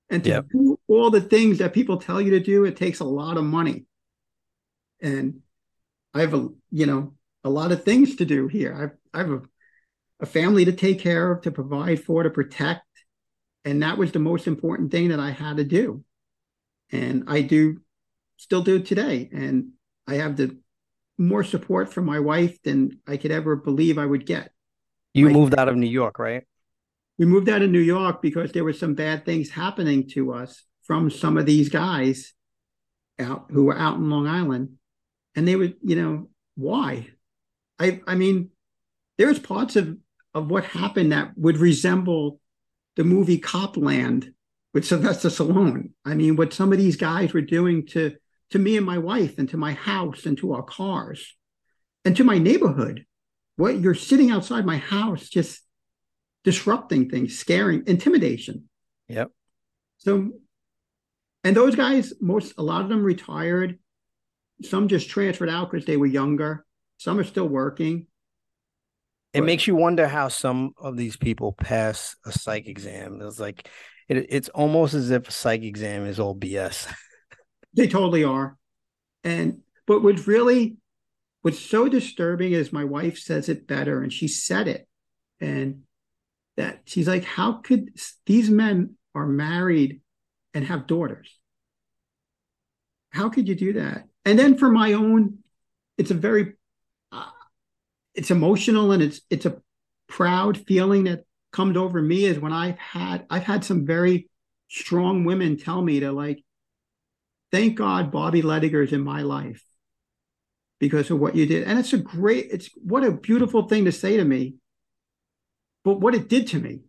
And 0.09 0.23
to 0.23 0.29
yep. 0.29 0.45
do 0.51 0.79
all 0.88 1.09
the 1.09 1.21
things 1.21 1.57
that 1.59 1.73
people 1.73 1.97
tell 1.97 2.21
you 2.21 2.31
to 2.31 2.39
do, 2.39 2.65
it 2.65 2.75
takes 2.75 2.99
a 2.99 3.05
lot 3.05 3.38
of 3.38 3.43
money. 3.43 3.86
And 5.01 5.41
I 6.16 6.22
have 6.22 6.34
a, 6.34 6.47
you 6.72 6.86
know, 6.86 7.13
a 7.43 7.49
lot 7.49 7.74
of 7.74 7.84
things 7.84 8.16
to 8.16 8.26
do 8.26 8.47
here. 8.47 8.74
I've, 8.74 8.97
I 9.13 9.18
have 9.20 9.32
a, 9.32 9.41
a 10.22 10.26
family 10.26 10.66
to 10.66 10.72
take 10.72 10.99
care 10.99 11.32
of, 11.32 11.41
to 11.41 11.51
provide 11.51 12.03
for, 12.03 12.24
to 12.24 12.30
protect. 12.30 12.82
And 13.66 13.84
that 13.84 13.97
was 13.97 14.13
the 14.13 14.20
most 14.20 14.47
important 14.47 14.91
thing 14.91 15.09
that 15.09 15.20
I 15.20 15.32
had 15.32 15.57
to 15.57 15.66
do. 15.66 16.03
And 16.91 17.26
I 17.28 17.41
do 17.41 17.82
still 18.38 18.61
do 18.61 18.78
it 18.78 18.86
today. 18.86 19.30
And 19.34 19.72
I 20.07 20.16
have 20.16 20.38
the 20.38 20.57
more 21.18 21.43
support 21.43 21.93
from 21.93 22.05
my 22.05 22.20
wife 22.20 22.61
than 22.63 22.99
I 23.05 23.18
could 23.18 23.32
ever 23.32 23.57
believe 23.57 23.97
I 23.97 24.05
would 24.05 24.26
get. 24.26 24.51
You 25.13 25.30
moved 25.30 25.57
out 25.57 25.70
of 25.70 25.76
New 25.76 25.88
York, 25.88 26.20
right? 26.20 26.43
We 27.18 27.26
moved 27.26 27.49
out 27.49 27.61
of 27.61 27.70
New 27.70 27.80
York 27.80 28.22
because 28.22 28.51
there 28.51 28.63
were 28.63 28.74
some 28.74 28.93
bad 28.93 29.26
things 29.26 29.49
happening 29.49 30.09
to 30.09 30.34
us 30.34 30.63
from 30.84 31.09
some 31.09 31.38
of 31.38 31.45
these 31.45 31.70
guys 31.70 32.34
out 33.20 33.45
who 33.49 33.66
were 33.66 33.78
out 33.78 33.95
in 33.95 34.09
Long 34.09 34.28
Island. 34.28 34.78
And 35.36 35.47
they 35.47 35.55
would, 35.55 35.75
you 35.83 35.95
know, 35.95 36.29
why? 36.55 37.09
I 37.79 38.01
I 38.07 38.15
mean, 38.15 38.49
there's 39.17 39.39
parts 39.39 39.75
of 39.75 39.97
of 40.33 40.49
what 40.49 40.65
happened 40.65 41.11
that 41.11 41.38
would 41.38 41.57
resemble 41.57 42.39
the 42.95 43.03
movie 43.03 43.39
Copland 43.39 44.33
with 44.73 44.86
Sylvester 44.86 45.29
Stallone. 45.29 45.91
I 46.03 46.13
mean, 46.15 46.36
what 46.36 46.53
some 46.53 46.71
of 46.71 46.77
these 46.77 46.97
guys 46.97 47.33
were 47.33 47.41
doing 47.41 47.86
to 47.88 48.15
to 48.51 48.59
me 48.59 48.77
and 48.77 48.86
my 48.86 48.97
wife 48.97 49.38
and 49.38 49.49
to 49.49 49.57
my 49.57 49.73
house 49.73 50.25
and 50.25 50.38
to 50.38 50.53
our 50.53 50.63
cars 50.63 51.36
and 52.03 52.15
to 52.17 52.23
my 52.23 52.38
neighborhood. 52.38 53.05
What 53.57 53.79
you're 53.79 53.95
sitting 53.95 54.31
outside 54.31 54.65
my 54.65 54.77
house, 54.77 55.29
just 55.29 55.61
disrupting 56.43 57.09
things, 57.09 57.38
scaring, 57.38 57.83
intimidation. 57.88 58.69
Yep. 59.07 59.31
So, 59.97 60.31
and 61.43 61.55
those 61.55 61.75
guys, 61.75 62.13
most, 62.21 62.53
a 62.57 62.63
lot 62.63 62.81
of 62.81 62.89
them 62.89 63.03
retired. 63.03 63.79
Some 64.62 64.88
just 64.88 65.10
transferred 65.10 65.49
out 65.49 65.72
because 65.72 65.86
they 65.86 65.97
were 65.97 66.06
younger. 66.06 66.66
Some 66.97 67.20
are 67.20 67.24
still 67.24 67.47
working. 67.47 68.08
It 69.34 69.41
but, 69.41 69.45
makes 69.45 69.68
you 69.68 69.76
wonder 69.76 70.08
how 70.08 70.30
some 70.30 70.74
of 70.78 70.95
these 70.95 71.18
people 71.18 71.51
pass 71.51 72.16
a 72.26 72.32
psych 72.32 72.68
exam. 72.68 73.20
It's 73.22 73.39
like, 73.39 73.70
it, 74.08 74.28
it's 74.30 74.49
almost 74.49 74.93
as 74.93 75.12
if 75.12 75.28
a 75.28 75.32
psych 75.32 75.64
exam 75.64 76.06
is 76.06 76.20
all 76.20 76.36
BS. 76.36 76.88
They 77.78 77.89
totally 77.89 78.24
are. 78.24 78.58
And 79.26 79.60
but 79.86 80.01
what's 80.01 80.28
really 80.28 80.78
what's 81.41 81.60
so 81.60 81.89
disturbing 81.89 82.53
is 82.53 82.72
my 82.72 82.86
wife 82.86 83.18
says 83.20 83.49
it 83.49 83.68
better, 83.68 84.01
and 84.01 84.14
she 84.14 84.30
said 84.30 84.70
it. 84.70 84.88
And 85.41 85.82
that 86.58 86.84
she's 86.86 87.08
like, 87.08 87.26
how 87.26 87.53
could 87.53 87.89
these 88.26 88.49
men 88.49 88.95
are 89.14 89.28
married 89.28 90.01
and 90.53 90.66
have 90.66 90.88
daughters? 90.88 91.38
How 93.10 93.30
could 93.30 93.47
you 93.47 93.56
do 93.56 93.74
that? 93.74 94.06
And 94.26 94.38
then 94.38 94.57
for 94.57 94.69
my 94.69 94.93
own, 94.93 95.39
it's 95.97 96.11
a 96.11 96.15
very 96.15 96.53
uh, 97.11 97.30
it's 98.13 98.32
emotional 98.32 98.91
and 98.91 99.01
it's 99.01 99.21
it's 99.30 99.45
a 99.45 99.61
proud 100.07 100.57
feeling 100.57 101.05
that 101.05 101.23
comes 101.51 101.78
over 101.78 102.01
me 102.01 102.26
is 102.26 102.39
when 102.39 102.53
I've 102.53 102.78
had 102.78 103.26
I've 103.30 103.43
had 103.43 103.63
some 103.63 103.86
very 103.86 104.30
strong 104.67 105.23
women 105.26 105.57
tell 105.57 105.82
me 105.82 106.01
to 106.01 106.11
like 106.11 106.43
thank 107.51 107.78
God 107.78 108.11
Bobby 108.11 108.41
Ledogar 108.41 108.84
is 108.84 108.91
in 108.91 109.01
my 109.01 109.21
life 109.21 109.63
because 110.80 111.09
of 111.09 111.19
what 111.19 111.36
you 111.36 111.45
did. 111.45 111.67
And 111.67 111.80
it's 111.80 111.93
a 111.93 111.97
great, 111.97 112.47
it's 112.51 112.69
what 112.76 113.03
a 113.03 113.11
beautiful 113.11 113.67
thing 113.67 113.86
to 113.86 113.91
say 113.91 114.17
to 114.17 114.26
me. 114.26 114.55
But 115.84 115.99
what 115.99 116.15
it 116.15 116.28
did 116.28 116.47
to 116.47 116.59
me, 116.59 116.82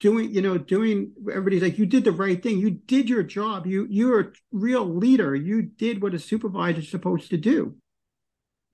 doing, 0.00 0.30
you 0.32 0.42
know, 0.42 0.58
doing 0.58 1.12
everybody's 1.30 1.62
like, 1.62 1.78
you 1.78 1.86
did 1.86 2.04
the 2.04 2.12
right 2.12 2.42
thing. 2.42 2.58
You 2.58 2.70
did 2.70 3.08
your 3.08 3.22
job. 3.22 3.66
You 3.66 3.86
you're 3.88 4.20
a 4.20 4.32
real 4.52 4.84
leader. 4.84 5.34
You 5.34 5.62
did 5.62 6.02
what 6.02 6.14
a 6.14 6.18
supervisor 6.18 6.80
is 6.80 6.90
supposed 6.90 7.30
to 7.30 7.36
do. 7.36 7.76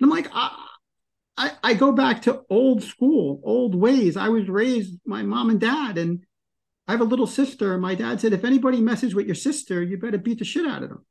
And 0.01 0.11
I'm 0.11 0.11
like, 0.11 0.29
I, 0.33 0.69
I, 1.37 1.53
I 1.63 1.75
go 1.75 1.93
back 1.93 2.23
to 2.23 2.43
old 2.51 2.83
school, 2.83 3.41
old 3.45 3.75
ways. 3.75 4.17
I 4.17 4.29
was 4.29 4.49
raised 4.49 4.99
my 5.07 5.23
mom 5.23 5.51
and 5.51 5.61
dad, 5.61 5.97
and 5.97 6.25
I 6.89 6.93
have 6.93 7.01
a 7.01 7.05
little 7.05 7.27
sister, 7.27 7.79
my 7.79 7.95
dad 7.95 8.21
said, 8.21 8.33
if 8.33 8.45
anybody 8.45 8.81
messes 8.81 9.15
with 9.15 9.27
your 9.27 9.37
sister, 9.37 9.83
you 9.83 9.97
better 9.99 10.19
beat 10.19 10.41
the 10.41 10.45
shit 10.45 10.67
out 10.67 10.83
of 10.83 10.89
them. 10.89 11.07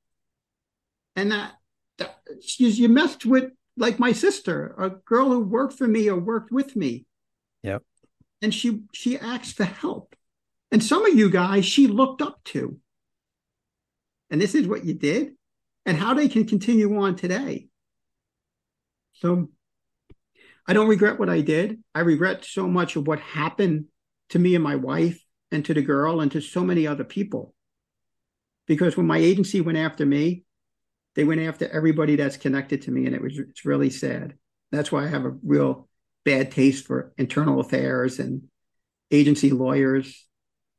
And 1.15 1.31
that, 1.31 1.53
that 1.97 2.17
you, 2.57 2.67
you 2.67 2.89
messed 2.89 3.25
with 3.25 3.51
like 3.77 3.97
my 3.97 4.11
sister, 4.11 4.75
a 4.77 4.89
girl 4.89 5.29
who 5.29 5.39
worked 5.39 5.77
for 5.77 5.87
me 5.87 6.09
or 6.09 6.19
worked 6.19 6.51
with 6.51 6.75
me. 6.75 7.05
Yep. 7.63 7.83
And 8.41 8.53
she 8.53 8.83
she 8.93 9.17
asked 9.17 9.55
for 9.55 9.65
help. 9.65 10.15
And 10.71 10.83
some 10.83 11.05
of 11.05 11.15
you 11.15 11.29
guys 11.29 11.65
she 11.65 11.87
looked 11.87 12.21
up 12.21 12.43
to. 12.45 12.79
And 14.29 14.39
this 14.39 14.55
is 14.55 14.67
what 14.67 14.85
you 14.85 14.93
did, 14.93 15.33
and 15.85 15.97
how 15.97 16.13
they 16.13 16.29
can 16.29 16.45
continue 16.45 16.97
on 16.97 17.15
today. 17.15 17.67
So 19.13 19.49
I 20.67 20.73
don't 20.73 20.87
regret 20.87 21.19
what 21.19 21.29
I 21.29 21.41
did. 21.41 21.83
I 21.93 21.99
regret 21.99 22.45
so 22.45 22.67
much 22.67 22.95
of 22.95 23.07
what 23.07 23.19
happened 23.19 23.85
to 24.29 24.39
me 24.39 24.55
and 24.55 24.63
my 24.63 24.77
wife 24.77 25.21
and 25.51 25.65
to 25.65 25.73
the 25.73 25.81
girl 25.81 26.21
and 26.21 26.31
to 26.31 26.39
so 26.39 26.63
many 26.63 26.87
other 26.87 27.03
people. 27.03 27.53
Because 28.67 28.95
when 28.95 29.07
my 29.07 29.17
agency 29.17 29.59
went 29.59 29.77
after 29.77 30.05
me, 30.05 30.45
they 31.15 31.25
went 31.25 31.41
after 31.41 31.67
everybody 31.67 32.15
that's 32.15 32.37
connected 32.37 32.83
to 32.83 32.91
me, 32.91 33.05
and 33.05 33.13
it 33.13 33.21
was 33.21 33.37
it's 33.37 33.65
really 33.65 33.89
sad. 33.89 34.35
That's 34.71 34.91
why 34.91 35.03
I 35.03 35.07
have 35.07 35.25
a 35.25 35.35
real 35.43 35.89
bad 36.23 36.51
taste 36.51 36.85
for 36.85 37.13
internal 37.17 37.59
affairs 37.59 38.19
and 38.19 38.43
agency 39.09 39.51
lawyers 39.51 40.27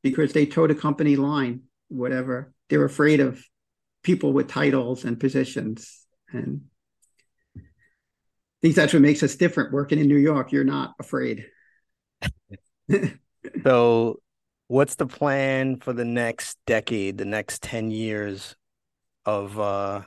because 0.01 0.33
they 0.33 0.45
toe 0.45 0.67
the 0.67 0.75
company 0.75 1.15
line, 1.15 1.61
whatever. 1.87 2.53
They're 2.69 2.85
afraid 2.85 3.19
of 3.19 3.43
people 4.03 4.33
with 4.33 4.47
titles 4.49 5.05
and 5.05 5.19
positions. 5.19 6.05
And 6.31 6.61
I 7.57 7.61
think 8.61 8.75
that's 8.75 8.93
what 8.93 9.01
makes 9.01 9.23
us 9.23 9.35
different. 9.35 9.71
Working 9.71 9.99
in 9.99 10.07
New 10.07 10.17
York, 10.17 10.51
you're 10.51 10.63
not 10.63 10.93
afraid. 10.99 11.45
so 13.63 14.19
what's 14.67 14.95
the 14.95 15.07
plan 15.07 15.77
for 15.77 15.93
the 15.93 16.05
next 16.05 16.57
decade, 16.65 17.17
the 17.17 17.25
next 17.25 17.61
10 17.61 17.91
years 17.91 18.55
of 19.25 19.57
uh 19.57 20.01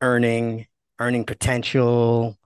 earning, 0.00 0.66
earning 0.98 1.24
potential, 1.24 2.38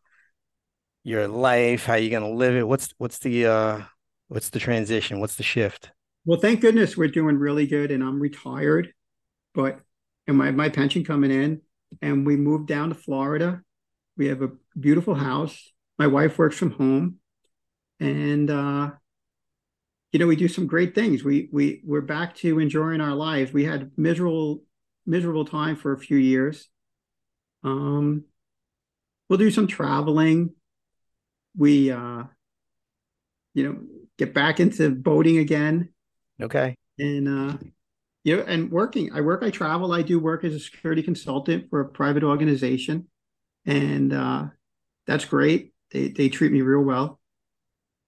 your 1.05 1.29
life, 1.29 1.85
how 1.85 1.95
you 1.95 2.11
going 2.11 2.23
to 2.23 2.37
live 2.37 2.57
it? 2.57 2.67
What's 2.67 2.93
what's 2.99 3.19
the 3.19 3.47
uh 3.47 3.83
what's 4.29 4.51
the 4.51 4.59
transition? 4.59 5.21
What's 5.21 5.37
the 5.37 5.43
shift? 5.43 5.91
Well, 6.25 6.41
thank 6.41 6.61
goodness 6.61 6.97
we're 6.97 7.09
doing 7.09 7.37
really 7.37 7.67
good 7.67 7.91
and 7.91 8.03
I'm 8.03 8.19
retired, 8.19 8.93
but 9.55 9.79
and 10.27 10.37
my 10.37 10.51
my 10.51 10.71
pension 10.71 11.05
coming 11.05 11.31
in 11.31 11.61
and 12.03 12.27
we 12.27 12.37
moved 12.37 12.67
down 12.67 12.89
to 12.89 12.95
Florida. 12.95 13.61
We 14.17 14.29
have 14.29 14.43
a 14.43 14.51
beautiful 14.79 15.15
house. 15.15 15.73
My 15.99 16.07
wife 16.07 16.39
works 16.39 16.57
from 16.57 16.73
home 16.73 17.19
and 18.01 18.51
uh 18.51 18.91
you 20.13 20.21
know, 20.21 20.29
we 20.29 20.37
do 20.37 20.47
some 20.47 20.69
great 20.69 20.95
things. 20.95 21.25
We 21.25 21.49
we 21.53 21.83
we're 21.85 22.01
back 22.01 22.37
to 22.37 22.61
enjoying 22.61 23.01
our 23.01 23.17
lives. 23.17 23.53
We 23.53 23.65
had 23.65 23.91
miserable 23.97 24.63
miserable 25.05 25.45
time 25.45 25.77
for 25.77 25.93
a 25.93 25.99
few 25.99 26.17
years. 26.17 26.69
Um, 27.65 28.25
we'll 29.29 29.39
do 29.39 29.51
some 29.51 29.67
traveling. 29.67 30.55
We 31.57 31.91
uh, 31.91 32.25
you 33.55 33.65
know, 33.65 33.79
get 34.19 34.35
back 34.35 34.61
into 34.61 34.91
boating 34.91 35.39
again. 35.39 35.91
Okay. 36.43 36.77
And 36.99 37.29
uh, 37.29 37.57
you 38.25 38.37
know, 38.37 38.43
and 38.43 38.71
working. 38.71 39.13
I 39.13 39.21
work. 39.21 39.43
I 39.43 39.51
travel. 39.51 39.93
I 39.93 40.03
do 40.03 40.19
work 40.19 40.45
as 40.45 40.55
a 40.55 40.61
security 40.61 41.03
consultant 41.03 41.71
for 41.71 41.81
a 41.81 41.89
private 41.89 42.25
organization, 42.25 43.09
and 43.67 44.13
uh, 44.13 44.45
that's 45.07 45.25
great. 45.25 45.73
They 45.93 46.09
they 46.09 46.29
treat 46.29 46.53
me 46.53 46.63
real 46.63 46.83
well. 46.83 47.21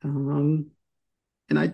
Um, 0.03 0.71
and 1.49 1.59
I, 1.59 1.65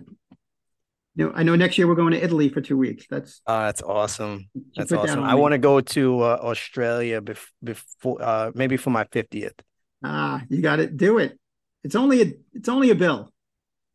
you 1.15 1.25
know, 1.25 1.31
I 1.33 1.43
know 1.43 1.55
next 1.55 1.77
year 1.77 1.87
we're 1.87 1.95
going 1.95 2.13
to 2.13 2.23
Italy 2.23 2.49
for 2.49 2.61
two 2.61 2.77
weeks. 2.77 3.05
That's 3.09 3.41
oh, 3.47 3.59
that's 3.61 3.81
awesome. 3.81 4.49
That's 4.75 4.91
awesome. 4.91 5.21
That 5.21 5.29
I 5.29 5.35
want 5.35 5.53
to 5.53 5.59
go 5.59 5.79
to 5.79 6.21
uh, 6.21 6.39
Australia 6.41 7.21
bef- 7.21 7.49
before, 7.63 8.21
uh, 8.21 8.51
maybe 8.53 8.77
for 8.77 8.89
my 8.89 9.05
fiftieth. 9.11 9.55
Ah, 10.03 10.41
you 10.49 10.61
got 10.61 10.79
it 10.79 10.97
do 10.97 11.19
it. 11.19 11.39
It's 11.83 11.95
only 11.95 12.21
a, 12.21 12.33
it's 12.53 12.69
only 12.69 12.89
a 12.89 12.95
bill. 12.95 13.31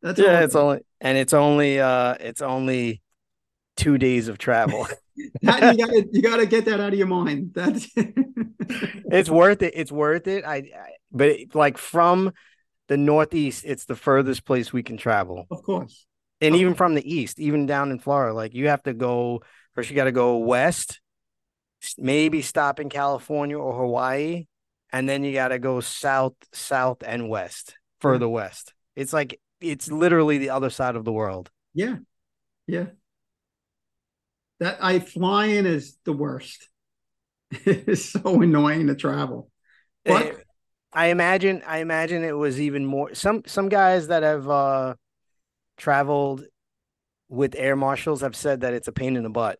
That's 0.03 0.18
yeah. 0.18 0.41
It's 0.41 0.55
only, 0.55 0.80
and 1.01 1.18
it's 1.18 1.32
only, 1.32 1.80
uh, 1.80 2.14
it's 2.20 2.43
only 2.43 3.03
two 3.76 3.99
days 3.99 4.28
of 4.28 4.39
travel. 4.39 4.86
that, 5.43 5.76
you 5.76 5.86
gotta 5.86 6.09
you 6.12 6.22
gotta 6.22 6.47
get 6.47 6.64
that 6.66 6.80
out 6.80 6.93
of 6.93 6.99
your 6.99 7.07
mind. 7.07 7.53
That's 7.55 7.89
it's 7.97 9.30
worth 9.30 9.62
it. 9.62 9.72
It's 9.76 9.93
worth 9.93 10.26
it. 10.26 10.45
I, 10.45 10.57
I 10.57 10.91
but 11.11 11.28
it, 11.28 11.55
like 11.55 11.78
from 11.78 12.32
the 12.89 12.97
Northeast, 12.97 13.64
it's 13.66 13.86
the 13.86 13.97
furthest 13.97 14.45
place 14.45 14.72
we 14.72 14.82
can 14.82 14.97
travel. 14.97 15.47
Of 15.51 15.62
course. 15.62 16.07
And 16.41 16.55
even 16.55 16.74
from 16.74 16.95
the 16.95 17.14
east, 17.14 17.41
even 17.41 17.66
down 17.66 17.91
in 17.91 17.99
Florida, 17.99 18.34
like 18.34 18.55
you 18.55 18.68
have 18.68 18.82
to 18.84 18.95
go 18.95 19.43
first. 19.74 19.91
You 19.91 19.97
got 19.97 20.05
to 20.05 20.12
go 20.12 20.39
west, 20.39 21.01
maybe 21.97 22.43
stop 22.43 22.80
in 22.80 22.89
California 22.89 23.59
or 23.59 23.74
Hawaii, 23.74 24.47
and 24.93 25.09
then 25.09 25.24
you 25.24 25.32
got 25.32 25.49
to 25.49 25.59
go 25.59 25.80
south, 25.80 26.34
south, 26.53 26.99
and 27.05 27.28
west, 27.28 27.78
further 28.01 28.29
west. 28.29 28.75
It's 28.97 29.13
like 29.13 29.41
it's 29.61 29.91
literally 29.91 30.39
the 30.39 30.51
other 30.51 30.71
side 30.71 30.97
of 30.97 31.05
the 31.05 31.13
world. 31.13 31.51
Yeah, 31.75 31.97
yeah 32.67 32.87
that 34.61 34.79
I 34.81 34.99
flying 34.99 35.67
is 35.67 35.97
the 36.05 36.13
worst. 36.13 36.69
it's 37.51 38.05
so 38.05 38.43
annoying 38.43 38.89
to 38.89 38.95
travel. 38.95 39.51
But 40.05 40.37
I 40.93 41.07
imagine 41.07 41.63
I 41.67 41.79
imagine 41.79 42.25
it 42.25 42.37
was 42.37 42.61
even 42.61 42.85
more 42.85 43.15
some 43.15 43.43
some 43.47 43.69
guys 43.69 44.09
that 44.09 44.23
have 44.23 44.49
uh 44.49 44.95
traveled 45.77 46.45
with 47.29 47.55
air 47.57 47.77
marshals 47.77 48.23
have 48.23 48.35
said 48.35 48.63
that 48.63 48.75
it's 48.75 48.89
a 48.89 48.93
pain 48.93 49.17
in 49.17 49.23
the 49.23 49.31
butt. 49.31 49.59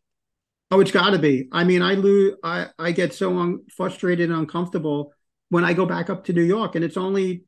Oh, 0.71 0.81
it's 0.81 0.91
got 0.91 1.11
to 1.11 1.19
be. 1.19 1.49
I 1.53 1.65
mean, 1.65 1.83
I 1.83 1.95
lose. 1.95 2.35
I 2.43 2.69
I 2.79 2.93
get 2.93 3.15
so 3.15 3.39
un- 3.39 3.65
frustrated 3.75 4.31
and 4.31 4.39
uncomfortable 4.39 5.13
when 5.51 5.65
I 5.65 5.73
go 5.73 5.87
back 5.87 6.11
up 6.11 6.25
to 6.25 6.33
New 6.33 6.43
York, 6.43 6.75
and 6.75 6.85
it's 6.85 6.97
only 6.97 7.45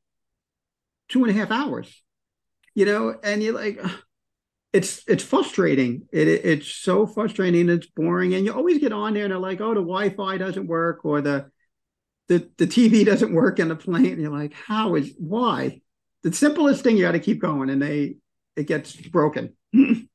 two 1.11 1.25
and 1.25 1.31
a 1.31 1.39
half 1.39 1.51
hours. 1.51 2.03
You 2.75 2.87
know, 2.87 3.15
and 3.23 3.43
you're 3.43 3.55
like, 3.55 3.79
it's 4.73 5.03
it's 5.07 5.25
frustrating. 5.25 6.09
It, 6.13 6.29
it, 6.29 6.45
it's 6.45 6.69
so 6.69 7.07
frustrating. 7.07 7.69
It's 7.69 7.87
boring, 7.89 8.35
and 8.35 8.45
you 8.45 8.53
always 8.55 8.79
get 8.79 8.93
on 8.93 9.15
there 9.15 9.25
and 9.25 9.33
they're 9.33 9.39
like, 9.39 9.61
"Oh, 9.61 9.75
the 9.75 9.81
Wi-Fi 9.81 10.39
doesn't 10.39 10.67
work," 10.67 11.05
or 11.05 11.21
the 11.21 11.51
the 12.29 12.49
the 12.57 12.67
TV 12.67 13.05
doesn't 13.07 13.35
work 13.35 13.59
in 13.59 13.69
the 13.69 13.77
plane. 13.77 14.07
And 14.07 14.23
you're 14.23 14.31
like, 14.31 14.55
"How 14.55 14.95
is 14.95 15.13
why?" 15.19 15.81
The 16.23 16.33
simplest 16.33 16.83
thing 16.83 16.97
you 16.97 17.03
got 17.03 17.13
to 17.13 17.21
keep 17.21 17.41
going, 17.41 17.71
and 17.71 17.83
they 17.83 18.17
it 18.57 18.67
gets 18.67 18.95
broken. 18.95 19.57